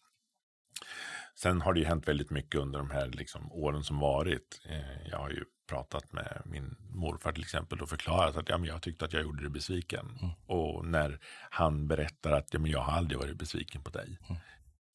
Sen 1.36 1.62
har 1.62 1.74
det 1.74 1.80
ju 1.80 1.86
hänt 1.86 2.07
väldigt 2.07 2.30
mycket 2.30 2.62
under 2.62 2.80
de 2.80 2.91
här 2.91 3.07
liksom, 3.07 3.51
åren 3.51 3.84
som 3.84 3.99
varit. 3.99 4.62
Eh, 4.66 5.09
jag 5.09 5.18
har 5.18 5.30
ju 5.30 5.43
pratat 5.70 6.14
med 6.14 6.41
min 6.45 6.76
morfar 6.89 7.32
till 7.32 7.43
exempel 7.43 7.82
och 7.82 7.89
förklarat 7.89 8.38
att 8.38 8.49
ja, 8.49 8.57
men 8.57 8.68
jag 8.68 8.82
tyckte 8.82 9.05
att 9.05 9.14
jag 9.14 9.24
gjorde 9.24 9.41
dig 9.41 9.49
besviken. 9.49 10.18
Mm. 10.22 10.32
Och 10.45 10.86
när 10.86 11.20
han 11.49 11.88
berättar 11.88 12.32
att 12.32 12.53
ja, 12.53 12.59
men 12.59 12.72
jag 12.72 12.80
har 12.80 12.93
aldrig 12.93 13.20
varit 13.20 13.38
besviken 13.38 13.84
på 13.84 13.89
dig. 13.89 14.20
Mm. 14.30 14.41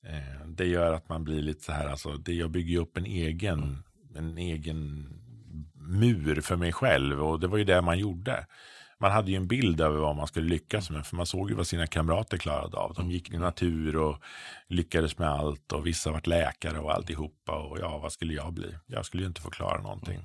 Eh, 0.07 0.47
det 0.47 0.67
gör 0.67 0.93
att 0.93 1.09
man 1.09 1.25
blir 1.25 1.43
lite 1.43 1.65
så 1.65 1.73
här, 1.73 1.89
alltså, 1.89 2.17
det, 2.17 2.35
jag 2.35 2.51
bygger 2.51 2.81
upp 2.81 2.97
en 2.97 3.07
egen, 3.07 3.63
mm. 3.63 4.17
en 4.17 4.39
egen 4.39 5.09
mur 5.87 6.41
för 6.41 6.57
mig 6.57 6.73
själv 6.73 7.23
och 7.23 7.41
det 7.41 7.47
var 7.47 7.59
ju 7.59 7.65
det 7.65 7.83
man 7.83 7.99
gjorde. 7.99 8.47
Man 8.99 9.13
hade 9.13 9.31
ju 9.31 9.37
en 9.37 9.47
bild 9.47 9.81
över 9.81 9.99
vad 9.99 10.17
man 10.17 10.27
skulle 10.27 10.49
lyckas 10.49 10.91
med, 10.91 11.07
för 11.07 11.17
man 11.17 11.27
såg 11.27 11.51
ju 11.51 11.57
vad 11.57 11.67
sina 11.67 11.87
kamrater 11.87 12.39
klarade 12.39 12.77
av. 12.77 12.95
De 12.95 13.11
gick 13.11 13.31
i 13.31 13.39
natur 13.39 13.97
och 13.97 14.23
lyckades 14.67 15.19
med 15.19 15.29
allt 15.29 15.73
och 15.73 15.87
vissa 15.87 16.13
vart 16.13 16.27
läkare 16.27 16.79
och 16.79 16.93
alltihopa 16.93 17.59
och 17.59 17.79
ja, 17.79 17.99
vad 17.99 18.13
skulle 18.13 18.35
jag 18.35 18.53
bli? 18.53 18.75
Jag 18.87 19.07
skulle 19.07 19.23
ju 19.23 19.27
inte 19.27 19.41
få 19.41 19.51
klara 19.51 19.83
någonting. 19.83 20.25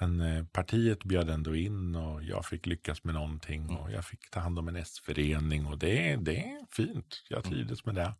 Men 0.00 0.20
eh, 0.20 0.44
partiet 0.44 1.04
bjöd 1.04 1.30
ändå 1.30 1.56
in 1.56 1.96
och 1.96 2.22
jag 2.22 2.46
fick 2.46 2.66
lyckas 2.66 3.04
med 3.04 3.14
någonting 3.14 3.76
och 3.76 3.90
jag 3.90 4.04
fick 4.04 4.30
ta 4.30 4.40
hand 4.40 4.58
om 4.58 4.68
en 4.68 4.76
S-förening 4.76 5.66
och 5.66 5.78
det, 5.78 6.16
det 6.16 6.36
är 6.36 6.66
fint. 6.72 7.24
Jag 7.28 7.44
trivdes 7.44 7.84
med 7.84 7.94
det. 7.94 8.14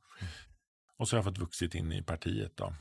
Och 0.96 1.08
så 1.08 1.16
har 1.16 1.18
jag 1.18 1.24
fått 1.24 1.38
vuxit 1.38 1.74
in 1.74 1.92
i 1.92 2.02
partiet 2.02 2.56
då. 2.56 2.74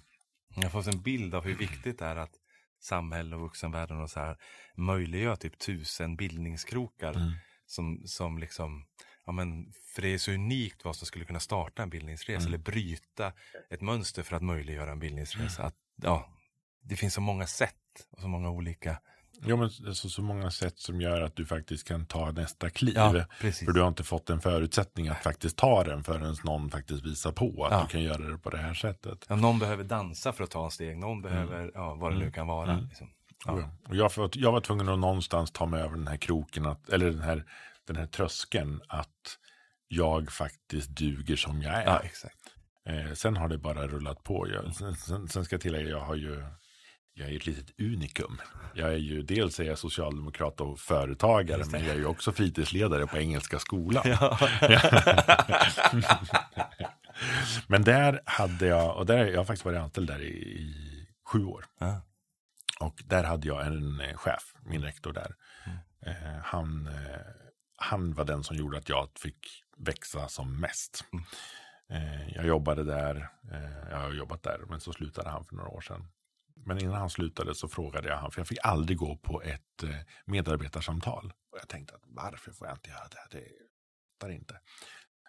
Jag 0.56 0.64
har 0.64 0.70
fått 0.70 0.94
en 0.94 1.02
bild 1.02 1.36
av 1.36 1.44
hur 1.44 1.56
viktigt 1.56 2.00
det 2.00 2.06
är 2.06 2.16
att 2.16 2.36
samhälle 2.80 3.36
och 3.36 3.42
vuxenvärlden 3.42 4.02
och 4.02 4.10
så 4.10 4.20
här 4.20 4.38
möjliggör 4.76 5.36
typ 5.36 5.60
tusen 5.60 6.16
bildningskrokar 6.16 7.14
mm. 7.14 7.32
som, 7.66 8.02
som 8.06 8.38
liksom, 8.38 8.86
ja 9.26 9.32
men 9.32 9.74
för 9.96 10.02
det 10.02 10.14
är 10.14 10.18
så 10.18 10.32
unikt 10.32 10.86
vad 10.86 10.96
som 10.96 11.08
skulle 11.08 11.26
kunna 11.26 11.40
starta 11.40 11.84
en 11.84 11.90
bildningsresa 11.90 12.42
mm. 12.42 12.48
eller 12.48 12.64
bryta 12.64 13.34
ett 13.70 13.82
mönster 13.82 14.24
för 14.24 14.36
att 14.36 14.44
möjliggöra 14.44 14.92
en 14.92 15.00
bildningsresa. 15.00 15.62
Mm. 15.62 15.68
Att, 15.68 15.76
ja, 15.96 16.30
det 16.82 16.96
finns 16.96 17.14
så 17.14 17.22
många 17.22 17.48
sätt 17.48 17.76
och 18.10 18.22
så 18.22 18.28
många 18.28 18.50
olika 18.50 19.02
Ja, 19.46 19.56
men 19.56 19.70
alltså, 19.88 20.10
så 20.10 20.22
många 20.22 20.52
sätt 20.52 20.80
som 20.80 21.02
gör 21.02 21.22
att 21.22 21.36
du 21.36 21.46
faktiskt 21.46 21.88
kan 21.88 22.06
ta 22.06 22.32
nästa 22.32 22.70
kliv. 22.70 22.96
Ja, 22.96 23.26
för 23.40 23.72
du 23.72 23.82
har 23.82 23.88
inte 23.88 24.04
fått 24.04 24.30
en 24.30 24.42
förutsättning 24.42 25.08
att 25.08 25.24
faktiskt 25.24 25.58
ta 25.58 25.84
den 25.84 26.04
förrän 26.04 26.36
någon 26.44 26.70
faktiskt 26.70 27.06
visar 27.06 27.32
på 27.32 27.66
att 27.66 27.72
ja. 27.72 27.82
du 27.82 27.88
kan 27.88 28.02
göra 28.02 28.32
det 28.32 28.38
på 28.38 28.50
det 28.50 28.58
här 28.58 28.74
sättet. 28.74 29.26
Ja, 29.30 29.36
någon 29.36 29.60
behöver 29.60 29.84
dansa 29.84 30.34
för 30.34 30.44
att 30.44 30.52
ta 30.52 30.66
en 30.66 30.72
steg, 30.72 30.98
någon 30.98 31.22
behöver, 31.22 31.60
mm. 31.60 31.72
ja, 31.74 31.94
vad 31.94 32.12
det 32.12 32.16
nu 32.16 32.22
mm. 32.22 32.34
kan 32.34 32.48
vara. 32.48 32.72
Mm. 32.72 32.86
Liksom. 32.86 33.10
Och 33.88 33.96
jag, 33.96 34.12
jag 34.34 34.52
var 34.52 34.62
tvungen 34.62 34.90
att 34.90 35.00
någonstans 35.00 35.52
ta 35.52 35.66
mig 35.66 35.82
över 35.82 35.98
den 35.98 36.08
här 36.08 36.18
kroken, 36.18 36.66
att, 36.66 36.90
eller 36.90 37.06
den 37.06 37.22
här, 37.22 37.46
den 37.88 37.96
här 37.96 38.06
tröskeln, 38.06 38.82
att 38.88 39.38
jag 39.88 40.32
faktiskt 40.32 40.90
duger 40.90 41.36
som 41.36 41.62
jag 41.62 41.74
är. 41.74 42.12
Eh, 42.86 43.14
sen 43.14 43.38
har 43.38 43.48
det 43.48 43.58
bara 43.58 43.88
rullat 43.88 44.24
på. 44.24 44.48
Jag, 44.50 44.76
sen, 44.76 44.96
sen, 44.96 45.28
sen 45.28 45.46
ska 45.46 45.54
jag 45.54 45.62
tillägga, 45.62 45.90
jag 45.90 46.02
har 46.02 46.16
ju 46.16 46.44
jag 47.20 47.30
är 47.30 47.36
ett 47.36 47.46
litet 47.46 47.80
unikum. 47.80 48.42
Jag 48.74 48.94
är 48.94 48.98
ju 48.98 49.22
dels 49.22 49.60
är 49.60 49.64
jag 49.64 49.78
socialdemokrat 49.78 50.62
och 50.62 50.80
företagare, 50.80 51.64
men 51.72 51.86
jag 51.86 51.96
är 51.96 52.00
ju 52.00 52.06
också 52.06 52.32
fritidsledare 52.32 53.08
på 53.08 53.18
Engelska 53.18 53.60
skolan. 53.60 54.04
Ja. 54.06 54.40
men 57.68 57.84
där 57.84 58.22
hade 58.26 58.68
jag, 58.68 58.98
och 58.98 59.06
där, 59.06 59.26
jag 59.26 59.38
har 59.38 59.46
faktiskt 59.46 59.66
varit 59.66 59.80
anställd 59.80 60.08
där 60.08 60.22
i, 60.22 60.28
i 60.28 60.76
sju 61.26 61.46
år. 61.46 61.66
Ja. 61.80 62.02
Och 62.80 63.04
där 63.06 63.24
hade 63.24 63.48
jag 63.48 63.66
en 63.66 64.02
eh, 64.02 64.18
chef, 64.18 64.54
min 64.66 64.84
rektor 64.84 65.14
där. 65.14 65.36
Mm. 65.66 65.78
Eh, 66.06 66.40
han, 66.44 66.88
eh, 66.88 67.20
han 67.78 68.14
var 68.14 68.26
den 68.26 68.44
som 68.44 68.56
gjorde 68.56 68.78
att 68.78 68.90
jag 68.90 69.10
fick 69.20 69.64
växa 69.78 70.28
som 70.28 70.60
mest. 70.60 71.06
Mm. 71.14 71.26
Eh, 71.90 72.36
jag 72.36 72.46
jobbade 72.46 72.84
där, 72.84 73.30
eh, 73.52 73.90
jag 73.92 73.98
har 73.98 74.14
jobbat 74.14 74.44
där, 74.44 74.60
men 74.70 74.80
så 74.80 74.94
slutade 74.94 75.30
han 75.30 75.46
för 75.46 75.56
några 75.56 75.70
år 75.70 75.82
sedan. 75.82 76.08
Men 76.66 76.84
innan 76.84 76.96
han 76.96 77.10
slutade 77.10 77.56
så 77.56 77.68
frågade 77.68 78.08
jag 78.08 78.16
honom, 78.16 78.32
för 78.32 78.40
jag 78.40 78.48
fick 78.48 78.60
aldrig 78.64 78.98
gå 78.98 79.18
på 79.18 79.42
ett 79.42 79.84
eh, 79.84 79.90
medarbetarsamtal. 80.26 81.34
Och 81.52 81.58
jag 81.62 81.68
tänkte, 81.68 81.96
att 81.96 82.04
varför 82.06 82.52
får 82.52 82.68
jag 82.68 82.76
inte 82.76 82.90
göra 82.90 83.08
det? 83.12 83.38
Det 83.38 83.48
fattar 84.20 84.34
inte. 84.34 84.60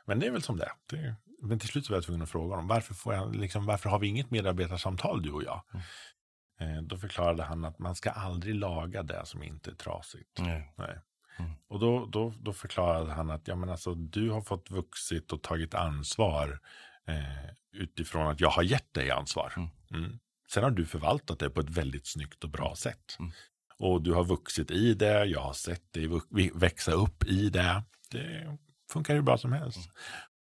Men 0.06 0.18
det 0.18 0.26
är 0.26 0.30
väl 0.30 0.42
som 0.42 0.56
det, 0.56 0.72
det 0.90 1.16
Men 1.42 1.58
till 1.58 1.68
slut 1.68 1.86
så 1.86 1.92
var 1.92 1.96
jag 1.96 2.04
tvungen 2.04 2.22
att 2.22 2.30
fråga 2.30 2.54
honom, 2.54 2.68
varför, 2.68 2.94
får 2.94 3.14
jag, 3.14 3.36
liksom, 3.36 3.66
varför 3.66 3.90
har 3.90 3.98
vi 3.98 4.06
inget 4.06 4.30
medarbetarsamtal 4.30 5.22
du 5.22 5.32
och 5.32 5.42
jag? 5.42 5.62
Mm. 5.72 6.76
Eh, 6.76 6.82
då 6.82 6.98
förklarade 6.98 7.42
han 7.42 7.64
att 7.64 7.78
man 7.78 7.94
ska 7.94 8.10
aldrig 8.10 8.54
laga 8.54 9.02
det 9.02 9.26
som 9.26 9.42
inte 9.42 9.70
är 9.70 9.74
trasigt. 9.74 10.38
Nej. 10.38 10.72
Nej. 10.76 10.98
Mm. 11.38 11.52
Och 11.68 11.80
då, 11.80 12.06
då, 12.06 12.34
då 12.40 12.52
förklarade 12.52 13.12
han 13.12 13.30
att 13.30 13.48
ja, 13.48 13.56
men 13.56 13.68
alltså, 13.68 13.94
du 13.94 14.30
har 14.30 14.40
fått 14.40 14.70
vuxit 14.70 15.32
och 15.32 15.42
tagit 15.42 15.74
ansvar 15.74 16.60
eh, 17.06 17.50
utifrån 17.72 18.26
att 18.26 18.40
jag 18.40 18.50
har 18.50 18.62
gett 18.62 18.94
dig 18.94 19.10
ansvar. 19.10 19.52
Mm. 19.90 20.18
Mm. 20.50 20.54
Sen 20.54 20.64
har 20.64 20.70
du 20.70 20.86
förvaltat 20.86 21.38
det 21.38 21.50
på 21.50 21.60
ett 21.60 21.70
väldigt 21.70 22.06
snyggt 22.06 22.44
och 22.44 22.50
bra 22.50 22.74
sätt. 22.76 23.16
Mm. 23.18 23.32
Och 23.78 24.02
du 24.02 24.12
har 24.12 24.24
vuxit 24.24 24.70
i 24.70 24.94
det, 24.94 25.24
jag 25.24 25.40
har 25.40 25.52
sett 25.52 25.92
dig 25.92 26.08
växa 26.54 26.92
upp 26.92 27.24
i 27.24 27.50
det. 27.50 27.82
Det 28.10 28.58
funkar 28.92 29.14
ju 29.14 29.22
bra 29.22 29.38
som 29.38 29.52
helst. 29.52 29.76
Mm. 29.76 29.90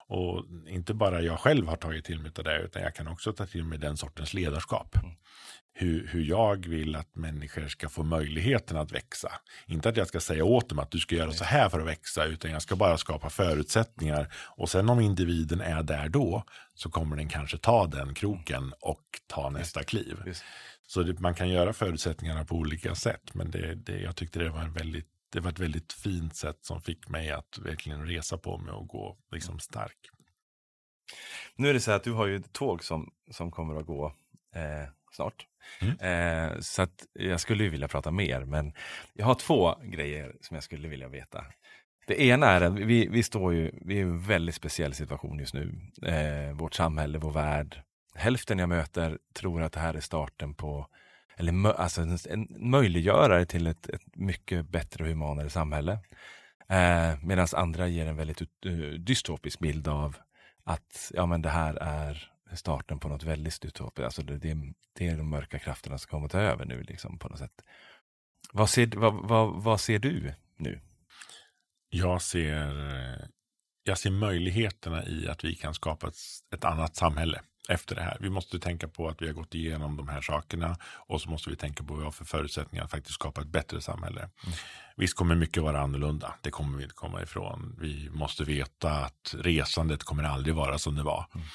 Och 0.08 0.44
inte 0.68 0.94
bara 0.94 1.22
jag 1.22 1.40
själv 1.40 1.66
har 1.66 1.76
tagit 1.76 2.04
till 2.04 2.20
mig 2.20 2.32
av 2.38 2.44
det, 2.44 2.62
utan 2.62 2.82
jag 2.82 2.94
kan 2.94 3.08
också 3.08 3.32
ta 3.32 3.46
till 3.46 3.64
mig 3.64 3.78
den 3.78 3.96
sortens 3.96 4.34
ledarskap. 4.34 4.96
Mm 4.96 5.14
hur, 5.80 6.06
hur 6.06 6.24
jag 6.24 6.68
vill 6.68 6.96
att 6.96 7.16
människor 7.16 7.68
ska 7.68 7.88
få 7.88 8.02
möjligheten 8.02 8.76
att 8.76 8.92
växa. 8.92 9.32
Inte 9.66 9.88
att 9.88 9.96
jag 9.96 10.08
ska 10.08 10.20
säga 10.20 10.44
åt 10.44 10.68
dem 10.68 10.78
att 10.78 10.90
du 10.90 10.98
ska 10.98 11.14
göra 11.14 11.32
så 11.32 11.44
här 11.44 11.68
för 11.68 11.80
att 11.80 11.86
växa, 11.86 12.24
utan 12.24 12.50
jag 12.50 12.62
ska 12.62 12.76
bara 12.76 12.98
skapa 12.98 13.30
förutsättningar. 13.30 14.32
Och 14.56 14.70
sen 14.70 14.88
om 14.88 15.00
individen 15.00 15.60
är 15.60 15.82
där 15.82 16.08
då, 16.08 16.44
så 16.74 16.90
kommer 16.90 17.16
den 17.16 17.28
kanske 17.28 17.58
ta 17.58 17.86
den 17.86 18.14
kroken 18.14 18.72
och 18.80 19.04
ta 19.26 19.50
nästa 19.50 19.82
kliv. 19.82 20.16
Så 20.86 21.02
det, 21.02 21.20
man 21.20 21.34
kan 21.34 21.48
göra 21.48 21.72
förutsättningarna 21.72 22.44
på 22.44 22.54
olika 22.54 22.94
sätt, 22.94 23.34
men 23.34 23.50
det, 23.50 23.74
det, 23.74 24.00
jag 24.00 24.16
tyckte 24.16 24.38
det 24.38 24.50
var, 24.50 24.60
en 24.60 24.72
väldigt, 24.72 25.08
det 25.32 25.40
var 25.40 25.50
ett 25.50 25.58
väldigt 25.58 25.92
fint 25.92 26.36
sätt 26.36 26.58
som 26.60 26.80
fick 26.80 27.08
mig 27.08 27.30
att 27.30 27.58
verkligen 27.58 28.06
resa 28.06 28.38
på 28.38 28.58
mig 28.58 28.72
och 28.72 28.88
gå 28.88 29.18
liksom 29.30 29.58
stark. 29.58 29.98
Nu 31.56 31.68
är 31.68 31.74
det 31.74 31.80
så 31.80 31.90
här 31.90 31.96
att 31.96 32.04
du 32.04 32.12
har 32.12 32.26
ju 32.26 32.36
ett 32.36 32.52
tåg 32.52 32.84
som, 32.84 33.12
som 33.30 33.50
kommer 33.50 33.76
att 33.80 33.86
gå 33.86 34.06
eh, 34.54 34.88
snart. 35.12 35.46
Mm. 35.80 35.98
Eh, 35.98 36.60
så 36.60 36.82
att 36.82 37.06
jag 37.12 37.40
skulle 37.40 37.64
ju 37.64 37.70
vilja 37.70 37.88
prata 37.88 38.10
mer, 38.10 38.44
men 38.44 38.72
jag 39.12 39.26
har 39.26 39.34
två 39.34 39.74
grejer 39.82 40.36
som 40.40 40.54
jag 40.54 40.64
skulle 40.64 40.88
vilja 40.88 41.08
veta. 41.08 41.44
Det 42.06 42.22
ena 42.22 42.46
är 42.46 42.60
att 42.60 42.74
vi, 42.74 43.08
vi 43.08 43.22
står 43.22 43.54
ju, 43.54 43.70
vi 43.82 43.94
är 43.94 43.98
i 43.98 44.02
en 44.02 44.20
väldigt 44.20 44.54
speciell 44.54 44.94
situation 44.94 45.38
just 45.38 45.54
nu. 45.54 45.90
Eh, 46.02 46.56
vårt 46.56 46.74
samhälle, 46.74 47.18
vår 47.18 47.30
värld. 47.32 47.82
Hälften 48.14 48.58
jag 48.58 48.68
möter 48.68 49.18
tror 49.32 49.62
att 49.62 49.72
det 49.72 49.80
här 49.80 49.94
är 49.94 50.00
starten 50.00 50.54
på, 50.54 50.86
eller 51.38 51.72
alltså 51.72 52.00
en, 52.00 52.18
en 52.28 52.70
möjliggörare 52.70 53.46
till 53.46 53.66
ett, 53.66 53.88
ett 53.88 54.16
mycket 54.16 54.68
bättre 54.68 55.04
och 55.04 55.10
humanare 55.10 55.50
samhälle. 55.50 55.92
Eh, 56.68 57.18
Medan 57.22 57.46
andra 57.52 57.88
ger 57.88 58.06
en 58.06 58.16
väldigt 58.16 58.42
uh, 58.66 58.94
dystopisk 58.94 59.58
bild 59.58 59.88
av 59.88 60.16
att 60.64 61.12
ja, 61.14 61.26
men 61.26 61.42
det 61.42 61.48
här 61.48 61.74
är 61.74 62.32
starten 62.52 62.98
på 62.98 63.08
något 63.08 63.22
väldigt 63.22 63.60
dystopiskt. 63.60 64.04
Alltså 64.04 64.22
det, 64.22 64.38
det, 64.38 64.56
det, 64.92 65.08
är 65.08 65.16
de 65.16 65.30
mörka 65.30 65.58
krafterna 65.58 65.98
som 65.98 66.10
kommer 66.10 66.26
att 66.26 66.32
ta 66.32 66.40
över 66.40 66.64
nu 66.64 66.82
liksom 66.82 67.18
på 67.18 67.28
något 67.28 67.38
sätt. 67.38 67.64
Vad 68.52 68.70
ser, 68.70 68.86
vad, 68.96 69.14
vad, 69.28 69.62
vad 69.62 69.80
ser 69.80 69.98
du 69.98 70.34
nu? 70.56 70.80
Jag 71.90 72.22
ser, 72.22 72.94
eh, 72.94 73.26
jag 73.82 73.98
ser 73.98 74.10
möjligheterna 74.10 75.06
i 75.06 75.28
att 75.28 75.44
vi 75.44 75.54
kan 75.54 75.74
skapa 75.74 76.08
ett, 76.08 76.16
ett 76.54 76.64
annat 76.64 76.96
samhälle 76.96 77.40
efter 77.68 77.94
det 77.94 78.02
här. 78.02 78.16
Vi 78.20 78.30
måste 78.30 78.58
tänka 78.58 78.88
på 78.88 79.08
att 79.08 79.22
vi 79.22 79.26
har 79.26 79.34
gått 79.34 79.54
igenom 79.54 79.96
de 79.96 80.08
här 80.08 80.20
sakerna 80.20 80.76
och 80.82 81.20
så 81.20 81.30
måste 81.30 81.50
vi 81.50 81.56
tänka 81.56 81.84
på 81.84 81.92
vad 81.92 81.98
vi 81.98 82.04
har 82.04 82.12
för 82.12 82.24
förutsättningar 82.24 82.84
att 82.84 82.90
faktiskt 82.90 83.14
skapa 83.14 83.40
ett 83.40 83.48
bättre 83.48 83.80
samhälle. 83.80 84.20
Mm. 84.20 84.58
Visst 84.96 85.16
kommer 85.16 85.34
mycket 85.34 85.62
vara 85.62 85.80
annorlunda, 85.80 86.34
det 86.42 86.50
kommer 86.50 86.76
vi 86.78 86.82
inte 86.82 86.94
komma 86.94 87.22
ifrån. 87.22 87.76
Vi 87.80 88.10
måste 88.10 88.44
veta 88.44 88.90
att 88.90 89.34
resandet 89.38 90.02
kommer 90.02 90.24
aldrig 90.24 90.54
vara 90.54 90.78
som 90.78 90.94
det 90.94 91.02
var. 91.02 91.26
Mm. 91.34 91.46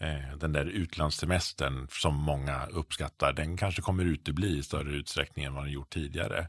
Eh, 0.00 0.36
den 0.36 0.52
där 0.52 0.64
utlandssemestern 0.64 1.88
som 1.90 2.14
många 2.14 2.66
uppskattar, 2.66 3.32
den 3.32 3.56
kanske 3.56 3.82
kommer 3.82 4.04
utebli 4.04 4.58
i 4.58 4.62
större 4.62 4.90
utsträckning 4.90 5.44
än 5.44 5.54
vad 5.54 5.64
den 5.64 5.72
gjort 5.72 5.90
tidigare. 5.90 6.48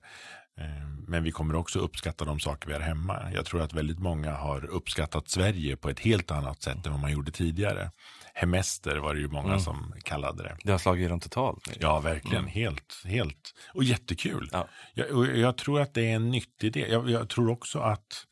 Eh, 0.59 0.87
men 1.07 1.23
vi 1.23 1.31
kommer 1.31 1.55
också 1.55 1.79
uppskatta 1.79 2.25
de 2.25 2.39
saker 2.39 2.67
vi 2.67 2.73
har 2.73 2.81
hemma. 2.81 3.31
Jag 3.33 3.45
tror 3.45 3.61
att 3.61 3.73
väldigt 3.73 3.99
många 3.99 4.31
har 4.31 4.65
uppskattat 4.65 5.29
Sverige 5.29 5.77
på 5.77 5.89
ett 5.89 5.99
helt 5.99 6.31
annat 6.31 6.61
sätt 6.61 6.85
än 6.85 6.91
vad 6.91 7.01
man 7.01 7.11
gjorde 7.11 7.31
tidigare. 7.31 7.91
Hemester 8.39 8.97
var 8.97 9.13
det 9.13 9.19
ju 9.19 9.27
många 9.27 9.47
mm. 9.47 9.59
som 9.59 9.93
kallade 10.03 10.43
det. 10.43 10.57
Det 10.63 10.71
har 10.71 10.79
slagit 10.79 11.09
dem 11.09 11.19
totalt. 11.19 11.77
Ja, 11.79 11.99
verkligen. 11.99 12.37
Mm. 12.37 12.51
Helt, 12.51 13.03
helt. 13.05 13.53
Och 13.73 13.83
jättekul. 13.83 14.49
Ja. 14.51 14.67
Jag, 14.93 15.37
jag 15.37 15.57
tror 15.57 15.81
att 15.81 15.93
det 15.93 16.11
är 16.11 16.15
en 16.15 16.31
nyttig 16.31 16.73
del. 16.73 16.91
Jag, 16.91 17.09
jag 17.09 17.29
tror 17.29 17.49
också 17.49 17.79
att 17.79 18.25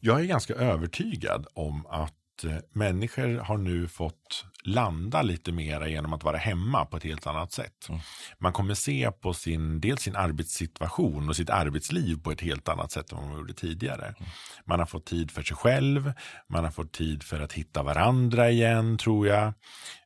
jag 0.00 0.20
är 0.20 0.24
ganska 0.24 0.54
övertygad 0.54 1.46
om 1.54 1.86
att 1.86 2.14
Eh, 2.44 2.56
människor 2.72 3.38
har 3.38 3.58
nu 3.58 3.88
fått 3.88 4.44
landa 4.64 5.22
lite 5.22 5.52
mera 5.52 5.88
genom 5.88 6.12
att 6.12 6.24
vara 6.24 6.36
hemma 6.36 6.84
på 6.84 6.96
ett 6.96 7.02
helt 7.02 7.26
annat 7.26 7.52
sätt. 7.52 7.88
Mm. 7.88 8.00
Man 8.38 8.52
kommer 8.52 8.74
se 8.74 9.10
på 9.10 9.34
sin, 9.34 9.80
dels 9.80 10.00
sin 10.00 10.16
arbetssituation 10.16 11.28
och 11.28 11.36
sitt 11.36 11.50
arbetsliv 11.50 12.22
på 12.22 12.32
ett 12.32 12.40
helt 12.40 12.68
annat 12.68 12.92
sätt 12.92 13.12
än 13.12 13.18
vad 13.18 13.26
man 13.26 13.36
gjorde 13.36 13.54
tidigare. 13.54 14.06
Mm. 14.06 14.30
Man 14.64 14.78
har 14.78 14.86
fått 14.86 15.06
tid 15.06 15.30
för 15.30 15.42
sig 15.42 15.56
själv, 15.56 16.12
man 16.48 16.64
har 16.64 16.70
fått 16.70 16.92
tid 16.92 17.22
för 17.22 17.40
att 17.40 17.52
hitta 17.52 17.82
varandra 17.82 18.50
igen 18.50 18.98
tror 18.98 19.26
jag. 19.26 19.52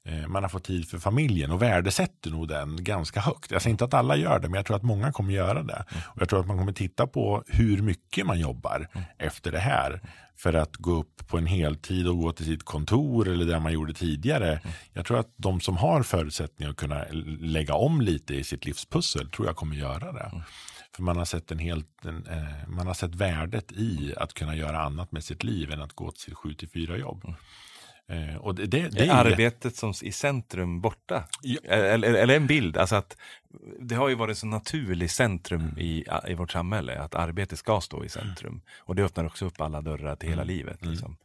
Eh, 0.04 0.26
man 0.28 0.42
har 0.42 0.48
fått 0.50 0.64
tid 0.64 0.88
för 0.88 0.98
familjen 0.98 1.50
och 1.50 1.62
värdesätter 1.62 2.30
nog 2.30 2.48
den 2.48 2.84
ganska 2.84 3.20
högt. 3.20 3.50
Jag 3.50 3.62
säger 3.62 3.72
inte 3.72 3.84
att 3.84 3.94
alla 3.94 4.16
gör 4.16 4.38
det, 4.38 4.48
men 4.48 4.56
jag 4.56 4.66
tror 4.66 4.76
att 4.76 4.82
många 4.82 5.12
kommer 5.12 5.32
göra 5.32 5.62
det. 5.62 5.84
Mm. 5.90 6.02
Och 6.06 6.22
jag 6.22 6.28
tror 6.28 6.40
att 6.40 6.46
man 6.46 6.58
kommer 6.58 6.72
titta 6.72 7.06
på 7.06 7.44
hur 7.46 7.82
mycket 7.82 8.26
man 8.26 8.40
jobbar 8.40 8.88
mm. 8.94 9.06
efter 9.18 9.52
det 9.52 9.58
här 9.58 10.00
för 10.38 10.52
att 10.52 10.76
gå 10.76 10.92
upp 10.92 11.28
på 11.28 11.38
en 11.38 11.46
heltid 11.46 12.08
och 12.08 12.18
gå 12.18 12.32
till 12.32 12.46
sitt 12.46 12.62
kontor 12.62 13.28
eller 13.28 13.44
det 13.44 13.60
man 13.60 13.72
gjorde 13.72 13.94
tidigare. 13.94 14.48
Mm. 14.48 14.74
Jag 14.92 15.06
tror 15.06 15.18
att 15.18 15.32
de 15.36 15.60
som 15.60 15.76
har 15.76 16.02
förutsättningar 16.02 16.70
att 16.70 16.76
kunna 16.76 17.04
lägga 17.40 17.74
om 17.74 18.00
lite 18.00 18.34
i 18.34 18.44
sitt 18.44 18.64
livspussel 18.64 19.30
tror 19.30 19.46
jag 19.46 19.56
kommer 19.56 19.76
göra 19.76 20.12
det. 20.12 20.30
Mm. 20.32 20.42
För 20.96 21.02
man 21.02 21.16
har, 21.16 21.24
sett 21.24 21.50
en 21.50 21.58
helt, 21.58 22.04
en, 22.04 22.26
eh, 22.26 22.68
man 22.68 22.86
har 22.86 22.94
sett 22.94 23.14
värdet 23.14 23.72
i 23.72 24.14
att 24.16 24.34
kunna 24.34 24.56
göra 24.56 24.80
annat 24.80 25.12
med 25.12 25.24
sitt 25.24 25.44
liv 25.44 25.72
än 25.72 25.82
att 25.82 25.92
gå 25.92 26.10
till 26.10 26.20
sitt 26.20 26.34
7 26.34 26.54
4 26.74 26.96
jobb. 26.96 27.24
Mm. 27.24 27.36
Eh, 28.08 28.36
och 28.36 28.54
det, 28.54 28.66
det, 28.66 28.88
det 28.88 29.06
är 29.06 29.14
arbetet 29.14 29.76
som 29.76 29.94
i 30.02 30.12
centrum 30.12 30.80
borta? 30.80 31.24
Ja. 31.42 31.60
Eller, 31.64 32.14
eller, 32.14 32.36
en 32.36 32.46
bild, 32.46 32.76
alltså 32.76 32.96
att 32.96 33.16
det 33.80 33.94
har 33.94 34.08
ju 34.08 34.14
varit 34.14 34.38
så 34.38 34.46
naturligt 34.46 35.10
centrum 35.10 35.60
mm. 35.60 35.78
i, 35.78 36.04
i 36.28 36.34
vårt 36.34 36.52
samhälle, 36.52 36.98
att 36.98 37.14
arbete 37.14 37.56
ska 37.56 37.80
stå 37.80 38.04
i 38.04 38.08
centrum. 38.08 38.52
Mm. 38.52 38.62
Och 38.78 38.94
det 38.94 39.04
öppnar 39.04 39.24
också 39.24 39.46
upp 39.46 39.60
alla 39.60 39.80
dörrar 39.82 40.16
till 40.16 40.28
hela 40.28 40.42
mm. 40.42 40.56
livet. 40.56 40.82
Mm. 40.82 40.92
Liksom. 40.92 41.16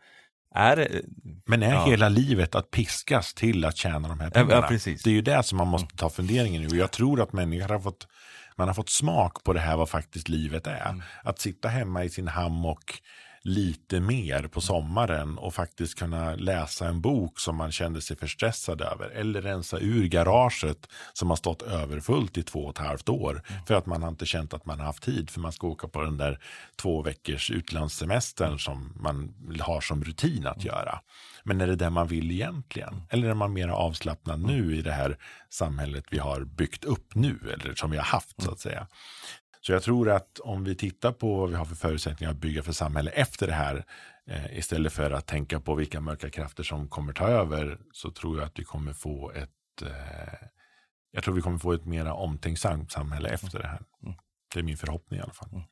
Är, 0.56 1.02
Men 1.46 1.64
är 1.64 1.74
ja. 1.74 1.86
hela 1.86 2.10
livet 2.10 2.56
att 2.56 2.72
piskas 2.72 3.34
till 3.34 3.66
att 3.66 3.78
tjäna 3.78 4.08
de 4.08 4.20
här 4.20 4.30
pengarna? 4.30 4.54
Ja, 4.54 4.68
precis. 4.68 5.04
Det 5.04 5.10
är 5.10 5.14
ju 5.14 5.22
det 5.22 5.44
som 5.44 5.58
man 5.58 5.68
måste 5.68 5.94
mm. 5.94 5.98
ta 5.98 6.10
funderingen 6.10 6.62
i. 6.64 6.68
Och 6.68 6.76
jag 6.76 6.92
tror 6.92 7.22
att 7.22 7.34
människor 7.34 7.70
har 7.70 7.80
fått 7.80 8.08
man 8.56 8.68
har 8.68 8.76
fått 8.76 8.90
smak 8.90 9.44
på 9.44 9.54
det 9.54 9.60
här 9.60 9.78
vad 9.78 9.90
faktiskt 9.90 10.30
livet 10.30 10.68
är. 10.68 10.90
Mm. 10.90 11.02
Att 11.24 11.40
sitta 11.40 11.68
hemma 11.68 12.04
i 12.04 12.10
sin 12.10 12.28
hammock 12.28 13.02
lite 13.44 14.00
mer 14.00 14.48
på 14.48 14.62
sommaren 14.62 15.38
och 15.38 15.54
faktiskt 15.54 16.00
kunna 16.00 16.36
läsa 16.36 16.88
en 16.88 17.02
bok 17.02 17.40
som 17.40 17.56
man 17.56 17.72
kände 17.72 18.02
sig 18.02 18.18
för 18.18 18.28
stressad 18.28 18.82
över. 18.82 19.10
Eller 19.10 19.42
rensa 19.42 19.80
ur 19.80 20.08
garaget 20.08 20.88
som 21.14 21.30
har 21.30 21.38
stått 21.38 21.62
överfullt 21.62 22.38
i 22.38 22.44
två 22.44 22.60
och 22.60 22.72
ett 22.72 22.86
halvt 22.86 23.10
år. 23.10 23.44
Mm. 23.48 23.66
För 23.66 23.74
att 23.74 23.86
man 23.86 24.02
har 24.04 24.10
inte 24.10 24.26
känt 24.26 24.54
att 24.54 24.66
man 24.66 24.80
har 24.80 24.86
haft 24.86 25.04
tid 25.04 25.30
för 25.30 25.40
man 25.40 25.52
ska 25.52 25.68
åka 25.68 25.88
på 25.88 26.02
den 26.02 26.18
där 26.18 26.40
två 26.76 27.02
veckors 27.02 27.52
utlandssemestern 27.52 28.60
som 28.60 28.94
man 28.96 29.34
har 29.60 29.82
som 29.82 30.04
rutin 30.04 30.48
att 30.48 30.64
göra. 30.64 31.00
Men 31.44 31.62
är 31.62 31.68
det 31.68 31.76
det 31.76 31.90
man 31.90 32.08
vill 32.08 32.32
egentligen? 32.32 33.04
Eller 33.10 33.30
är 33.30 33.34
man 33.34 33.54
mer 33.54 33.68
avslappnad 33.68 34.40
nu 34.40 34.76
i 34.76 34.82
det 34.82 34.92
här 34.92 35.18
samhället 35.50 36.06
vi 36.12 36.20
har 36.20 36.42
byggt 36.46 36.84
upp 36.84 37.16
nu 37.16 37.40
eller 37.54 37.76
som 37.76 37.92
vi 37.92 37.98
har 37.98 38.04
haft 38.04 38.42
så 38.42 38.52
att 38.52 38.60
säga? 38.60 38.88
Så 39.66 39.72
jag 39.72 39.84
tror 39.84 40.10
att 40.10 40.40
om 40.40 40.64
vi 40.64 40.76
tittar 40.76 41.12
på 41.12 41.36
vad 41.36 41.50
vi 41.50 41.56
har 41.56 41.66
för 41.66 41.76
förutsättningar 41.76 42.32
att 42.32 42.38
bygga 42.38 42.64
för 42.64 42.72
samhälle 42.72 43.12
efter 43.12 43.48
det 43.48 43.54
här, 43.54 43.86
eh, 44.28 44.58
istället 44.58 44.94
för 44.94 45.12
att 45.12 45.28
tänka 45.28 45.60
på 45.60 45.76
vilka 45.76 46.02
mörka 46.02 46.30
krafter 46.30 46.64
som 46.64 46.90
kommer 46.90 47.14
ta 47.14 47.28
över, 47.28 47.80
så 47.92 48.12
tror 48.12 48.38
jag 48.38 48.46
att 48.46 48.60
vi 48.60 48.64
kommer 48.64 48.94
få 48.94 49.32
ett, 49.32 49.82
eh, 49.82 50.48
jag 51.12 51.24
tror 51.24 51.36
vi 51.36 51.42
kommer 51.42 51.58
få 51.58 51.74
ett 51.74 51.86
mera 51.86 52.14
omtänksamt 52.14 52.92
samhälle 52.92 53.30
efter 53.30 53.60
det 53.60 53.68
här. 53.68 53.82
Mm. 54.04 54.16
Det 54.54 54.60
är 54.60 54.64
min 54.64 54.78
förhoppning 54.78 55.20
i 55.20 55.24
alla 55.24 55.34
fall. 55.34 55.50
Mm. 55.52 55.64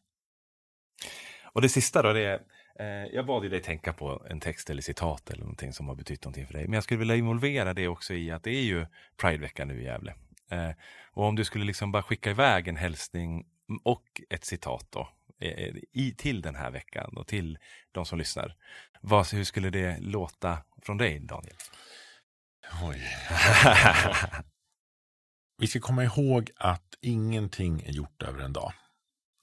Och 1.44 1.62
det 1.62 1.70
sista 1.70 2.02
då, 2.02 2.14
det 2.14 2.26
är, 2.26 2.42
eh, 2.80 3.08
jag 3.14 3.26
bad 3.26 3.44
ju 3.44 3.50
dig 3.50 3.62
tänka 3.62 3.94
på 3.94 4.26
en 4.30 4.40
text 4.40 4.70
eller 4.70 4.82
citat 4.82 5.30
eller 5.30 5.42
någonting 5.42 5.74
som 5.74 5.88
har 5.88 5.96
betytt 5.96 6.24
någonting 6.24 6.48
för 6.48 6.54
dig. 6.54 6.64
Men 6.64 6.74
jag 6.74 6.84
skulle 6.84 7.00
vilja 7.00 7.16
involvera 7.16 7.74
det 7.74 7.88
också 7.88 8.14
i 8.14 8.32
att 8.32 8.44
det 8.44 8.52
är 8.52 8.64
ju 8.64 8.86
Pridevecka 9.22 9.66
nu 9.66 9.82
i 9.82 9.84
Gävle. 9.84 10.14
Eh, 10.52 10.72
och 11.12 11.26
om 11.26 11.36
du 11.36 11.44
skulle 11.44 11.66
liksom 11.66 11.92
bara 11.92 12.04
skicka 12.04 12.30
iväg 12.30 12.68
en 12.68 12.78
hälsning 12.78 13.46
och 13.84 14.22
ett 14.30 14.46
citat 14.46 14.88
då 14.90 15.10
eh, 15.40 15.52
eh, 15.52 15.76
i, 15.92 16.16
till 16.18 16.42
den 16.42 16.56
här 16.56 16.72
veckan 16.72 17.18
och 17.18 17.28
till 17.28 17.58
de 17.92 18.06
som 18.06 18.20
lyssnar. 18.20 18.56
Vad, 19.02 19.28
hur 19.28 19.44
skulle 19.44 19.70
det 19.70 19.98
låta 20.00 20.58
från 20.82 20.98
dig, 20.98 21.20
Daniel? 21.20 21.56
Oj. 22.84 23.02
Vi 25.58 25.68
ska 25.68 25.80
komma 25.80 26.04
ihåg 26.04 26.52
att 26.56 26.96
ingenting 27.02 27.82
är 27.82 27.92
gjort 27.92 28.24
över 28.24 28.40
en 28.40 28.54
dag. 28.54 28.74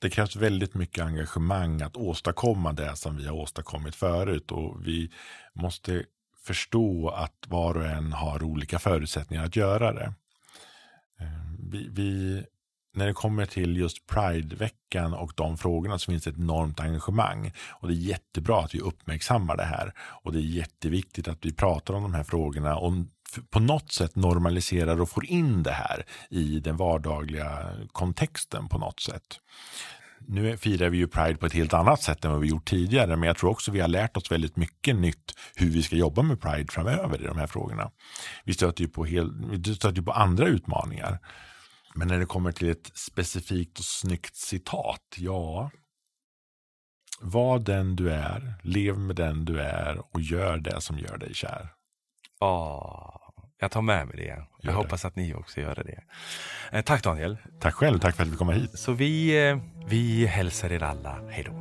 Det 0.01 0.11
krävs 0.11 0.37
väldigt 0.37 0.74
mycket 0.74 1.05
engagemang 1.05 1.83
att 1.83 1.97
åstadkomma 1.97 2.72
det 2.72 2.97
som 2.97 3.16
vi 3.16 3.26
har 3.26 3.35
åstadkommit 3.35 3.95
förut 3.95 4.53
och 4.53 4.87
vi 4.87 5.11
måste 5.53 6.05
förstå 6.45 7.09
att 7.09 7.47
var 7.47 7.76
och 7.76 7.87
en 7.87 8.12
har 8.12 8.43
olika 8.43 8.79
förutsättningar 8.79 9.45
att 9.45 9.57
göra 9.57 9.93
det. 9.93 10.14
Eh, 11.20 11.26
vi, 11.70 11.89
vi 11.89 12.45
när 12.95 13.07
det 13.07 13.12
kommer 13.12 13.47
till 13.47 13.76
just 13.76 14.07
Pride-veckan 14.07 15.14
och 15.14 15.32
de 15.36 15.59
frågorna 15.59 15.99
så 15.99 16.11
finns 16.11 16.24
det 16.24 16.30
ett 16.30 16.39
enormt 16.39 16.80
engagemang. 16.80 17.53
Och 17.70 17.89
det 17.89 17.95
är 17.95 17.97
jättebra 17.97 18.61
att 18.61 18.74
vi 18.74 18.80
uppmärksammar 18.80 19.57
det 19.57 19.64
här. 19.64 19.93
Och 20.22 20.32
det 20.32 20.39
är 20.39 20.43
jätteviktigt 20.43 21.28
att 21.28 21.39
vi 21.43 21.53
pratar 21.53 21.95
om 21.95 22.03
de 22.03 22.14
här 22.14 22.24
frågorna 22.24 22.76
och 22.76 22.93
på 23.51 23.61
något 23.61 23.93
sätt 23.93 24.16
normaliserar 24.16 25.01
och 25.01 25.11
får 25.11 25.26
in 25.26 25.62
det 25.62 25.72
här 25.72 26.07
i 26.30 26.61
den 26.61 26.76
vardagliga 26.76 27.72
kontexten 27.93 28.68
på 28.68 28.78
något 28.78 29.01
sätt. 29.01 29.41
Nu 30.20 30.57
firar 30.57 30.89
vi 30.89 30.99
ju 30.99 31.09
Pride 31.09 31.36
på 31.36 31.47
ett 31.47 31.53
helt 31.53 31.74
annat 31.74 32.03
sätt 32.03 32.24
än 32.24 32.30
vad 32.30 32.41
vi 32.41 32.49
gjort 32.49 32.68
tidigare, 32.68 33.16
men 33.16 33.26
jag 33.26 33.36
tror 33.36 33.51
också 33.51 33.70
vi 33.70 33.80
har 33.80 33.89
lärt 33.89 34.16
oss 34.16 34.32
väldigt 34.32 34.57
mycket 34.57 34.97
nytt 34.97 35.34
hur 35.55 35.70
vi 35.70 35.82
ska 35.82 35.97
jobba 35.97 36.22
med 36.22 36.41
Pride 36.41 36.72
framöver 36.72 37.22
i 37.22 37.26
de 37.26 37.39
här 37.39 37.47
frågorna. 37.47 37.91
Vi 38.45 38.55
stöter 38.55 38.82
ju 38.82 38.89
på, 38.89 39.05
hel, 39.05 39.32
vi 39.51 39.74
stöter 39.74 39.97
ju 39.97 40.03
på 40.03 40.12
andra 40.12 40.47
utmaningar. 40.47 41.18
Men 41.95 42.09
när 42.09 42.18
det 42.18 42.26
kommer 42.26 42.53
till 42.53 42.68
ett 42.70 42.91
specifikt 42.95 43.78
och 43.78 43.84
snyggt 43.84 44.36
citat, 44.36 45.03
ja. 45.16 45.70
Var 47.20 47.59
den 47.59 47.97
du 47.97 48.11
är, 48.11 48.55
lev 48.62 48.99
med 48.99 49.16
den 49.16 49.45
du 49.45 49.61
är 49.61 50.03
och 50.14 50.20
gör 50.20 50.59
det 50.59 50.80
som 50.80 50.99
gör 50.99 51.16
dig 51.18 51.34
kär. 51.34 51.68
Ja, 52.41 53.32
jag 53.61 53.70
tar 53.70 53.82
med 53.82 54.07
mig 54.07 54.16
det. 54.16 54.26
Jag 54.26 54.47
gör 54.61 54.72
hoppas 54.72 55.03
det. 55.03 55.09
att 55.09 55.16
ni 55.16 55.34
också 55.34 55.61
gör 55.61 55.74
det. 55.74 56.03
Eh, 56.72 56.84
tack 56.84 57.03
Daniel. 57.03 57.36
Tack 57.61 57.74
själv, 57.74 57.99
tack 57.99 58.16
för 58.16 58.22
att 58.22 58.28
vi 58.28 58.36
kom 58.36 58.49
hit. 58.49 58.78
Så 58.78 58.93
vi, 58.93 59.49
eh, 59.49 59.59
vi 59.86 60.26
hälsar 60.26 60.72
er 60.72 60.82
alla, 60.82 61.22
hej 61.30 61.45
då. 61.45 61.53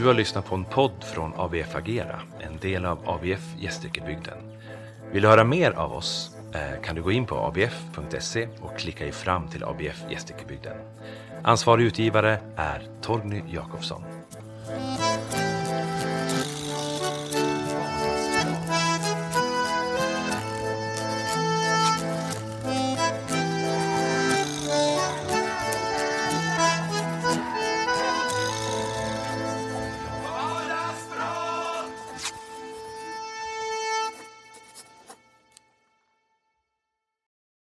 Du 0.00 0.06
har 0.06 0.14
lyssnat 0.14 0.46
på 0.46 0.54
en 0.54 0.64
podd 0.64 1.04
från 1.04 1.32
ABF 1.36 1.76
Agera, 1.76 2.20
en 2.38 2.58
del 2.58 2.84
av 2.84 3.08
ABF 3.08 3.54
Gästrikebygden. 3.58 4.38
Vill 5.12 5.22
du 5.22 5.28
höra 5.28 5.44
mer 5.44 5.70
av 5.70 5.92
oss 5.92 6.36
eh, 6.54 6.82
kan 6.82 6.96
du 6.96 7.02
gå 7.02 7.12
in 7.12 7.26
på 7.26 7.36
abf.se 7.36 8.48
och 8.60 8.78
klicka 8.78 9.04
dig 9.04 9.12
fram 9.12 9.48
till 9.48 9.64
ABF 9.64 10.04
Gästrikebygden. 10.10 10.76
Ansvarig 11.42 11.84
utgivare 11.84 12.38
är 12.56 12.82
Torgny 13.02 13.42
Jakobsson. 13.48 14.02